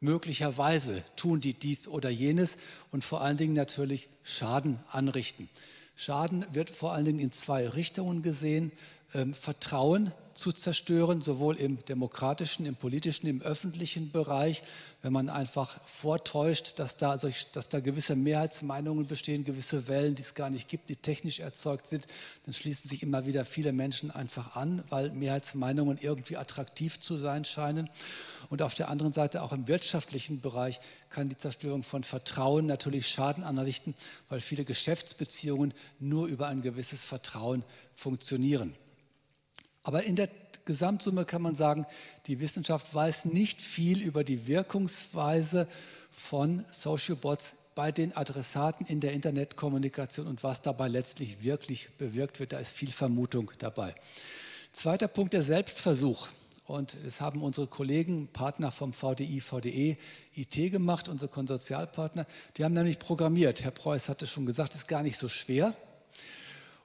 möglicherweise 0.00 1.02
tun 1.16 1.40
die 1.40 1.54
dies 1.54 1.88
oder 1.88 2.08
jenes 2.08 2.58
und 2.92 3.02
vor 3.04 3.20
allen 3.20 3.36
Dingen 3.36 3.54
natürlich 3.54 4.08
Schaden 4.22 4.78
anrichten. 4.90 5.48
Schaden 5.96 6.46
wird 6.52 6.70
vor 6.70 6.92
allen 6.92 7.04
Dingen 7.04 7.18
in 7.18 7.32
zwei 7.32 7.68
Richtungen 7.68 8.22
gesehen. 8.22 8.70
Ähm, 9.14 9.34
Vertrauen 9.34 10.12
zu 10.38 10.52
zerstören, 10.52 11.20
sowohl 11.20 11.56
im 11.56 11.84
demokratischen, 11.86 12.64
im 12.64 12.76
politischen, 12.76 13.26
im 13.26 13.42
öffentlichen 13.42 14.12
Bereich, 14.12 14.62
wenn 15.02 15.12
man 15.12 15.28
einfach 15.30 15.80
vortäuscht, 15.84 16.78
dass 16.78 16.96
da, 16.96 17.16
dass 17.16 17.68
da 17.68 17.80
gewisse 17.80 18.14
Mehrheitsmeinungen 18.14 19.08
bestehen, 19.08 19.44
gewisse 19.44 19.88
Wellen, 19.88 20.14
die 20.14 20.22
es 20.22 20.36
gar 20.36 20.48
nicht 20.48 20.68
gibt, 20.68 20.90
die 20.90 20.96
technisch 20.96 21.40
erzeugt 21.40 21.88
sind, 21.88 22.06
dann 22.44 22.54
schließen 22.54 22.88
sich 22.88 23.02
immer 23.02 23.26
wieder 23.26 23.44
viele 23.44 23.72
Menschen 23.72 24.12
einfach 24.12 24.54
an, 24.54 24.84
weil 24.90 25.10
Mehrheitsmeinungen 25.10 25.98
irgendwie 26.00 26.36
attraktiv 26.36 27.00
zu 27.00 27.16
sein 27.16 27.44
scheinen. 27.44 27.90
Und 28.48 28.62
auf 28.62 28.76
der 28.76 28.90
anderen 28.90 29.12
Seite 29.12 29.42
auch 29.42 29.52
im 29.52 29.66
wirtschaftlichen 29.66 30.40
Bereich 30.40 30.78
kann 31.10 31.28
die 31.28 31.36
Zerstörung 31.36 31.82
von 31.82 32.04
Vertrauen 32.04 32.66
natürlich 32.66 33.08
Schaden 33.08 33.42
anrichten, 33.42 33.92
weil 34.28 34.40
viele 34.40 34.64
Geschäftsbeziehungen 34.64 35.74
nur 35.98 36.28
über 36.28 36.46
ein 36.46 36.62
gewisses 36.62 37.02
Vertrauen 37.02 37.64
funktionieren. 37.96 38.72
Aber 39.82 40.04
in 40.04 40.16
der 40.16 40.28
Gesamtsumme 40.64 41.24
kann 41.24 41.42
man 41.42 41.54
sagen, 41.54 41.86
die 42.26 42.40
Wissenschaft 42.40 42.94
weiß 42.94 43.26
nicht 43.26 43.62
viel 43.62 44.02
über 44.02 44.22
die 44.22 44.46
Wirkungsweise 44.46 45.66
von 46.10 46.64
Social 46.70 47.16
Bots 47.16 47.56
bei 47.74 47.92
den 47.92 48.16
Adressaten 48.16 48.86
in 48.86 49.00
der 49.00 49.12
Internetkommunikation 49.12 50.26
und 50.26 50.42
was 50.42 50.62
dabei 50.62 50.88
letztlich 50.88 51.42
wirklich 51.42 51.90
bewirkt 51.96 52.40
wird. 52.40 52.52
Da 52.52 52.58
ist 52.58 52.72
viel 52.72 52.90
Vermutung 52.90 53.52
dabei. 53.58 53.94
Zweiter 54.72 55.08
Punkt, 55.08 55.32
der 55.32 55.42
Selbstversuch. 55.42 56.28
Und 56.66 56.98
das 57.02 57.22
haben 57.22 57.42
unsere 57.42 57.66
Kollegen, 57.66 58.28
Partner 58.28 58.70
vom 58.70 58.92
VDI, 58.92 59.40
VDE, 59.40 59.96
IT 60.34 60.54
gemacht, 60.70 61.08
unsere 61.08 61.30
Konsortialpartner. 61.30 62.26
Die 62.56 62.64
haben 62.64 62.74
nämlich 62.74 62.98
programmiert. 62.98 63.64
Herr 63.64 63.70
Preuß 63.70 64.10
hatte 64.10 64.26
schon 64.26 64.44
gesagt, 64.44 64.74
es 64.74 64.82
ist 64.82 64.88
gar 64.88 65.02
nicht 65.02 65.16
so 65.16 65.28
schwer. 65.28 65.74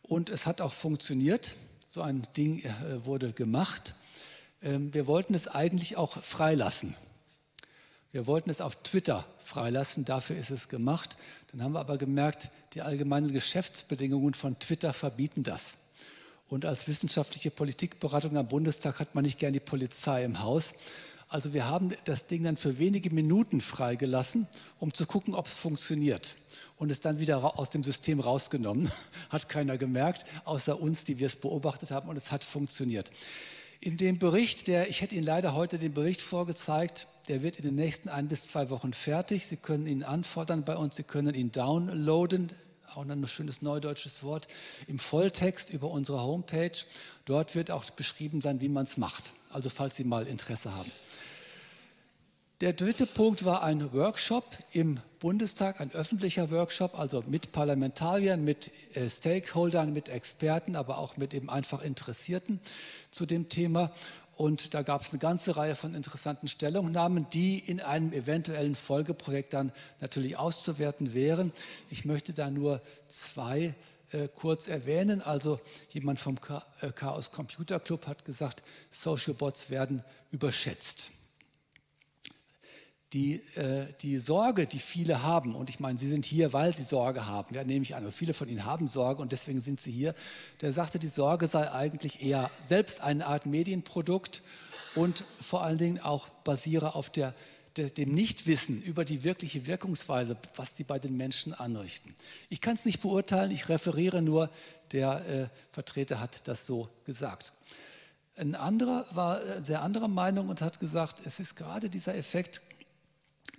Und 0.03 0.29
es 0.29 0.45
hat 0.45 0.61
auch 0.61 0.71
funktioniert. 0.71 1.55
So 1.93 2.01
ein 2.01 2.27
Ding 2.35 2.63
äh, 2.63 3.05
wurde 3.05 3.33
gemacht. 3.33 3.93
Ähm, 4.63 4.91
wir 4.95 5.05
wollten 5.05 5.35
es 5.35 5.47
eigentlich 5.47 5.95
auch 5.95 6.17
freilassen. 6.23 6.95
Wir 8.11 8.25
wollten 8.25 8.49
es 8.49 8.61
auf 8.61 8.81
Twitter 8.81 9.27
freilassen, 9.37 10.03
dafür 10.03 10.35
ist 10.35 10.49
es 10.49 10.69
gemacht. 10.69 11.17
Dann 11.51 11.61
haben 11.61 11.73
wir 11.73 11.79
aber 11.79 11.99
gemerkt, 11.99 12.49
die 12.73 12.81
allgemeinen 12.81 13.31
Geschäftsbedingungen 13.31 14.33
von 14.33 14.57
Twitter 14.57 14.91
verbieten 14.91 15.43
das. 15.43 15.75
Und 16.49 16.65
als 16.65 16.87
wissenschaftliche 16.87 17.51
Politikberatung 17.51 18.37
am 18.37 18.47
Bundestag 18.47 18.99
hat 18.99 19.13
man 19.13 19.23
nicht 19.23 19.37
gern 19.37 19.53
die 19.53 19.59
Polizei 19.59 20.23
im 20.23 20.39
Haus. 20.39 20.73
Also 21.27 21.53
wir 21.53 21.67
haben 21.67 21.93
das 22.05 22.25
Ding 22.25 22.41
dann 22.41 22.57
für 22.57 22.79
wenige 22.79 23.11
Minuten 23.11 23.61
freigelassen, 23.61 24.47
um 24.79 24.95
zu 24.95 25.05
gucken, 25.05 25.35
ob 25.35 25.45
es 25.45 25.53
funktioniert 25.53 26.37
und 26.77 26.91
es 26.91 26.99
dann 26.99 27.19
wieder 27.19 27.59
aus 27.59 27.69
dem 27.69 27.83
System 27.83 28.19
rausgenommen. 28.19 28.91
Hat 29.29 29.49
keiner 29.49 29.77
gemerkt, 29.77 30.25
außer 30.45 30.79
uns, 30.79 31.05
die 31.05 31.19
wir 31.19 31.27
es 31.27 31.35
beobachtet 31.35 31.91
haben 31.91 32.09
und 32.09 32.15
es 32.15 32.31
hat 32.31 32.43
funktioniert. 32.43 33.11
In 33.79 33.97
dem 33.97 34.17
Bericht, 34.17 34.67
der, 34.67 34.89
ich 34.89 35.01
hätte 35.01 35.15
Ihnen 35.15 35.25
leider 35.25 35.53
heute 35.53 35.77
den 35.77 35.93
Bericht 35.93 36.21
vorgezeigt, 36.21 37.07
Der 37.29 37.41
wird 37.41 37.55
in 37.55 37.63
den 37.63 37.75
nächsten 37.75 38.09
ein 38.09 38.27
bis 38.27 38.47
zwei 38.47 38.69
Wochen 38.69 38.91
fertig. 38.91 39.47
Sie 39.47 39.55
können 39.55 39.87
ihn 39.87 40.03
anfordern 40.03 40.65
bei 40.65 40.75
uns, 40.75 40.97
Sie 40.97 41.03
können 41.03 41.33
ihn 41.33 41.51
downloaden 41.51 42.51
auch 42.95 43.05
ein 43.07 43.25
schönes 43.25 43.63
neudeutsches 43.63 44.23
Wort, 44.23 44.47
im 44.87 44.99
Volltext 44.99 45.71
über 45.71 45.89
unsere 45.89 46.21
Homepage. 46.21 46.77
Dort 47.25 47.55
wird 47.55 47.71
auch 47.71 47.89
beschrieben 47.89 48.41
sein, 48.41 48.61
wie 48.61 48.69
man 48.69 48.83
es 48.83 48.97
macht. 48.97 49.33
Also 49.49 49.69
falls 49.69 49.95
Sie 49.95 50.03
mal 50.03 50.27
Interesse 50.27 50.75
haben. 50.75 50.91
Der 52.63 52.71
dritte 52.71 53.05
Punkt 53.05 53.43
war 53.43 53.61
ein 53.61 53.91
Workshop 53.91 54.45
im 54.71 55.01
Bundestag, 55.19 55.81
ein 55.81 55.91
öffentlicher 55.91 56.49
Workshop, 56.49 56.97
also 56.97 57.21
mit 57.27 57.51
Parlamentariern, 57.51 58.41
mit 58.41 58.71
äh, 58.93 59.09
Stakeholdern, 59.09 59.91
mit 59.91 60.07
Experten, 60.07 60.77
aber 60.77 60.97
auch 60.97 61.17
mit 61.17 61.33
eben 61.33 61.49
einfach 61.49 61.81
Interessierten 61.81 62.61
zu 63.11 63.25
dem 63.25 63.49
Thema. 63.49 63.91
Und 64.37 64.73
da 64.73 64.81
gab 64.81 65.01
es 65.01 65.11
eine 65.11 65.19
ganze 65.19 65.57
Reihe 65.57 65.75
von 65.75 65.93
interessanten 65.93 66.47
Stellungnahmen, 66.47 67.27
die 67.33 67.59
in 67.59 67.81
einem 67.81 68.13
eventuellen 68.13 68.75
Folgeprojekt 68.75 69.53
dann 69.53 69.73
natürlich 69.99 70.37
auszuwerten 70.37 71.13
wären. 71.13 71.51
Ich 71.89 72.05
möchte 72.05 72.31
da 72.31 72.49
nur 72.49 72.81
zwei 73.09 73.75
äh, 74.13 74.29
kurz 74.33 74.69
erwähnen. 74.69 75.21
Also 75.21 75.59
jemand 75.89 76.21
vom 76.21 76.39
äh, 76.79 76.91
Chaos 76.93 77.31
Computer 77.31 77.81
Club 77.81 78.07
hat 78.07 78.23
gesagt, 78.23 78.63
Social 78.89 79.33
Bots 79.33 79.69
werden 79.69 80.01
überschätzt 80.31 81.11
die, 83.13 83.35
äh, 83.55 83.85
die 84.01 84.17
Sorge, 84.17 84.65
die 84.65 84.79
viele 84.79 85.21
haben, 85.21 85.55
und 85.55 85.69
ich 85.69 85.79
meine, 85.79 85.97
Sie 85.97 86.09
sind 86.09 86.25
hier, 86.25 86.51
weil 86.51 86.73
Sie 86.73 86.83
Sorge 86.83 87.27
haben, 87.27 87.53
ja, 87.53 87.63
nehme 87.63 87.83
ich 87.83 87.95
an, 87.95 88.03
also 88.03 88.15
viele 88.15 88.33
von 88.33 88.47
Ihnen 88.47 88.65
haben 88.65 88.87
Sorge 88.87 89.21
und 89.21 89.31
deswegen 89.31 89.61
sind 89.61 89.79
Sie 89.79 89.91
hier, 89.91 90.15
der 90.61 90.73
sagte, 90.73 90.99
die 90.99 91.07
Sorge 91.07 91.47
sei 91.47 91.71
eigentlich 91.71 92.23
eher 92.23 92.49
selbst 92.65 93.01
eine 93.01 93.27
Art 93.27 93.45
Medienprodukt 93.45 94.41
und 94.95 95.25
vor 95.39 95.63
allen 95.63 95.77
Dingen 95.77 95.99
auch 95.99 96.27
basiere 96.43 96.95
auf 96.95 97.09
der, 97.09 97.35
der, 97.77 97.89
dem 97.89 98.13
Nichtwissen 98.13 98.81
über 98.81 99.05
die 99.05 99.23
wirkliche 99.23 99.67
Wirkungsweise, 99.67 100.35
was 100.55 100.73
die 100.73 100.83
bei 100.83 100.97
den 100.97 101.15
Menschen 101.15 101.53
anrichten. 101.53 102.15
Ich 102.49 102.61
kann 102.61 102.75
es 102.75 102.85
nicht 102.85 103.01
beurteilen, 103.01 103.51
ich 103.51 103.69
referiere 103.69 104.21
nur, 104.21 104.49
der 104.91 105.25
äh, 105.27 105.47
Vertreter 105.71 106.19
hat 106.19 106.47
das 106.47 106.65
so 106.65 106.89
gesagt. 107.05 107.53
Ein 108.35 108.55
anderer 108.55 109.05
war 109.11 109.43
äh, 109.43 109.63
sehr 109.63 109.83
anderer 109.83 110.07
Meinung 110.07 110.49
und 110.49 110.61
hat 110.61 110.79
gesagt, 110.79 111.21
es 111.25 111.39
ist 111.39 111.55
gerade 111.55 111.89
dieser 111.89 112.15
Effekt, 112.15 112.61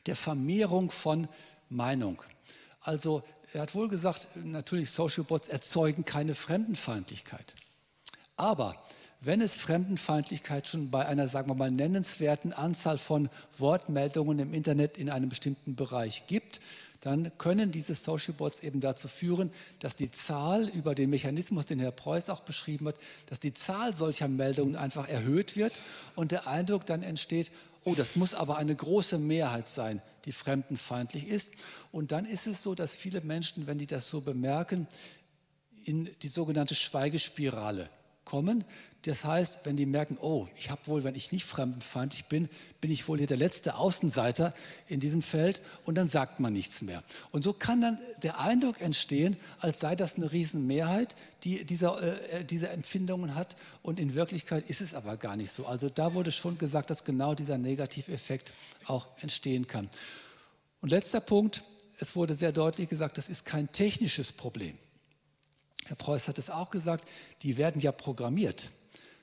der 0.07 0.17
Vermehrung 0.17 0.91
von 0.91 1.29
Meinung. 1.69 2.23
Also 2.81 3.23
er 3.53 3.63
hat 3.63 3.75
wohl 3.75 3.89
gesagt, 3.89 4.29
natürlich 4.35 4.91
Social 4.91 5.25
Bots 5.25 5.49
erzeugen 5.49 6.05
keine 6.05 6.35
Fremdenfeindlichkeit. 6.35 7.55
Aber 8.37 8.75
wenn 9.21 9.41
es 9.41 9.55
Fremdenfeindlichkeit 9.55 10.69
schon 10.69 10.91
bei 10.91 11.07
einer, 11.07 11.29
sagen 11.29 11.49
wir 11.49 11.55
mal, 11.55 11.71
nennenswerten 11.71 12.53
Anzahl 12.53 12.99
von 12.99 13.31
Wortmeldungen 13.57 14.39
im 14.39 14.53
Internet 14.53 14.99
in 14.99 15.09
einem 15.09 15.29
bestimmten 15.29 15.77
Bereich 15.77 16.27
gibt, 16.27 16.61
dann 17.01 17.31
können 17.39 17.71
diese 17.71 17.95
Social 17.95 18.35
Bots 18.35 18.61
eben 18.61 18.81
dazu 18.81 19.09
führen, 19.09 19.51
dass 19.79 19.95
die 19.95 20.11
Zahl 20.11 20.69
über 20.71 20.95
den 20.95 21.11
Mechanismus, 21.11 21.67
den 21.67 21.79
Herr 21.79 21.91
Preuß 21.91 22.31
auch 22.31 22.41
beschrieben 22.41 22.89
hat, 22.89 22.97
dass 23.27 23.41
die 23.41 23.53
Zahl 23.53 23.95
solcher 23.95 24.29
Meldungen 24.29 24.75
einfach 24.75 25.09
erhöht 25.09 25.55
wird 25.55 25.81
und 26.17 26.33
der 26.33 26.47
Eindruck 26.47 26.87
dann 26.87 27.03
entsteht, 27.03 27.53
oh, 27.85 27.95
das 27.95 28.17
muss 28.17 28.35
aber 28.35 28.57
eine 28.57 28.75
große 28.75 29.19
Mehrheit 29.19 29.69
sein, 29.69 30.03
die 30.25 30.33
fremdenfeindlich 30.33 31.29
ist. 31.29 31.53
Und 31.93 32.13
dann 32.13 32.25
ist 32.25 32.47
es 32.47 32.63
so, 32.63 32.75
dass 32.75 32.95
viele 32.95 33.21
Menschen, 33.21 33.67
wenn 33.67 33.79
die 33.79 33.87
das 33.87 34.09
so 34.09 34.21
bemerken, 34.21 34.89
in 35.85 36.11
die 36.23 36.29
sogenannte 36.29 36.75
Schweigespirale 36.75 37.91
kommen. 38.25 38.65
Das 39.03 39.25
heißt, 39.25 39.61
wenn 39.65 39.77
die 39.77 39.85
merken, 39.85 40.17
oh, 40.21 40.49
ich 40.57 40.71
habe 40.71 40.87
wohl, 40.87 41.05
wenn 41.05 41.15
ich 41.15 41.31
nicht 41.31 41.45
fremdenfeindlich 41.45 42.25
bin, 42.25 42.49
bin 42.81 42.91
ich 42.91 43.07
wohl 43.07 43.19
hier 43.19 43.27
der 43.27 43.37
letzte 43.37 43.75
Außenseiter 43.75 44.55
in 44.89 44.99
diesem 44.99 45.21
Feld 45.21 45.61
und 45.85 45.97
dann 45.97 46.09
sagt 46.09 46.41
man 46.41 46.55
nichts 46.55 46.81
mehr. 46.81 47.03
Und 47.31 47.45
so 47.45 47.53
kann 47.53 47.83
dann 47.83 47.99
der 48.23 48.41
Eindruck 48.41 48.81
entstehen, 48.81 49.37
als 49.61 49.81
sei 49.81 49.95
das 49.95 50.17
eine 50.17 50.33
Riesenmehrheit, 50.33 51.17
die 51.45 51.65
dieser, 51.65 52.03
äh, 52.03 52.45
diese 52.45 52.71
Empfindungen 52.71 53.35
hat 53.35 53.57
und 53.83 54.01
in 54.01 54.15
Wirklichkeit 54.15 54.71
ist 54.71 54.81
es 54.81 54.95
aber 54.95 55.19
gar 55.19 55.37
nicht 55.37 55.53
so. 55.53 55.67
Also 55.67 55.91
da 55.91 56.15
wurde 56.15 56.33
schon 56.33 56.57
gesagt, 56.57 56.89
dass 56.89 57.05
genau 57.05 57.35
dieser 57.35 57.59
Negativeffekt 57.59 58.55
auch 58.87 59.09
entstehen 59.21 59.67
kann. 59.67 59.91
Und 60.81 60.91
letzter 60.91 61.21
Punkt, 61.21 61.63
es 61.99 62.17
wurde 62.17 62.35
sehr 62.35 62.53
deutlich 62.53 62.89
gesagt, 62.89 63.19
das 63.19 63.29
ist 63.29 63.45
kein 63.45 63.71
technisches 63.71 64.33
Problem. 64.33 64.79
Herr 65.87 65.97
Preuß 65.97 66.29
hat 66.29 66.39
es 66.39 66.51
auch 66.51 66.71
gesagt, 66.71 67.09
die 67.43 67.57
werden 67.57 67.81
ja 67.81 67.93
programmiert. 67.93 68.71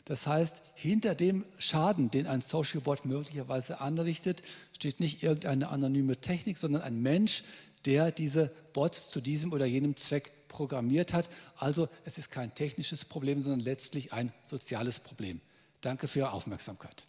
Das 0.05 0.27
heißt, 0.27 0.61
hinter 0.73 1.15
dem 1.15 1.45
Schaden, 1.57 2.11
den 2.11 2.27
ein 2.27 2.41
Social 2.41 2.81
Bot 2.81 3.05
möglicherweise 3.05 3.81
anrichtet, 3.81 4.41
steht 4.75 4.99
nicht 4.99 5.23
irgendeine 5.23 5.69
anonyme 5.69 6.17
Technik, 6.17 6.57
sondern 6.57 6.81
ein 6.81 7.01
Mensch, 7.01 7.43
der 7.85 8.11
diese 8.11 8.51
Bots 8.73 9.09
zu 9.09 9.21
diesem 9.21 9.53
oder 9.53 9.65
jenem 9.65 9.95
Zweck 9.95 10.31
programmiert 10.47 11.13
hat. 11.13 11.29
Also 11.55 11.87
es 12.03 12.17
ist 12.17 12.29
kein 12.29 12.53
technisches 12.53 13.05
Problem, 13.05 13.41
sondern 13.41 13.61
letztlich 13.61 14.11
ein 14.11 14.33
soziales 14.43 14.99
Problem. 14.99 15.39
Danke 15.81 16.07
für 16.07 16.19
Ihre 16.19 16.31
Aufmerksamkeit. 16.31 17.05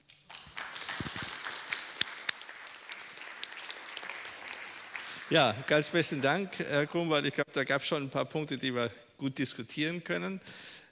Ja, 5.29 5.55
ganz 5.67 5.89
besten 5.89 6.21
Dank, 6.21 6.59
Herr 6.59 6.87
Grunwald. 6.87 7.25
Ich 7.25 7.33
glaube, 7.33 7.51
da 7.55 7.65
gab 7.65 7.81
es 7.81 7.89
schon 7.89 8.03
ein 8.03 8.11
paar 8.11 8.27
Punkte, 8.27 8.59
die 8.59 8.75
wir 8.75 8.91
gut 9.23 9.39
diskutieren 9.39 10.03
können. 10.03 10.41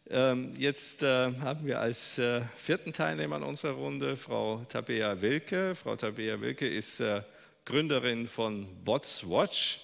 Ähm, 0.08 0.54
jetzt 0.56 1.02
äh, 1.02 1.34
haben 1.40 1.66
wir 1.66 1.80
als 1.80 2.16
äh, 2.18 2.42
vierten 2.56 2.92
Teilnehmer 2.92 3.38
in 3.38 3.42
unserer 3.42 3.72
Runde 3.72 4.16
Frau 4.16 4.64
Tabea 4.68 5.20
Wilke. 5.20 5.74
Frau 5.74 5.96
Tabea 5.96 6.40
Wilke 6.40 6.68
ist 6.68 7.00
äh, 7.00 7.22
Gründerin 7.64 8.28
von 8.28 8.68
Bots 8.84 9.28
Watch, 9.28 9.80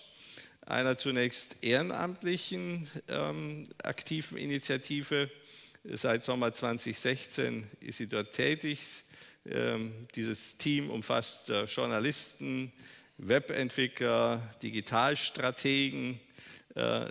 einer 0.64 0.96
zunächst 0.96 1.56
ehrenamtlichen 1.60 2.88
ähm, 3.08 3.68
aktiven 3.82 4.38
Initiative. 4.38 5.28
Seit 5.82 6.22
Sommer 6.22 6.52
2016 6.52 7.66
ist 7.80 7.98
sie 7.98 8.06
dort 8.06 8.32
tätig. 8.32 9.02
Ähm, 9.44 10.06
dieses 10.14 10.56
Team 10.56 10.90
umfasst 10.90 11.50
Journalisten, 11.66 12.72
Webentwickler, 13.18 14.40
Digitalstrategen, 14.62 16.20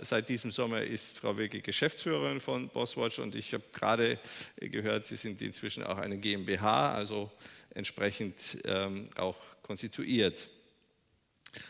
seit 0.02 0.28
diesem 0.28 0.52
Sommer 0.52 0.82
ist 0.82 1.18
Frau 1.18 1.36
Wilke 1.36 1.60
Geschäftsführerin 1.60 2.38
von 2.38 2.68
Bosswatch 2.68 3.18
und 3.18 3.34
ich 3.34 3.52
habe 3.52 3.64
gerade 3.74 4.18
gehört, 4.60 5.06
Sie 5.06 5.16
sind 5.16 5.42
inzwischen 5.42 5.82
auch 5.82 5.98
eine 5.98 6.18
GmbH, 6.18 6.94
also 6.94 7.32
entsprechend 7.74 8.58
ähm, 8.64 9.08
auch 9.16 9.36
konstituiert. 9.62 10.48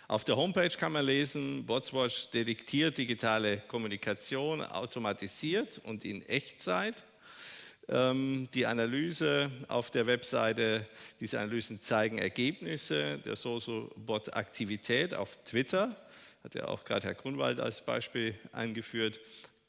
Auf 0.09 0.25
der 0.25 0.37
Homepage 0.37 0.69
kann 0.69 0.93
man 0.93 1.07
lesen, 1.07 1.65
Botswatch 1.65 2.31
detektiert 2.31 2.99
digitale 2.99 3.59
Kommunikation 3.59 4.63
automatisiert 4.63 5.81
und 5.85 6.05
in 6.05 6.23
Echtzeit. 6.29 7.05
Ähm, 7.89 8.49
die 8.53 8.67
Analyse 8.67 9.51
auf 9.69 9.91
der 9.91 10.07
Webseite, 10.07 10.87
diese 11.21 11.39
Analysen 11.39 11.81
zeigen 11.81 12.19
Ergebnisse 12.19 13.19
der 13.19 13.37
Social-Bot-Aktivität 13.37 15.15
auf 15.15 15.39
Twitter 15.45 15.97
hat 16.47 16.55
ja 16.55 16.69
auch 16.69 16.85
gerade 16.85 17.09
Herr 17.09 17.15
Grunwald 17.15 17.59
als 17.59 17.85
Beispiel 17.85 18.37
eingeführt, 18.53 19.19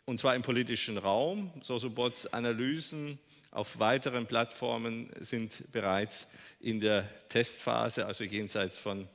und 0.05 0.19
zwar 0.19 0.36
im 0.36 0.43
politischen 0.43 0.99
Raum. 0.99 1.51
Sosobots 1.63 2.28
Analysen 2.28 3.17
auf 3.49 3.80
weiteren 3.80 4.28
Plattformen 4.28 5.09
sind 5.19 5.63
bereits 5.71 6.28
in 6.59 6.80
der 6.80 7.09
Testphase, 7.30 8.05
also 8.05 8.23
jenseits 8.23 8.78
von 8.78 9.07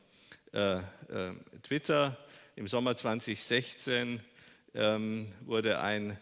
äh, 0.52 0.78
äh, 0.78 0.80
Twitter. 1.62 2.18
Im 2.56 2.66
Sommer 2.66 2.96
2016 2.96 4.20
ähm, 4.74 5.28
wurde 5.42 5.78
ein 5.78 6.18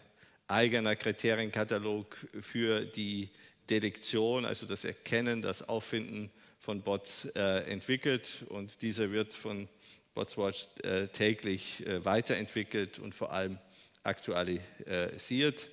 eigener 0.47 0.95
Kriterienkatalog 0.95 2.18
für 2.38 2.84
die 2.84 3.30
Detektion, 3.70 4.45
also 4.45 4.66
das 4.66 4.84
Erkennen, 4.84 5.41
das 5.41 5.66
Auffinden 5.66 6.30
von 6.59 6.82
Bots 6.82 7.24
äh, 7.34 7.61
entwickelt 7.62 8.45
und 8.51 8.82
dieser 8.82 9.11
wird 9.11 9.32
von 9.32 9.70
Botswatch 10.14 10.66
äh, 10.82 11.08
täglich 11.08 11.86
äh, 11.86 12.04
weiterentwickelt 12.04 12.98
und 12.98 13.14
vor 13.14 13.32
allem 13.32 13.58
aktualisiert. 14.02 15.70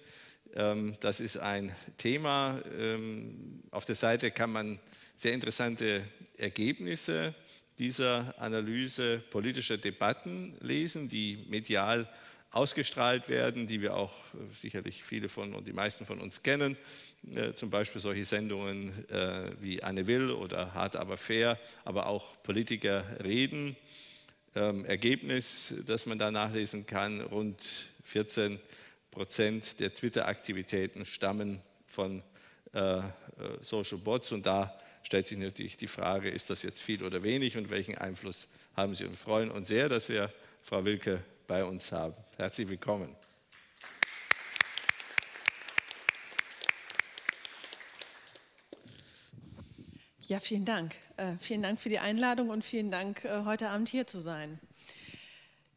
Ähm, 0.53 0.95
das 0.99 1.19
ist 1.19 1.38
ein 1.38 1.75
Thema. 1.97 2.61
Ähm, 2.77 3.63
auf 3.71 3.85
der 3.85 3.95
Seite 3.95 4.31
kann 4.31 4.51
man 4.51 4.79
sehr 5.15 5.33
interessante 5.33 6.03
Ergebnisse 6.38 7.33
dieser 7.79 8.35
Analyse 8.38 9.23
politischer 9.29 9.77
Debatten 9.77 10.55
lesen, 10.61 11.07
die 11.07 11.45
medial 11.47 12.09
ausgestrahlt 12.51 13.29
werden, 13.29 13.67
die 13.67 13.81
wir 13.81 13.95
auch 13.95 14.13
äh, 14.33 14.53
sicherlich 14.53 15.03
viele 15.03 15.29
von 15.29 15.53
und 15.53 15.67
die 15.67 15.73
meisten 15.73 16.05
von 16.05 16.19
uns 16.19 16.43
kennen. 16.43 16.77
Zum 17.55 17.71
Beispiel 17.71 17.99
solche 17.99 18.23
Sendungen 18.23 18.93
wie 19.59 19.83
Anne 19.83 20.07
Will 20.07 20.29
oder 20.29 20.73
Hart 20.73 20.95
aber 20.95 21.17
fair, 21.17 21.59
aber 21.83 22.05
auch 22.05 22.41
Politiker 22.43 23.03
reden 23.21 23.75
ähm, 24.58 24.86
Ergebnis, 24.86 25.74
das 25.86 26.05
man 26.05 26.18
da 26.18 26.32
nachlesen 26.32 26.86
kann, 26.86 27.22
rund 27.22 27.66
14 28.03 28.60
Prozent 29.12 29.80
der 29.80 29.93
Twitter-Aktivitäten 29.93 31.05
stammen 31.05 31.62
von 31.86 32.24
äh, 32.74 33.01
Social 33.62 33.99
Bots. 33.99 34.32
Und 34.32 34.45
da 34.45 34.78
stellt 35.03 35.28
sich 35.28 35.38
natürlich 35.38 35.78
die 35.78 35.88
Frage, 35.88 36.30
ist 36.30 36.49
das 36.49 36.64
jetzt 36.64 36.82
viel 36.82 37.03
oder 37.03 37.24
wenig 37.24 37.58
und 37.58 37.70
welchen 37.70 37.97
Einfluss 37.97 38.47
haben 38.76 38.95
sie? 38.95 39.05
Und 39.05 39.16
freuen 39.16 39.51
uns 39.51 39.68
sehr, 39.68 39.89
dass 39.89 40.10
wir 40.10 40.32
Frau 40.62 40.84
Wilke 40.84 41.24
bei 41.47 41.64
uns 41.64 41.91
haben. 41.91 42.16
Herzlich 42.36 42.68
willkommen. 42.68 43.16
Ja, 50.28 50.41
vielen 50.41 50.65
Dank. 50.65 50.93
Äh, 51.15 51.38
vielen 51.39 51.63
Dank 51.63 51.80
für 51.80 51.88
die 51.88 51.99
Einladung 51.99 52.49
und 52.49 52.65
vielen 52.65 52.91
Dank, 52.91 53.23
äh, 53.23 53.45
heute 53.45 53.69
Abend 53.69 53.88
hier 53.88 54.07
zu 54.07 54.19
sein. 54.19 54.59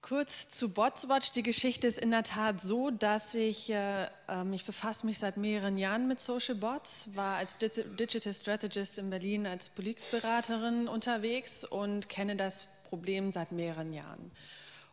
Kurz 0.03 0.51
zu 0.51 0.75
Botswatch. 0.75 1.31
Die 1.33 1.45
Geschichte 1.45 1.87
ist 1.87 1.99
in 1.99 2.11
der 2.11 2.25
Tat 2.25 2.61
so, 2.61 2.91
dass 2.91 3.37
ich, 3.37 3.71
äh, 3.71 4.09
ähm, 4.29 4.53
ich 4.53 4.65
befasse 4.65 5.07
mich 5.07 5.21
seit 5.21 5.37
mehreren 5.37 5.77
Jahren 5.77 6.09
mit 6.09 6.21
Social 6.21 6.57
Bots, 6.57 7.11
war 7.15 7.37
als 7.37 7.59
Digital 7.59 8.35
Strategist 8.35 8.99
in 8.99 9.09
Berlin 9.11 9.47
als 9.47 9.69
Politikberaterin 9.69 10.89
unterwegs 10.89 11.63
und 11.63 12.09
kenne 12.09 12.35
das 12.35 12.67
Problem 12.89 13.31
seit 13.31 13.53
mehreren 13.53 13.93
Jahren. 13.93 14.33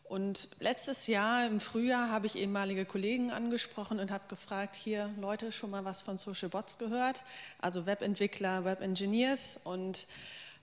Und 0.10 0.50
letztes 0.60 1.08
Jahr 1.08 1.46
im 1.46 1.60
Frühjahr 1.60 2.10
habe 2.10 2.28
ich 2.28 2.38
ehemalige 2.38 2.86
Kollegen 2.86 3.32
angesprochen 3.32 4.00
und 4.00 4.10
habe 4.10 4.24
gefragt, 4.30 4.76
hier 4.76 5.12
Leute, 5.20 5.52
schon 5.52 5.70
mal 5.70 5.84
was 5.84 6.02
von 6.02 6.18
Social 6.18 6.50
Bots 6.50 6.78
gehört? 6.78 7.24
Also 7.60 7.86
Webentwickler, 7.86 8.64
Webengineers. 8.64 9.60
Und 9.66 10.08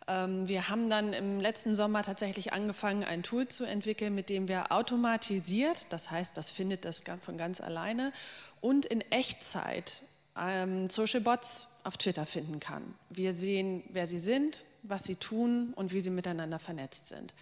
ähm, 0.07 0.49
wir 0.49 0.69
haben 0.69 0.89
dann 0.89 1.13
im 1.13 1.41
letzten 1.41 1.75
Sommer 1.75 2.03
tatsächlich 2.03 2.53
angefangen, 2.53 3.05
ein 3.05 3.23
Tool 3.23 3.47
zu 3.49 3.65
entwickeln, 3.65 4.15
mit 4.15 4.31
dem 4.31 4.49
wir 4.49 4.73
automatisiert, 4.73 5.87
das 5.91 6.11
heißt, 6.11 6.37
das 6.37 6.51
findet 6.51 6.85
das 6.85 7.03
von 7.21 7.37
ganz 7.37 7.61
alleine, 7.61 8.13
und 8.61 8.87
in 8.87 9.01
Echtzeit 9.11 10.01
ähm, 10.39 10.91
Social 10.91 11.21
Bots 11.21 11.74
auf 11.85 11.97
Twitter 11.99 12.27
finden 12.27 12.61
kann. 12.61 12.83
Wir 13.11 13.33
sehen, 13.33 13.85
wer 13.91 14.07
sie 14.07 14.19
sind, 14.19 14.65
was 14.83 15.05
sie 15.05 15.17
tun 15.17 15.73
und 15.77 15.93
wie 15.93 16.01
sie 16.01 16.11
miteinander 16.11 16.59
vernetzt 16.59 17.09
sind. 17.09 17.33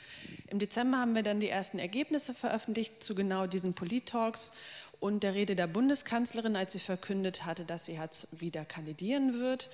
Im 0.49 0.59
Dezember 0.59 0.99
haben 0.99 1.15
wir 1.15 1.23
dann 1.23 1.41
die 1.41 1.49
ersten 1.49 1.79
Ergebnisse 1.79 2.35
veröffentlicht 2.35 3.03
zu 3.03 3.15
genau 3.15 3.47
diesen 3.47 3.75
Polit-Talks 3.75 4.53
und 5.01 5.23
der 5.23 5.35
Rede 5.35 5.57
der 5.57 5.67
Bundeskanzlerin, 5.67 6.57
als 6.57 6.73
sie 6.73 6.79
verkündet 6.79 7.45
hatte, 7.45 7.65
dass 7.65 7.87
sie 7.87 7.99
wieder 8.33 8.65
kandidieren 8.65 9.41
wird. 9.41 9.71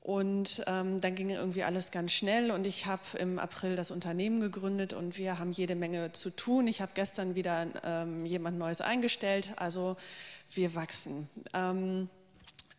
Und 0.00 0.62
ähm, 0.66 1.00
dann 1.00 1.14
ging 1.14 1.30
irgendwie 1.30 1.62
alles 1.62 1.90
ganz 1.90 2.12
schnell 2.12 2.50
und 2.50 2.66
ich 2.66 2.84
habe 2.84 3.02
im 3.18 3.38
April 3.38 3.74
das 3.74 3.90
Unternehmen 3.90 4.40
gegründet 4.40 4.92
und 4.92 5.16
wir 5.16 5.38
haben 5.38 5.50
jede 5.50 5.74
Menge 5.74 6.12
zu 6.12 6.28
tun. 6.28 6.66
Ich 6.66 6.82
habe 6.82 6.92
gestern 6.94 7.34
wieder 7.34 7.66
ähm, 7.82 8.26
jemand 8.26 8.58
Neues 8.58 8.82
eingestellt, 8.82 9.52
also 9.56 9.96
wir 10.52 10.74
wachsen. 10.74 11.30
Ähm, 11.54 12.10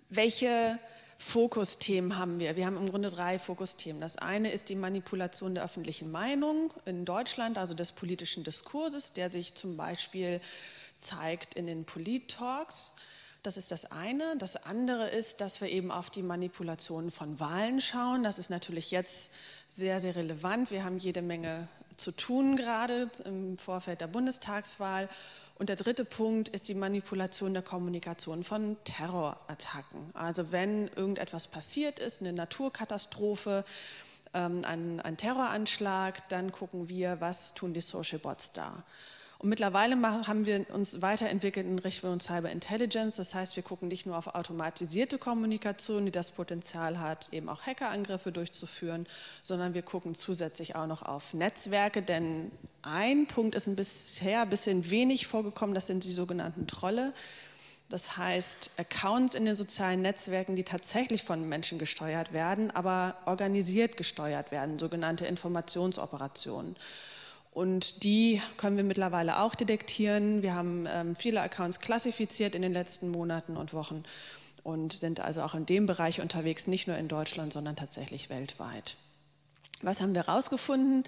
welche 0.09 0.77
Fokusthemen 1.17 2.17
haben 2.17 2.39
wir. 2.39 2.55
Wir 2.55 2.65
haben 2.65 2.77
im 2.77 2.89
Grunde 2.89 3.09
drei 3.09 3.39
Fokusthemen. 3.39 4.01
Das 4.01 4.17
eine 4.17 4.51
ist 4.51 4.69
die 4.69 4.75
Manipulation 4.75 5.55
der 5.55 5.63
öffentlichen 5.63 6.11
Meinung 6.11 6.73
in 6.85 7.05
Deutschland, 7.05 7.57
also 7.57 7.73
des 7.73 7.93
politischen 7.93 8.43
Diskurses, 8.43 9.13
der 9.13 9.31
sich 9.31 9.55
zum 9.55 9.77
Beispiel 9.77 10.41
zeigt 10.97 11.55
in 11.55 11.67
den 11.67 11.85
Polit-Talks. 11.85 12.95
Das 13.43 13.57
ist 13.57 13.71
das 13.71 13.91
eine. 13.91 14.35
Das 14.37 14.55
andere 14.65 15.07
ist, 15.07 15.39
dass 15.39 15.61
wir 15.61 15.69
eben 15.69 15.91
auf 15.91 16.09
die 16.09 16.23
Manipulation 16.23 17.11
von 17.11 17.39
Wahlen 17.39 17.79
schauen. 17.79 18.23
Das 18.23 18.39
ist 18.39 18.49
natürlich 18.49 18.91
jetzt 18.91 19.33
sehr, 19.69 20.01
sehr 20.01 20.15
relevant. 20.15 20.71
Wir 20.71 20.83
haben 20.83 20.97
jede 20.97 21.21
Menge 21.21 21.67
zu 21.95 22.11
tun 22.11 22.55
gerade 22.55 23.09
im 23.23 23.57
Vorfeld 23.57 24.01
der 24.01 24.07
Bundestagswahl. 24.07 25.09
Und 25.57 25.69
der 25.69 25.77
dritte 25.77 26.03
Punkt 26.03 26.49
ist 26.49 26.67
die 26.67 26.73
Manipulation 26.73 27.53
der 27.53 27.63
Kommunikation 27.63 28.43
von 28.43 28.75
Terrorattacken. 28.83 30.11
Also 30.13 30.51
wenn 30.51 30.89
irgendetwas 30.89 31.47
passiert 31.47 31.99
ist, 31.99 32.21
eine 32.21 32.33
Naturkatastrophe, 32.33 33.63
ähm, 34.33 34.61
ein, 34.65 34.99
ein 34.99 35.15
Terroranschlag, 35.15 36.27
dann 36.27 36.51
gucken 36.51 36.89
wir, 36.89 37.21
was 37.21 37.53
tun 37.53 37.73
die 37.73 37.81
Social 37.81 38.19
Bots 38.19 38.51
da. 38.51 38.83
Und 39.45 39.49
mittlerweile 39.49 39.95
haben 40.01 40.47
wir 40.47 40.65
uns 40.73 41.03
weiterentwickelt 41.03 41.67
in 41.67 41.77
Richtung 41.77 42.19
Cyber 42.19 42.49
Intelligence. 42.49 43.17
Das 43.17 43.35
heißt, 43.35 43.55
wir 43.55 43.61
gucken 43.61 43.89
nicht 43.89 44.07
nur 44.07 44.17
auf 44.17 44.33
automatisierte 44.33 45.19
Kommunikation, 45.19 46.03
die 46.03 46.11
das 46.11 46.31
Potenzial 46.31 46.99
hat, 46.99 47.31
eben 47.31 47.47
auch 47.47 47.61
Hackerangriffe 47.61 48.31
durchzuführen, 48.31 49.05
sondern 49.43 49.75
wir 49.75 49.83
gucken 49.83 50.15
zusätzlich 50.15 50.75
auch 50.75 50.87
noch 50.87 51.03
auf 51.03 51.35
Netzwerke, 51.35 52.01
denn 52.01 52.51
ein 52.81 53.27
Punkt 53.27 53.53
ist 53.53 53.67
ein 53.67 53.75
bisher 53.75 54.41
ein 54.41 54.49
bisschen 54.49 54.89
wenig 54.89 55.27
vorgekommen, 55.27 55.75
das 55.75 55.85
sind 55.85 56.05
die 56.05 56.11
sogenannten 56.11 56.65
Trolle. 56.65 57.13
Das 57.87 58.17
heißt, 58.17 58.71
Accounts 58.79 59.35
in 59.35 59.45
den 59.45 59.53
sozialen 59.53 60.01
Netzwerken, 60.01 60.55
die 60.55 60.63
tatsächlich 60.63 61.21
von 61.21 61.47
Menschen 61.47 61.77
gesteuert 61.77 62.33
werden, 62.33 62.71
aber 62.71 63.15
organisiert 63.27 63.95
gesteuert 63.95 64.49
werden, 64.49 64.79
sogenannte 64.79 65.27
Informationsoperationen. 65.27 66.75
Und 67.55 68.03
die 68.03 68.41
können 68.57 68.75
wir 68.75 68.83
mittlerweile 68.83 69.39
auch 69.39 69.55
detektieren. 69.55 70.41
Wir 70.41 70.53
haben 70.55 70.85
ähm, 70.91 71.15
viele 71.15 71.41
Accounts 71.41 71.79
klassifiziert 71.79 72.53
in 72.53 72.61
den 72.61 72.73
letzten 72.73 73.09
Monaten 73.09 73.55
und 73.55 73.73
Wochen 73.73 74.03
und 74.61 74.91
sind 74.91 75.21
also 75.21 75.41
auch 75.41 75.55
in 75.55 75.65
dem 75.65 75.85
Bereich 75.85 76.19
unterwegs, 76.19 76.67
nicht 76.67 76.85
nur 76.85 76.97
in 76.97 77.07
Deutschland, 77.07 77.53
sondern 77.53 77.77
tatsächlich 77.77 78.29
weltweit. 78.29 78.97
Was 79.81 80.01
haben 80.01 80.13
wir 80.13 80.27
herausgefunden? 80.27 81.05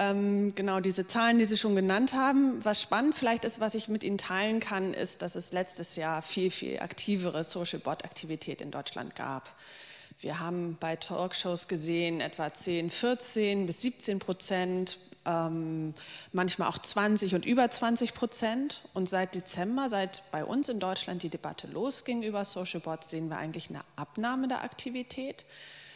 Ähm, 0.00 0.56
genau 0.56 0.80
diese 0.80 1.06
Zahlen, 1.06 1.38
die 1.38 1.44
Sie 1.44 1.56
schon 1.56 1.76
genannt 1.76 2.12
haben. 2.12 2.64
Was 2.64 2.82
spannend 2.82 3.14
vielleicht 3.14 3.44
ist, 3.44 3.60
was 3.60 3.76
ich 3.76 3.86
mit 3.86 4.02
Ihnen 4.02 4.18
teilen 4.18 4.58
kann, 4.58 4.94
ist, 4.94 5.22
dass 5.22 5.36
es 5.36 5.52
letztes 5.52 5.94
Jahr 5.94 6.22
viel, 6.22 6.50
viel 6.50 6.80
aktivere 6.80 7.44
Social 7.44 7.78
Bot-Aktivität 7.78 8.60
in 8.60 8.72
Deutschland 8.72 9.14
gab. 9.14 9.48
Wir 10.20 10.40
haben 10.40 10.76
bei 10.80 10.96
Talkshows 10.96 11.68
gesehen, 11.68 12.20
etwa 12.20 12.52
10, 12.52 12.90
14 12.90 13.66
bis 13.66 13.82
17 13.82 14.18
Prozent 14.18 14.98
ähm, 15.26 15.94
manchmal 16.32 16.68
auch 16.68 16.78
20 16.78 17.34
und 17.34 17.46
über 17.46 17.70
20 17.70 18.14
Prozent. 18.14 18.88
Und 18.94 19.08
seit 19.08 19.34
Dezember, 19.34 19.88
seit 19.88 20.22
bei 20.30 20.44
uns 20.44 20.68
in 20.68 20.80
Deutschland 20.80 21.22
die 21.22 21.28
Debatte 21.28 21.66
losging 21.66 22.22
über 22.22 22.44
Social 22.44 22.80
Bots, 22.80 23.10
sehen 23.10 23.28
wir 23.28 23.38
eigentlich 23.38 23.70
eine 23.70 23.80
Abnahme 23.96 24.48
der 24.48 24.62
Aktivität. 24.62 25.44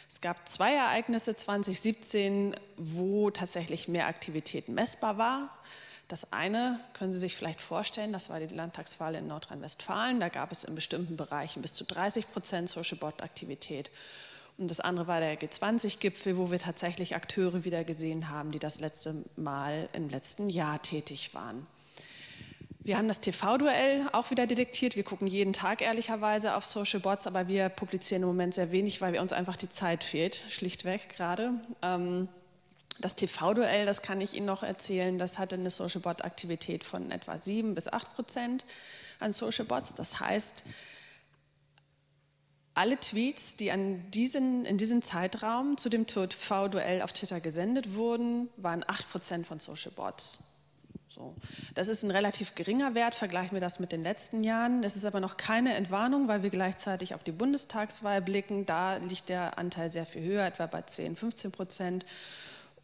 Es 0.09 0.21
gab 0.21 0.47
zwei 0.47 0.73
Ereignisse 0.73 1.35
2017, 1.35 2.55
wo 2.77 3.29
tatsächlich 3.29 3.87
mehr 3.87 4.07
Aktivität 4.07 4.67
messbar 4.67 5.17
war. 5.17 5.49
Das 6.09 6.33
eine 6.33 6.79
können 6.93 7.13
Sie 7.13 7.19
sich 7.19 7.35
vielleicht 7.35 7.61
vorstellen, 7.61 8.11
das 8.11 8.31
war 8.31 8.39
die 8.39 8.53
Landtagswahl 8.53 9.13
in 9.13 9.27
Nordrhein-Westfalen. 9.27 10.19
Da 10.19 10.29
gab 10.29 10.51
es 10.51 10.63
in 10.63 10.73
bestimmten 10.73 11.15
Bereichen 11.15 11.61
bis 11.61 11.75
zu 11.75 11.85
30 11.85 12.33
Prozent 12.33 12.67
Social 12.67 12.97
Bot-Aktivität. 12.97 13.91
Und 14.57 14.71
das 14.71 14.79
andere 14.79 15.05
war 15.05 15.19
der 15.19 15.39
G20-Gipfel, 15.39 16.35
wo 16.35 16.49
wir 16.49 16.57
tatsächlich 16.57 17.15
Akteure 17.15 17.63
wieder 17.63 17.83
gesehen 17.83 18.29
haben, 18.29 18.51
die 18.51 18.57
das 18.57 18.79
letzte 18.79 19.23
Mal 19.37 19.87
im 19.93 20.09
letzten 20.09 20.49
Jahr 20.49 20.81
tätig 20.81 21.35
waren. 21.35 21.67
Wir 22.79 22.97
haben 22.97 23.07
das 23.07 23.21
TV-Duell 23.21 24.09
auch 24.11 24.31
wieder 24.31 24.47
detektiert. 24.47 24.95
Wir 24.95 25.03
gucken 25.03 25.27
jeden 25.27 25.53
Tag 25.53 25.83
ehrlicherweise 25.83 26.55
auf 26.55 26.65
Social 26.65 26.99
Bots, 26.99 27.27
aber 27.27 27.47
wir 27.47 27.69
publizieren 27.69 28.23
im 28.23 28.29
Moment 28.29 28.55
sehr 28.55 28.71
wenig, 28.71 28.99
weil 28.99 29.13
uns 29.21 29.31
einfach 29.31 29.57
die 29.57 29.69
Zeit 29.69 30.03
fehlt, 30.03 30.41
schlichtweg 30.49 31.07
gerade. 31.15 31.51
Ähm, 31.83 32.27
das 32.99 33.15
TV-Duell, 33.15 33.85
das 33.85 34.01
kann 34.01 34.21
ich 34.21 34.33
Ihnen 34.33 34.45
noch 34.45 34.63
erzählen, 34.63 35.17
das 35.17 35.37
hatte 35.37 35.55
eine 35.55 35.69
Social 35.69 36.01
Bot-Aktivität 36.01 36.83
von 36.83 37.11
etwa 37.11 37.37
7 37.37 37.75
bis 37.75 37.87
8 37.91 38.13
Prozent 38.13 38.65
an 39.19 39.33
Social 39.33 39.65
Bots. 39.65 39.95
Das 39.95 40.19
heißt, 40.19 40.63
alle 42.73 42.97
Tweets, 42.97 43.57
die 43.57 43.71
an 43.71 44.09
diesen, 44.11 44.63
in 44.65 44.77
diesem 44.77 45.01
Zeitraum 45.01 45.77
zu 45.77 45.89
dem 45.89 46.07
TV-Duell 46.07 47.01
auf 47.01 47.11
Twitter 47.13 47.41
gesendet 47.41 47.95
wurden, 47.95 48.49
waren 48.57 48.83
8% 48.83 49.43
von 49.43 49.59
Social 49.59 49.91
Bots. 49.91 50.45
So. 51.09 51.35
Das 51.73 51.87
ist 51.87 52.03
ein 52.03 52.11
relativ 52.11 52.55
geringer 52.55 52.93
Wert, 52.93 53.15
vergleichen 53.15 53.53
wir 53.53 53.61
das 53.61 53.79
mit 53.79 53.91
den 53.91 54.03
letzten 54.03 54.43
Jahren. 54.43 54.81
Das 54.81 54.95
ist 54.95 55.05
aber 55.05 55.19
noch 55.19 55.37
keine 55.37 55.73
Entwarnung, 55.73 56.27
weil 56.27 56.43
wir 56.43 56.51
gleichzeitig 56.51 57.15
auf 57.15 57.23
die 57.23 57.31
Bundestagswahl 57.31 58.21
blicken. 58.21 58.65
Da 58.65 58.97
liegt 58.97 59.27
der 59.27 59.57
Anteil 59.57 59.89
sehr 59.89 60.05
viel 60.05 60.23
höher, 60.23 60.45
etwa 60.45 60.67
bei 60.67 60.83
10, 60.83 61.15
15 61.15 61.51
Prozent. 61.51 62.05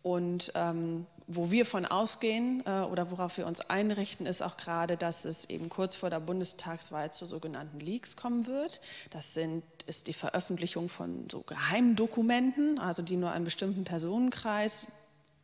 Und 0.05 0.51
ähm, 0.53 1.07
wo 1.25 1.49
wir 1.49 1.65
von 1.65 1.83
ausgehen 1.83 2.61
äh, 2.67 2.81
oder 2.81 3.09
worauf 3.09 3.37
wir 3.37 3.47
uns 3.47 3.59
einrichten, 3.59 4.27
ist 4.27 4.43
auch 4.43 4.55
gerade, 4.55 4.97
dass 4.97 5.25
es 5.25 5.49
eben 5.49 5.67
kurz 5.67 5.95
vor 5.95 6.11
der 6.11 6.19
Bundestagswahl 6.19 7.09
zu 7.09 7.25
sogenannten 7.25 7.79
Leaks 7.79 8.15
kommen 8.15 8.45
wird. 8.45 8.81
Das 9.09 9.33
sind, 9.33 9.63
ist 9.87 10.05
die 10.05 10.13
Veröffentlichung 10.13 10.89
von 10.89 11.27
so 11.31 11.41
Geheimdokumenten, 11.41 12.77
also 12.77 13.01
die 13.01 13.17
nur 13.17 13.31
einem 13.31 13.45
bestimmten 13.45 13.83
Personenkreis, 13.83 14.91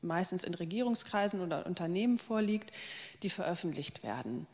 meistens 0.03 0.43
in 0.43 0.53
Regierungskreisen 0.53 1.41
oder 1.41 1.65
Unternehmen 1.65 2.19
vorliegt, 2.19 2.71
die 3.23 3.31
veröffentlicht 3.31 4.03
werden. 4.03 4.45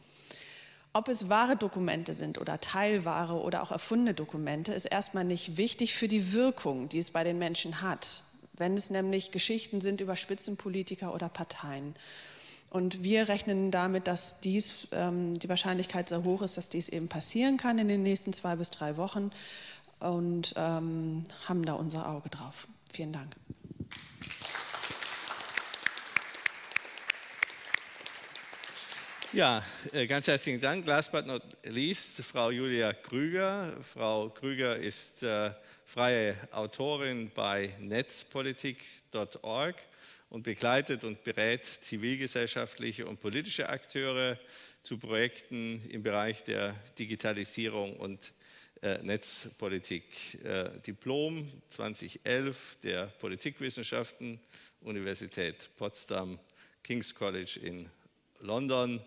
Ob 0.94 1.10
es 1.10 1.28
wahre 1.28 1.58
Dokumente 1.58 2.14
sind 2.14 2.40
oder 2.40 2.62
Teilware 2.62 3.42
oder 3.42 3.62
auch 3.62 3.72
erfundene 3.72 4.14
Dokumente, 4.14 4.74
ist 4.74 4.86
erstmal 4.86 5.26
nicht 5.26 5.58
wichtig 5.58 5.96
für 5.96 6.08
die 6.08 6.32
Wirkung, 6.32 6.88
die 6.88 7.00
es 7.00 7.12
bei 7.12 7.26
den 7.26 7.38
Menschen 7.38 7.82
hat 7.82 8.24
wenn 8.58 8.76
es 8.76 8.90
nämlich 8.90 9.32
Geschichten 9.32 9.82
sind 9.82 10.02
über 10.02 10.16
Spitzenpolitiker 10.16 11.14
oder 11.14 11.30
Parteien. 11.30 11.96
Und 12.70 13.02
wir 13.04 13.30
rechnen 13.30 13.72
damit, 13.72 14.08
dass 14.08 14.42
dies, 14.42 14.88
ähm, 14.92 15.40
die 15.40 15.50
Wahrscheinlichkeit 15.50 16.10
sehr 16.10 16.24
hoch 16.24 16.42
ist, 16.42 16.58
dass 16.58 16.70
dies 16.70 16.90
eben 16.90 17.08
passieren 17.08 17.58
kann 17.58 17.80
in 17.80 17.88
den 17.88 18.04
nächsten 18.04 18.34
zwei 18.34 18.56
bis 18.56 18.70
drei 18.72 18.98
Wochen. 18.98 19.32
und 20.00 20.54
ähm, 20.58 21.24
haben 21.48 21.66
da 21.66 21.74
unser 21.74 22.08
Auge 22.08 22.30
drauf. 22.30 22.68
Vielen 22.92 23.14
Dank. 23.14 23.36
Ja, 29.34 29.62
äh, 29.92 30.08
ganz 30.08 30.28
herzlichen 30.28 30.62
Dank. 30.62 30.88
Last 30.88 31.12
but 31.12 31.28
not 31.28 31.44
least, 31.64 32.24
Frau 32.24 32.50
Julia 32.50 32.94
Krüger. 32.94 33.76
Frau 33.84 34.30
Krüger 34.30 34.78
ist 34.78 35.22
äh, 35.22 35.52
freie 35.84 36.38
Autorin 36.52 37.30
bei 37.36 37.74
netzpolitik.org 37.82 39.76
und 40.30 40.44
begleitet 40.44 41.04
und 41.04 41.26
berät 41.26 41.66
zivilgesellschaftliche 41.66 43.06
und 43.06 43.20
politische 43.20 43.68
Akteure 43.68 44.40
zu 44.82 44.98
Projekten 44.98 45.84
im 45.90 46.04
Bereich 46.04 46.46
der 46.46 46.74
Digitalisierung 46.98 47.98
und 47.98 48.32
äh, 48.82 49.04
Netzpolitik. 49.04 50.40
Diplom 50.88 51.52
2011 51.68 52.78
der 52.82 53.08
Politikwissenschaften, 53.08 54.40
Universität 54.80 55.70
Potsdam, 55.76 56.40
King's 56.82 57.14
College 57.14 57.60
in 57.62 57.90
London. 58.42 59.02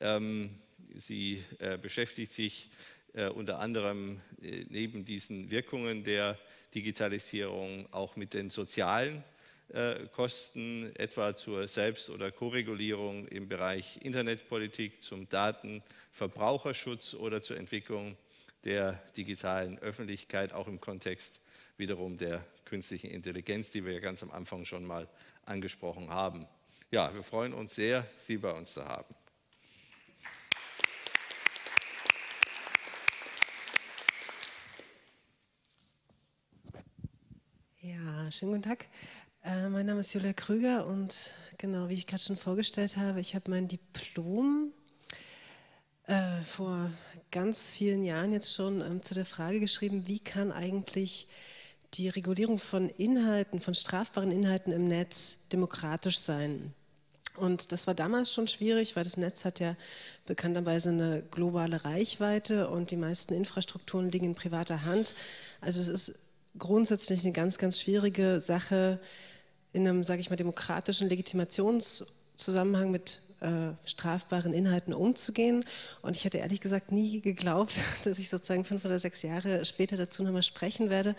Ähm, 0.00 0.50
sie 0.94 1.42
äh, 1.58 1.78
beschäftigt 1.78 2.32
sich 2.32 2.70
äh, 3.14 3.28
unter 3.28 3.58
anderem 3.58 4.20
äh, 4.42 4.64
neben 4.68 5.04
diesen 5.04 5.50
Wirkungen 5.50 6.04
der 6.04 6.38
Digitalisierung 6.74 7.86
auch 7.92 8.16
mit 8.16 8.34
den 8.34 8.50
sozialen 8.50 9.22
Kosten, 10.12 10.94
etwa 10.94 11.34
zur 11.34 11.66
Selbst- 11.66 12.10
oder 12.10 12.30
Koregulierung 12.30 13.26
im 13.28 13.48
Bereich 13.48 13.98
Internetpolitik, 14.02 15.02
zum 15.02 15.26
Datenverbraucherschutz 15.30 17.14
oder 17.14 17.40
zur 17.40 17.56
Entwicklung 17.56 18.14
der 18.64 19.02
digitalen 19.16 19.78
Öffentlichkeit, 19.78 20.52
auch 20.52 20.68
im 20.68 20.80
Kontext 20.80 21.40
wiederum 21.78 22.18
der 22.18 22.44
künstlichen 22.66 23.10
Intelligenz, 23.10 23.70
die 23.70 23.84
wir 23.84 23.94
ja 23.94 24.00
ganz 24.00 24.22
am 24.22 24.30
Anfang 24.30 24.64
schon 24.64 24.84
mal 24.84 25.08
angesprochen 25.44 26.10
haben. 26.10 26.46
Ja, 26.94 27.12
wir 27.12 27.24
freuen 27.24 27.52
uns 27.54 27.74
sehr, 27.74 28.06
Sie 28.16 28.36
bei 28.36 28.52
uns 28.52 28.74
zu 28.74 28.84
haben. 28.84 29.12
Ja, 37.80 38.30
schönen 38.30 38.52
guten 38.52 38.62
Tag. 38.62 38.86
Äh, 39.42 39.70
mein 39.70 39.86
Name 39.86 39.98
ist 40.02 40.14
Julia 40.14 40.32
Krüger 40.34 40.86
und 40.86 41.34
genau 41.58 41.88
wie 41.88 41.94
ich 41.94 42.06
gerade 42.06 42.22
schon 42.22 42.36
vorgestellt 42.36 42.96
habe, 42.96 43.18
ich 43.18 43.34
habe 43.34 43.50
mein 43.50 43.66
Diplom 43.66 44.72
äh, 46.04 46.44
vor 46.44 46.92
ganz 47.32 47.72
vielen 47.72 48.04
Jahren 48.04 48.32
jetzt 48.32 48.54
schon 48.54 48.82
ähm, 48.82 49.02
zu 49.02 49.14
der 49.14 49.24
Frage 49.24 49.58
geschrieben, 49.58 50.06
wie 50.06 50.20
kann 50.20 50.52
eigentlich 50.52 51.26
die 51.94 52.08
Regulierung 52.08 52.60
von 52.60 52.88
Inhalten, 52.88 53.60
von 53.60 53.74
strafbaren 53.74 54.30
Inhalten 54.30 54.72
im 54.72 54.86
Netz 54.86 55.48
demokratisch 55.48 56.20
sein. 56.20 56.72
Und 57.36 57.72
das 57.72 57.86
war 57.86 57.94
damals 57.94 58.32
schon 58.32 58.46
schwierig, 58.46 58.94
weil 58.94 59.04
das 59.04 59.16
Netz 59.16 59.44
hat 59.44 59.58
ja 59.58 59.76
bekannterweise 60.26 60.90
eine 60.90 61.22
globale 61.30 61.84
Reichweite 61.84 62.68
und 62.68 62.90
die 62.90 62.96
meisten 62.96 63.34
Infrastrukturen 63.34 64.10
liegen 64.10 64.26
in 64.26 64.34
privater 64.34 64.84
Hand. 64.84 65.14
Also 65.60 65.80
es 65.80 65.88
ist 65.88 66.18
grundsätzlich 66.58 67.24
eine 67.24 67.32
ganz, 67.32 67.58
ganz 67.58 67.80
schwierige 67.80 68.40
Sache, 68.40 69.00
in 69.72 69.88
einem, 69.88 70.04
sage 70.04 70.20
ich 70.20 70.30
mal, 70.30 70.36
demokratischen 70.36 71.08
Legitimationszusammenhang 71.08 72.92
mit 72.92 73.20
äh, 73.40 73.72
strafbaren 73.84 74.54
Inhalten 74.54 74.94
umzugehen. 74.94 75.64
Und 76.02 76.16
ich 76.16 76.24
hätte 76.24 76.38
ehrlich 76.38 76.60
gesagt 76.60 76.92
nie 76.92 77.20
geglaubt, 77.20 77.74
dass 78.04 78.20
ich 78.20 78.28
sozusagen 78.28 78.64
fünf 78.64 78.84
oder 78.84 79.00
sechs 79.00 79.22
Jahre 79.22 79.64
später 79.64 79.96
dazu 79.96 80.22
nochmal 80.22 80.44
sprechen 80.44 80.90
werde. 80.90 81.16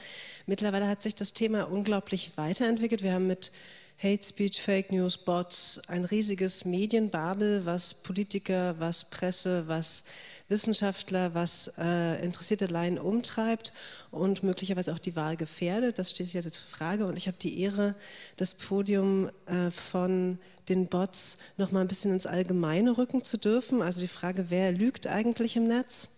Mittlerweile 0.47 0.87
hat 0.87 1.03
sich 1.03 1.15
das 1.15 1.33
Thema 1.33 1.69
unglaublich 1.69 2.31
weiterentwickelt. 2.37 3.03
Wir 3.03 3.13
haben 3.13 3.27
mit 3.27 3.51
Hate 3.97 4.23
Speech, 4.23 4.61
Fake 4.61 4.91
News, 4.91 5.17
Bots, 5.17 5.81
ein 5.87 6.03
riesiges 6.03 6.65
Medienbabel, 6.65 7.65
was 7.65 7.93
Politiker, 7.93 8.75
was 8.77 9.05
Presse, 9.05 9.67
was 9.67 10.03
Wissenschaftler, 10.49 11.33
was 11.33 11.73
äh, 11.79 12.23
interessierte 12.23 12.67
Laien 12.67 12.99
umtreibt 12.99 13.73
und 14.11 14.43
möglicherweise 14.43 14.93
auch 14.93 14.99
die 14.99 15.15
Wahl 15.15 15.37
gefährdet. 15.37 15.97
Das 15.97 16.11
steht 16.11 16.33
ja 16.33 16.41
zur 16.41 16.51
Frage. 16.51 17.07
Und 17.07 17.17
ich 17.17 17.27
habe 17.27 17.37
die 17.37 17.61
Ehre, 17.61 17.95
das 18.35 18.53
Podium 18.53 19.29
äh, 19.45 19.71
von 19.71 20.39
den 20.69 20.87
Bots 20.87 21.39
noch 21.57 21.71
mal 21.71 21.81
ein 21.81 21.87
bisschen 21.87 22.13
ins 22.13 22.27
Allgemeine 22.27 22.97
rücken 22.97 23.23
zu 23.23 23.37
dürfen. 23.37 23.81
Also 23.81 24.01
die 24.01 24.07
Frage, 24.07 24.49
wer 24.49 24.71
lügt 24.71 25.07
eigentlich 25.07 25.55
im 25.55 25.67
Netz? 25.67 26.14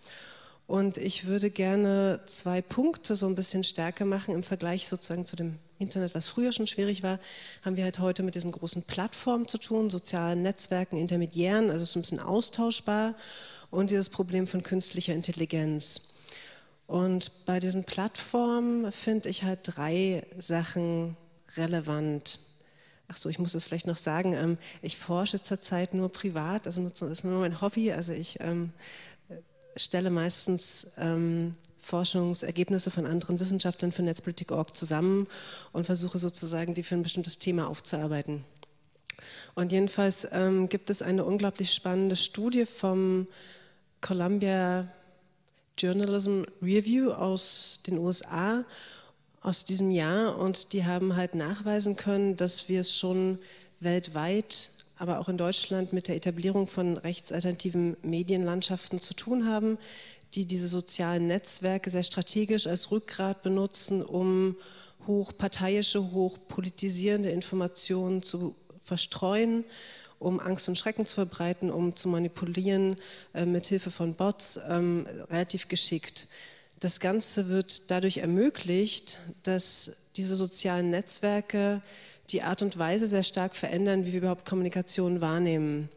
Und 0.68 0.98
ich 0.98 1.26
würde 1.28 1.50
gerne 1.50 2.20
zwei 2.26 2.62
Punkte 2.62 3.16
so 3.16 3.26
ein 3.26 3.36
bisschen 3.36 3.64
stärker 3.64 4.04
machen 4.04 4.36
im 4.36 4.44
Vergleich 4.44 4.88
sozusagen 4.90 5.26
zu 5.26 5.38
dem 5.38 5.58
Internet, 5.80 6.14
was 6.14 6.28
früher 6.28 6.52
schon 6.52 6.68
schwierig 6.68 7.04
war, 7.04 7.20
haben 7.64 7.78
wir 7.78 7.86
halt 7.86 8.00
heute 8.00 8.22
mit 8.22 8.36
diesen 8.36 8.52
großen 8.52 8.84
Plattformen 8.84 9.48
zu 9.48 9.58
tun, 9.60 9.90
sozialen 9.90 10.44
Netzwerken, 10.44 10.98
Intermediären, 10.98 11.72
also 11.72 11.86
so 11.86 11.98
ein 11.98 12.02
bisschen 12.02 12.20
austauschbar 12.20 13.16
und 13.72 13.92
dieses 13.92 14.10
Problem 14.10 14.46
von 14.46 14.62
künstlicher 14.62 15.14
Intelligenz. 15.14 16.16
Und 16.86 17.46
bei 17.46 17.60
diesen 17.60 17.86
Plattformen 17.86 18.92
finde 18.92 19.30
ich 19.30 19.44
halt 19.44 19.60
drei 19.64 20.26
Sachen 20.38 21.16
relevant. 21.56 22.40
Ach 23.10 23.16
so, 23.16 23.30
ich 23.30 23.40
muss 23.40 23.54
es 23.54 23.64
vielleicht 23.64 23.88
noch 23.88 23.98
sagen, 23.98 24.34
ähm, 24.34 24.58
ich 24.82 24.98
forsche 24.98 25.42
zurzeit 25.42 25.94
nur 25.94 26.10
privat, 26.12 26.66
also 26.66 26.82
das 26.88 27.02
ist 27.02 27.24
nur 27.24 27.40
mein 27.40 27.62
Hobby, 27.62 27.92
also 27.94 28.12
ich 28.12 28.40
ähm, 28.42 28.74
stelle 29.78 30.10
meistens 30.10 30.94
ähm, 30.98 31.56
Forschungsergebnisse 31.80 32.92
von 32.92 33.06
anderen 33.06 33.40
Wissenschaftlern 33.40 33.92
für 33.92 34.04
Netzpolitik.org 34.04 34.76
zusammen 34.76 35.28
und 35.72 35.86
versuche 35.86 36.20
sozusagen, 36.20 36.74
die 36.74 36.84
für 36.84 36.96
ein 36.96 37.04
bestimmtes 37.04 37.40
Thema 37.40 37.68
aufzuarbeiten. 37.68 38.44
Und 39.56 39.72
jedenfalls 39.72 40.28
ähm, 40.32 40.70
gibt 40.70 40.90
es 40.90 41.02
eine 41.02 41.24
unglaublich 41.24 41.74
spannende 41.74 42.16
Studie 42.16 42.66
vom 42.66 43.28
Columbia 44.02 44.88
Journalism 45.78 46.44
Review 46.62 47.12
aus 47.12 47.80
den 47.88 47.98
USA 48.00 48.66
aus 49.42 49.64
diesem 49.64 49.92
Jahr 49.92 50.38
und 50.38 50.74
die 50.74 50.86
haben 50.86 51.16
halt 51.16 51.36
nachweisen 51.36 51.96
können, 51.96 52.36
dass 52.36 52.68
wir 52.68 52.82
es 52.82 52.96
schon 52.96 53.40
weltweit 53.80 54.70
aber 54.98 55.20
auch 55.20 55.30
in 55.30 55.38
Deutschland 55.38 55.94
mit 55.94 56.08
der 56.08 56.16
Etablierung 56.16 56.68
von 56.68 56.98
rechtsalternativen 56.98 57.98
Medienlandschaften 58.02 59.00
zu 59.00 59.14
tun 59.14 59.48
haben, 59.48 59.78
die 60.34 60.46
diese 60.46 60.68
sozialen 60.68 61.28
Netzwerke 61.28 61.90
sehr 61.90 62.04
strategisch 62.04 62.68
als 62.68 62.92
Rückgrat 62.92 63.44
benutzen, 63.44 64.04
um 64.04 64.58
hochparteiische, 65.06 66.12
hochpolitisierende 66.12 67.30
Informationen 67.30 68.24
zu 68.24 68.56
verstreuen, 68.84 69.64
um 70.20 70.40
Angst 70.40 70.68
und 70.68 70.78
Schrecken 70.78 71.06
zu 71.06 71.16
verbreiten, 71.16 71.72
um 71.72 71.96
zu 71.96 72.10
manipulieren 72.10 72.96
äh, 73.34 73.46
mit 73.46 73.68
Hilfe 73.68 73.92
von 73.92 74.16
Bots, 74.16 74.60
ähm, 74.68 75.08
relativ 75.30 75.68
geschickt. 75.68 76.28
Das 76.80 77.00
Ganze 77.00 77.50
wird 77.50 77.90
dadurch 77.90 78.18
ermöglicht, 78.18 79.20
dass 79.44 80.10
diese 80.16 80.36
sozialen 80.36 80.90
Netzwerke 80.90 81.82
die 82.30 82.42
Art 82.42 82.62
und 82.62 82.78
Weise 82.78 83.08
sehr 83.08 83.24
stark 83.24 83.56
verändern, 83.56 84.06
wie 84.06 84.12
wir 84.12 84.20
überhaupt 84.20 84.46
Kommunikation 84.46 85.22
wahrnehmen 85.22 85.90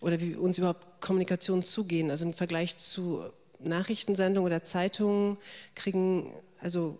oder 0.00 0.20
wie 0.20 0.34
uns 0.34 0.58
überhaupt 0.58 1.00
Kommunikation 1.00 1.62
zugehen. 1.62 2.10
Also 2.10 2.26
im 2.26 2.34
Vergleich 2.34 2.78
zu 2.78 3.24
Nachrichtensendungen 3.58 4.46
oder 4.46 4.64
Zeitungen 4.64 5.38
kriegen, 5.74 6.32
also 6.58 6.98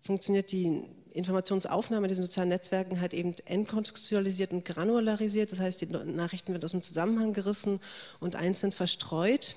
funktioniert 0.00 0.52
die 0.52 0.84
Informationsaufnahme 1.12 2.06
in 2.06 2.08
diesen 2.08 2.24
sozialen 2.24 2.48
Netzwerken 2.48 3.00
halt 3.00 3.14
eben 3.14 3.34
entkontextualisiert 3.44 4.52
und 4.52 4.64
granularisiert. 4.64 5.52
Das 5.52 5.60
heißt, 5.60 5.80
die 5.80 5.86
Nachrichten 5.86 6.52
werden 6.52 6.64
aus 6.64 6.72
dem 6.72 6.82
Zusammenhang 6.82 7.32
gerissen 7.32 7.80
und 8.20 8.36
einzeln 8.36 8.72
verstreut. 8.72 9.54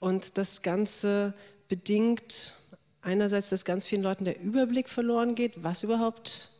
Und 0.00 0.36
das 0.36 0.62
Ganze 0.62 1.34
bedingt 1.68 2.54
einerseits, 3.00 3.50
dass 3.50 3.64
ganz 3.64 3.86
vielen 3.86 4.02
Leuten 4.02 4.24
der 4.24 4.40
Überblick 4.40 4.88
verloren 4.88 5.34
geht, 5.34 5.62
was 5.62 5.82
überhaupt 5.82 6.50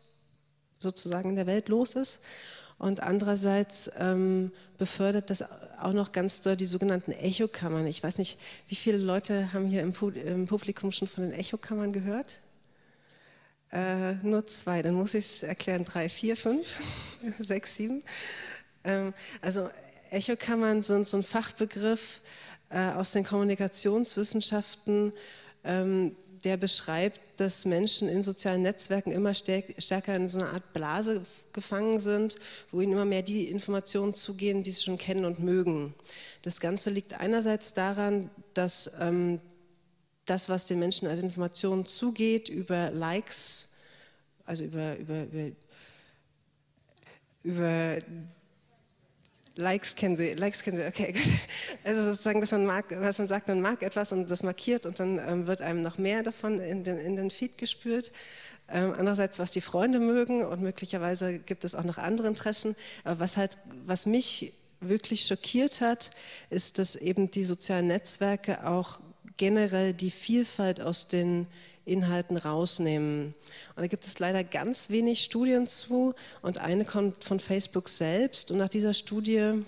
sozusagen 0.84 1.30
in 1.30 1.36
der 1.36 1.48
Welt 1.48 1.68
los 1.68 1.96
ist. 1.96 2.24
Und 2.78 3.00
andererseits 3.00 3.90
ähm, 3.98 4.52
befördert 4.78 5.30
das 5.30 5.44
auch 5.80 5.92
noch 5.92 6.12
ganz 6.12 6.42
doll 6.42 6.56
die 6.56 6.64
sogenannten 6.64 7.12
Echokammern. 7.12 7.86
Ich 7.86 8.02
weiß 8.02 8.18
nicht, 8.18 8.38
wie 8.68 8.74
viele 8.74 8.98
Leute 8.98 9.52
haben 9.52 9.66
hier 9.66 9.82
im, 9.82 9.94
im 10.14 10.46
Publikum 10.46 10.92
schon 10.92 11.08
von 11.08 11.24
den 11.24 11.32
Echokammern 11.32 11.92
gehört? 11.92 12.38
Äh, 13.72 14.14
nur 14.22 14.46
zwei, 14.46 14.82
dann 14.82 14.94
muss 14.94 15.14
ich 15.14 15.24
es 15.24 15.42
erklären. 15.42 15.84
Drei, 15.84 16.08
vier, 16.08 16.36
fünf, 16.36 16.78
sechs, 17.38 17.76
sieben. 17.76 18.02
Ähm, 18.84 19.14
also 19.40 19.68
Echokammern 20.10 20.82
sind 20.82 21.08
so 21.08 21.16
ein 21.16 21.24
Fachbegriff 21.24 22.20
äh, 22.70 22.90
aus 22.90 23.12
den 23.12 23.24
Kommunikationswissenschaften, 23.24 25.12
ähm, 25.64 26.14
der 26.44 26.56
beschreibt, 26.56 27.20
dass 27.38 27.64
Menschen 27.64 28.08
in 28.08 28.22
sozialen 28.22 28.62
Netzwerken 28.62 29.10
immer 29.10 29.34
stärker 29.34 30.14
in 30.14 30.28
so 30.28 30.40
einer 30.40 30.52
Art 30.52 30.72
Blase 30.72 31.24
gefangen 31.52 31.98
sind, 31.98 32.36
wo 32.70 32.80
ihnen 32.80 32.92
immer 32.92 33.04
mehr 33.04 33.22
die 33.22 33.48
Informationen 33.48 34.14
zugehen, 34.14 34.62
die 34.62 34.70
sie 34.70 34.84
schon 34.84 34.98
kennen 34.98 35.24
und 35.24 35.40
mögen. 35.40 35.94
Das 36.42 36.60
Ganze 36.60 36.90
liegt 36.90 37.14
einerseits 37.14 37.74
daran, 37.74 38.30
dass 38.52 38.92
ähm, 39.00 39.40
das, 40.26 40.48
was 40.48 40.66
den 40.66 40.78
Menschen 40.78 41.08
als 41.08 41.20
Information 41.20 41.86
zugeht, 41.86 42.48
über 42.48 42.90
Likes, 42.90 43.74
also 44.44 44.64
über, 44.64 44.96
über, 44.98 45.24
über, 45.24 45.50
über 47.42 47.98
Likes 49.56 49.94
kennen 49.94 50.16
Sie, 50.16 50.34
Likes 50.34 50.62
kennen 50.62 50.78
Sie, 50.78 50.86
okay, 50.86 51.12
gut. 51.12 51.22
Also 51.84 52.04
sozusagen, 52.04 52.40
dass 52.40 52.52
man 52.52 52.66
mag, 52.66 52.86
was 53.00 53.18
man 53.18 53.28
sagt, 53.28 53.48
man 53.48 53.60
mag 53.60 53.82
etwas 53.82 54.12
und 54.12 54.28
das 54.28 54.42
markiert 54.42 54.84
und 54.86 54.98
dann 54.98 55.18
ähm, 55.18 55.46
wird 55.46 55.62
einem 55.62 55.82
noch 55.82 55.98
mehr 55.98 56.22
davon 56.22 56.60
in 56.60 56.82
den, 56.82 56.98
in 56.98 57.16
den 57.16 57.30
Feed 57.30 57.58
gespürt. 57.58 58.10
Ähm, 58.68 58.94
andererseits, 58.96 59.38
was 59.38 59.50
die 59.50 59.60
Freunde 59.60 60.00
mögen 60.00 60.44
und 60.44 60.62
möglicherweise 60.62 61.38
gibt 61.38 61.64
es 61.64 61.74
auch 61.74 61.84
noch 61.84 61.98
andere 61.98 62.28
Interessen. 62.28 62.74
Aber 63.04 63.20
was 63.20 63.36
halt, 63.36 63.56
was 63.86 64.06
mich 64.06 64.54
wirklich 64.80 65.26
schockiert 65.26 65.80
hat, 65.80 66.10
ist, 66.50 66.78
dass 66.78 66.96
eben 66.96 67.30
die 67.30 67.44
sozialen 67.44 67.86
Netzwerke 67.88 68.66
auch 68.66 69.00
generell 69.36 69.94
die 69.94 70.10
Vielfalt 70.10 70.80
aus 70.80 71.08
den 71.08 71.46
Inhalten 71.84 72.36
rausnehmen. 72.36 73.34
Und 73.76 73.82
da 73.82 73.86
gibt 73.86 74.04
es 74.04 74.18
leider 74.18 74.42
ganz 74.42 74.90
wenig 74.90 75.22
Studien 75.22 75.66
zu 75.66 76.14
und 76.42 76.58
eine 76.58 76.84
kommt 76.84 77.24
von 77.24 77.40
Facebook 77.40 77.88
selbst 77.88 78.50
und 78.50 78.58
nach 78.58 78.68
dieser 78.68 78.94
Studie 78.94 79.64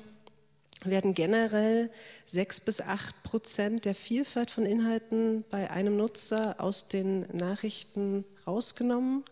werden 0.85 1.14
generell 1.14 1.91
sechs 2.25 2.61
bis 2.61 2.81
acht 2.81 3.23
Prozent 3.23 3.85
der 3.85 3.95
Vielfalt 3.95 4.51
von 4.51 4.67
Inhalten 4.67 5.45
bei 5.51 5.71
einem 5.71 5.97
Nutzer 5.97 6.57
aus 6.59 6.89
den 6.89 7.27
Nachrichten 7.37 8.25
rausgenommen. 8.47 9.25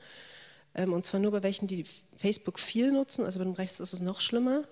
Ähm, 0.75 0.93
und 0.93 1.05
zwar 1.05 1.21
nur 1.21 1.33
bei 1.33 1.43
welchen, 1.43 1.67
die 1.67 1.85
Facebook 2.17 2.59
viel 2.59 2.93
nutzen, 2.93 3.25
also 3.25 3.39
bei 3.39 3.45
dem 3.45 3.55
Rechts 3.55 3.81
ist 3.81 3.93
es 3.93 4.01
noch 4.01 4.21
schlimmer. 4.21 4.65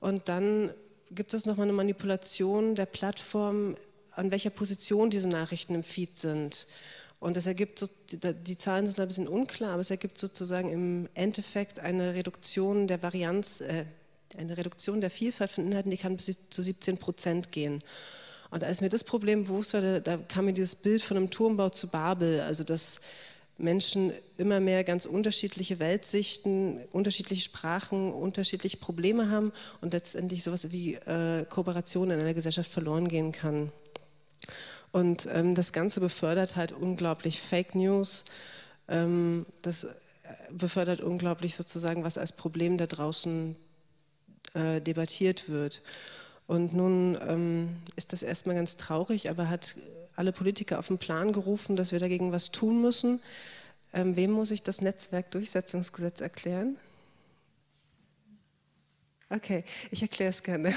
Und 0.00 0.28
dann 0.28 0.70
gibt 1.10 1.32
es 1.34 1.46
nochmal 1.46 1.66
eine 1.66 1.72
Manipulation 1.72 2.74
der 2.74 2.86
Plattform, 2.86 3.76
an 4.12 4.30
welcher 4.30 4.50
Position 4.50 5.10
diese 5.10 5.28
Nachrichten 5.28 5.74
im 5.74 5.82
Feed 5.82 6.18
sind. 6.18 6.66
Und 7.20 7.36
das 7.36 7.46
ergibt, 7.46 7.80
so, 7.80 7.88
die 8.12 8.56
Zahlen 8.56 8.86
sind 8.86 9.00
ein 9.00 9.08
bisschen 9.08 9.26
unklar, 9.26 9.72
aber 9.72 9.80
es 9.80 9.90
ergibt 9.90 10.18
sozusagen 10.18 10.70
im 10.70 11.08
Endeffekt 11.14 11.80
eine 11.80 12.14
Reduktion 12.14 12.86
der 12.86 13.02
Varianz, 13.02 13.60
äh, 13.60 13.84
eine 14.36 14.56
Reduktion 14.56 15.00
der 15.00 15.10
Vielfalt 15.10 15.50
von 15.50 15.66
Inhalten, 15.66 15.90
die 15.90 15.96
kann 15.96 16.16
bis 16.16 16.36
zu 16.50 16.62
17 16.62 16.98
Prozent 16.98 17.50
gehen. 17.50 17.82
Und 18.50 18.64
als 18.64 18.80
mir 18.80 18.88
das 18.88 19.04
Problem 19.04 19.44
bewusst 19.44 19.74
war, 19.74 19.80
da, 19.80 20.00
da 20.00 20.16
kam 20.16 20.44
mir 20.44 20.52
dieses 20.52 20.76
Bild 20.76 21.02
von 21.02 21.16
einem 21.16 21.30
Turmbau 21.30 21.70
zu 21.70 21.88
Babel, 21.88 22.40
also 22.40 22.64
dass 22.64 23.00
Menschen 23.58 24.12
immer 24.36 24.60
mehr 24.60 24.84
ganz 24.84 25.04
unterschiedliche 25.04 25.80
Weltsichten, 25.80 26.84
unterschiedliche 26.92 27.42
Sprachen, 27.42 28.12
unterschiedliche 28.12 28.76
Probleme 28.76 29.30
haben 29.30 29.52
und 29.80 29.92
letztendlich 29.92 30.44
sowas 30.44 30.70
wie 30.70 30.94
äh, 30.94 31.44
Kooperation 31.44 32.10
in 32.10 32.20
einer 32.20 32.34
Gesellschaft 32.34 32.70
verloren 32.70 33.08
gehen 33.08 33.32
kann. 33.32 33.72
Und 34.92 35.28
ähm, 35.32 35.54
das 35.54 35.72
Ganze 35.72 36.00
befördert 36.00 36.56
halt 36.56 36.72
unglaublich 36.72 37.40
Fake 37.40 37.74
News. 37.74 38.24
Ähm, 38.88 39.46
das 39.62 39.84
äh, 39.84 39.88
befördert 40.50 41.00
unglaublich 41.00 41.56
sozusagen, 41.56 42.04
was 42.04 42.18
als 42.18 42.32
Problem 42.32 42.78
da 42.78 42.86
draußen 42.86 43.56
äh, 44.54 44.80
debattiert 44.80 45.48
wird. 45.48 45.82
Und 46.46 46.72
nun 46.72 47.18
ähm, 47.28 47.76
ist 47.96 48.12
das 48.12 48.22
erstmal 48.22 48.56
ganz 48.56 48.76
traurig, 48.78 49.28
aber 49.28 49.50
hat 49.50 49.76
alle 50.16 50.32
Politiker 50.32 50.78
auf 50.78 50.88
den 50.88 50.98
Plan 50.98 51.32
gerufen, 51.32 51.76
dass 51.76 51.92
wir 51.92 52.00
dagegen 52.00 52.32
was 52.32 52.50
tun 52.50 52.80
müssen. 52.80 53.20
Ähm, 53.92 54.16
wem 54.16 54.32
muss 54.32 54.50
ich 54.50 54.62
das 54.62 54.80
Netzwerkdurchsetzungsgesetz 54.80 56.20
erklären? 56.20 56.76
Okay, 59.30 59.62
ich 59.90 60.00
erkläre 60.00 60.30
es 60.30 60.42
gerne. 60.42 60.74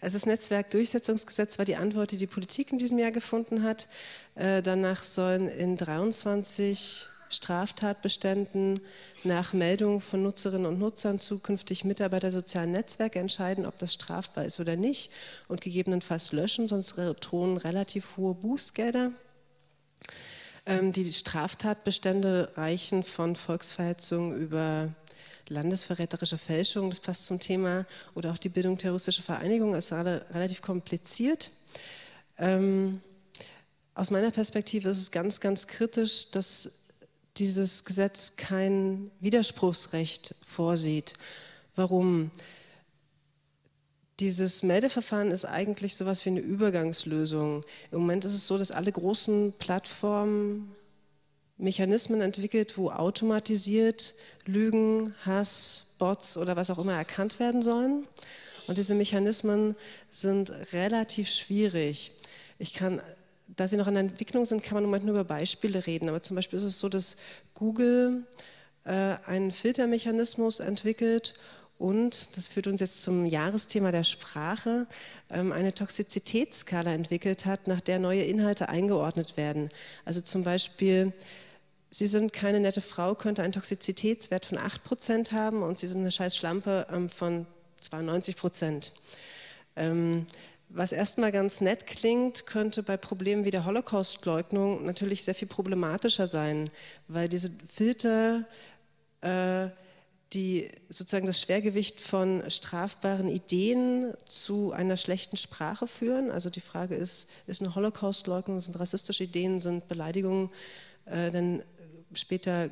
Also 0.00 0.16
das 0.16 0.26
Netzwerkdurchsetzungsgesetz 0.26 1.58
war 1.58 1.64
die 1.64 1.76
Antwort, 1.76 2.12
die 2.12 2.18
die 2.18 2.26
Politik 2.26 2.70
in 2.70 2.78
diesem 2.78 2.98
Jahr 2.98 3.10
gefunden 3.10 3.62
hat. 3.62 3.88
Äh, 4.34 4.62
danach 4.62 5.02
sollen 5.02 5.48
in 5.48 5.76
23 5.78 7.06
Straftatbeständen 7.30 8.80
nach 9.24 9.54
Meldung 9.54 10.00
von 10.00 10.22
Nutzerinnen 10.22 10.66
und 10.66 10.78
Nutzern 10.78 11.18
zukünftig 11.18 11.84
Mitarbeiter 11.84 12.30
sozialen 12.30 12.72
Netzwerke 12.72 13.18
entscheiden, 13.18 13.64
ob 13.64 13.78
das 13.78 13.94
strafbar 13.94 14.44
ist 14.44 14.60
oder 14.60 14.76
nicht 14.76 15.10
und 15.48 15.60
gegebenenfalls 15.60 16.32
löschen, 16.32 16.68
sonst 16.68 16.94
drohen 17.20 17.56
relativ 17.56 18.16
hohe 18.18 18.34
Bußgelder. 18.34 19.12
Ähm, 20.66 20.92
die 20.92 21.10
Straftatbestände 21.10 22.52
reichen 22.56 23.02
von 23.02 23.34
Volksverhetzung 23.34 24.36
über 24.36 24.94
landesverräterische 25.48 26.38
Fälschung, 26.38 26.90
das 26.90 27.00
passt 27.00 27.24
zum 27.24 27.40
Thema, 27.40 27.86
oder 28.14 28.32
auch 28.32 28.38
die 28.38 28.48
Bildung 28.48 28.78
terroristischer 28.78 29.22
Vereinigungen, 29.22 29.78
ist 29.78 29.92
relativ 29.92 30.62
kompliziert. 30.62 31.50
Ähm, 32.38 33.00
aus 33.94 34.10
meiner 34.10 34.30
Perspektive 34.30 34.88
ist 34.90 34.98
es 34.98 35.10
ganz, 35.10 35.40
ganz 35.40 35.66
kritisch, 35.66 36.30
dass 36.30 36.84
dieses 37.36 37.84
Gesetz 37.84 38.36
kein 38.36 39.10
Widerspruchsrecht 39.20 40.34
vorsieht. 40.46 41.14
Warum? 41.74 42.30
Dieses 44.20 44.64
Meldeverfahren 44.64 45.30
ist 45.30 45.44
eigentlich 45.44 45.96
sowas 45.96 46.24
wie 46.24 46.30
eine 46.30 46.40
Übergangslösung. 46.40 47.62
Im 47.92 48.00
Moment 48.00 48.24
ist 48.24 48.34
es 48.34 48.46
so, 48.46 48.58
dass 48.58 48.72
alle 48.72 48.90
großen 48.90 49.52
Plattformen 49.58 50.74
Mechanismen 51.58 52.20
entwickelt, 52.20 52.78
wo 52.78 52.90
automatisiert 52.90 54.14
Lügen, 54.46 55.14
Hass, 55.24 55.94
Bots 55.98 56.36
oder 56.36 56.56
was 56.56 56.70
auch 56.70 56.78
immer 56.78 56.94
erkannt 56.94 57.40
werden 57.40 57.62
sollen. 57.62 58.06
Und 58.66 58.78
diese 58.78 58.94
Mechanismen 58.94 59.74
sind 60.10 60.52
relativ 60.72 61.28
schwierig. 61.28 62.12
Ich 62.58 62.74
kann 62.74 63.00
da 63.56 63.66
sie 63.66 63.76
noch 63.76 63.86
in 63.86 63.94
der 63.94 64.02
Entwicklung 64.02 64.44
sind, 64.44 64.62
kann 64.62 64.74
man 64.74 64.84
im 64.84 64.90
Moment 64.90 65.06
nur 65.06 65.14
über 65.14 65.24
Beispiele 65.24 65.86
reden. 65.86 66.08
Aber 66.08 66.22
zum 66.22 66.36
Beispiel 66.36 66.58
ist 66.58 66.64
es 66.64 66.78
so, 66.78 66.88
dass 66.88 67.16
Google 67.54 68.24
äh, 68.84 69.16
einen 69.26 69.52
Filtermechanismus 69.52 70.60
entwickelt 70.60 71.34
und, 71.78 72.36
das 72.36 72.48
führt 72.48 72.66
uns 72.66 72.80
jetzt 72.80 73.02
zum 73.02 73.24
Jahresthema 73.24 73.92
der 73.92 74.04
Sprache, 74.04 74.86
ähm, 75.30 75.52
eine 75.52 75.72
Toxizitätsskala 75.72 76.92
entwickelt 76.92 77.46
hat, 77.46 77.68
nach 77.68 77.80
der 77.80 78.00
neue 78.00 78.22
Inhalte 78.22 78.68
eingeordnet 78.68 79.36
werden. 79.36 79.70
Also 80.04 80.20
zum 80.20 80.42
Beispiel, 80.42 81.12
Sie 81.90 82.06
sind 82.06 82.32
keine 82.32 82.60
nette 82.60 82.82
Frau, 82.82 83.14
könnte 83.14 83.42
einen 83.42 83.52
Toxizitätswert 83.52 84.44
von 84.44 84.58
8% 84.58 85.32
haben 85.32 85.62
und 85.62 85.78
Sie 85.78 85.86
sind 85.86 86.00
eine 86.00 86.10
scheiß 86.10 86.36
Schlampe 86.36 86.86
ähm, 86.92 87.08
von 87.08 87.46
92 87.80 88.36
Prozent. 88.36 88.92
Ähm, 89.74 90.26
was 90.68 90.92
erstmal 90.92 91.32
ganz 91.32 91.62
nett 91.62 91.86
klingt, 91.86 92.44
könnte 92.44 92.82
bei 92.82 92.98
Problemen 92.98 93.46
wie 93.46 93.50
der 93.50 93.64
Holocaust-Leugnung 93.64 94.84
natürlich 94.84 95.24
sehr 95.24 95.34
viel 95.34 95.48
problematischer 95.48 96.26
sein, 96.26 96.68
weil 97.06 97.30
diese 97.30 97.50
Filter, 97.72 98.44
äh, 99.22 99.68
die 100.34 100.68
sozusagen 100.90 101.26
das 101.26 101.40
Schwergewicht 101.40 102.02
von 102.02 102.42
strafbaren 102.50 103.28
Ideen 103.28 104.12
zu 104.26 104.72
einer 104.72 104.98
schlechten 104.98 105.38
Sprache 105.38 105.86
führen. 105.86 106.30
Also 106.30 106.50
die 106.50 106.60
Frage 106.60 106.96
ist, 106.96 107.30
ist 107.46 107.62
eine 107.62 107.74
Holocaust-Leugnung, 107.74 108.60
sind 108.60 108.78
rassistische 108.78 109.24
Ideen, 109.24 109.58
sind 109.58 109.88
Beleidigungen 109.88 110.50
äh, 111.10 111.30
denn 111.30 111.62
später 112.12 112.70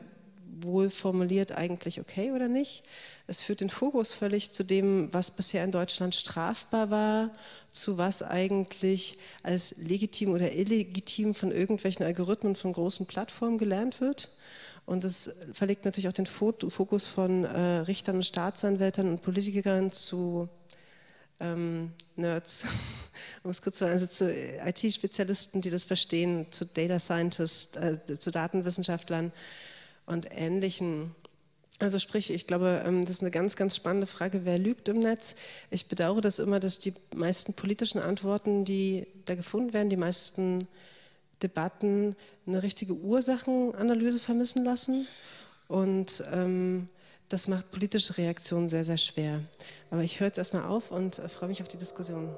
wohl 0.61 0.91
formuliert 0.91 1.53
eigentlich 1.53 2.01
okay 2.01 2.33
oder 2.33 2.49
nicht. 2.49 2.85
Es 3.27 3.41
führt 3.41 3.61
den 3.61 3.71
Fokus 3.71 4.13
völlig 4.13 4.53
zu 4.53 4.65
dem, 4.65 5.13
was 5.13 5.31
bisher 5.31 5.65
in 5.65 5.73
Deutschland 5.73 6.15
strafbar 6.15 6.91
war, 6.91 7.31
zu 7.71 7.99
was 7.99 8.23
eigentlich 8.23 9.19
als 9.43 9.79
legitim 9.79 10.33
oder 10.33 10.53
illegitim 10.53 11.35
von 11.35 11.51
irgendwelchen 11.51 12.07
Algorithmen 12.07 12.55
von 12.55 12.73
großen 12.73 13.07
Plattformen 13.07 13.59
gelernt 13.59 14.01
wird. 14.01 14.31
Und 14.87 15.05
es 15.05 15.35
verlegt 15.53 15.85
natürlich 15.85 16.09
auch 16.09 16.13
den 16.13 16.27
Fokus 16.27 17.07
von 17.07 17.45
äh, 17.45 17.59
Richtern 17.79 18.17
und 18.17 18.27
Staatsanwältern 18.27 19.09
und 19.09 19.23
Politikern 19.23 19.91
zu 19.91 20.49
ähm, 21.41 21.93
Nerds, 22.17 22.65
um 23.43 23.51
es 23.51 23.63
kurz 23.63 23.79
zu 23.79 23.85
sagen, 23.85 23.93
also 23.93 24.07
zu 24.07 24.33
IT-Spezialisten, 24.33 25.61
die 25.61 25.71
das 25.71 25.85
verstehen, 25.85 26.47
zu 26.51 26.65
Data 26.65 26.99
Scientists, 26.99 27.77
äh, 27.77 27.99
zu 28.19 28.31
Datenwissenschaftlern 28.31 29.33
und 30.07 30.29
Ähnlichen. 30.31 31.15
Also 31.79 31.99
sprich, 31.99 32.31
ich 32.31 32.47
glaube, 32.47 32.83
ähm, 32.87 33.05
das 33.05 33.17
ist 33.17 33.21
eine 33.21 33.31
ganz, 33.31 33.57
ganz 33.57 33.77
spannende 33.77 34.07
Frage, 34.07 34.45
wer 34.45 34.59
lügt 34.59 34.89
im 34.89 35.01
Netz. 35.01 35.37
Ich 35.71 35.89
bedauere 35.89 36.23
das 36.23 36.39
immer, 36.39 36.59
dass 36.59 36.79
die 36.79 36.95
meisten 37.15 37.53
politischen 37.53 37.99
Antworten, 37.99 38.65
die 38.65 39.07
da 39.27 39.35
gefunden 39.35 39.75
werden, 39.75 39.91
die 39.91 39.99
meisten 39.99 40.69
Debatten 41.43 42.17
eine 42.47 42.63
richtige 42.63 42.95
Ursachenanalyse 42.95 44.21
vermissen 44.21 44.65
lassen. 44.65 45.07
Und 45.69 46.25
ähm, 46.33 46.89
das 47.29 47.49
macht 47.49 47.71
politische 47.71 48.17
Reaktionen 48.19 48.69
sehr, 48.69 48.85
sehr 48.85 48.99
schwer. 48.99 49.41
Aber 49.91 50.03
ich 50.03 50.21
höre 50.21 50.29
jetzt 50.29 50.39
erstmal 50.39 50.65
auf 50.65 50.91
und 50.91 51.19
äh, 51.19 51.29
freue 51.29 51.49
mich 51.49 51.63
auf 51.63 51.69
die 51.69 51.79
Diskussion. 51.79 52.35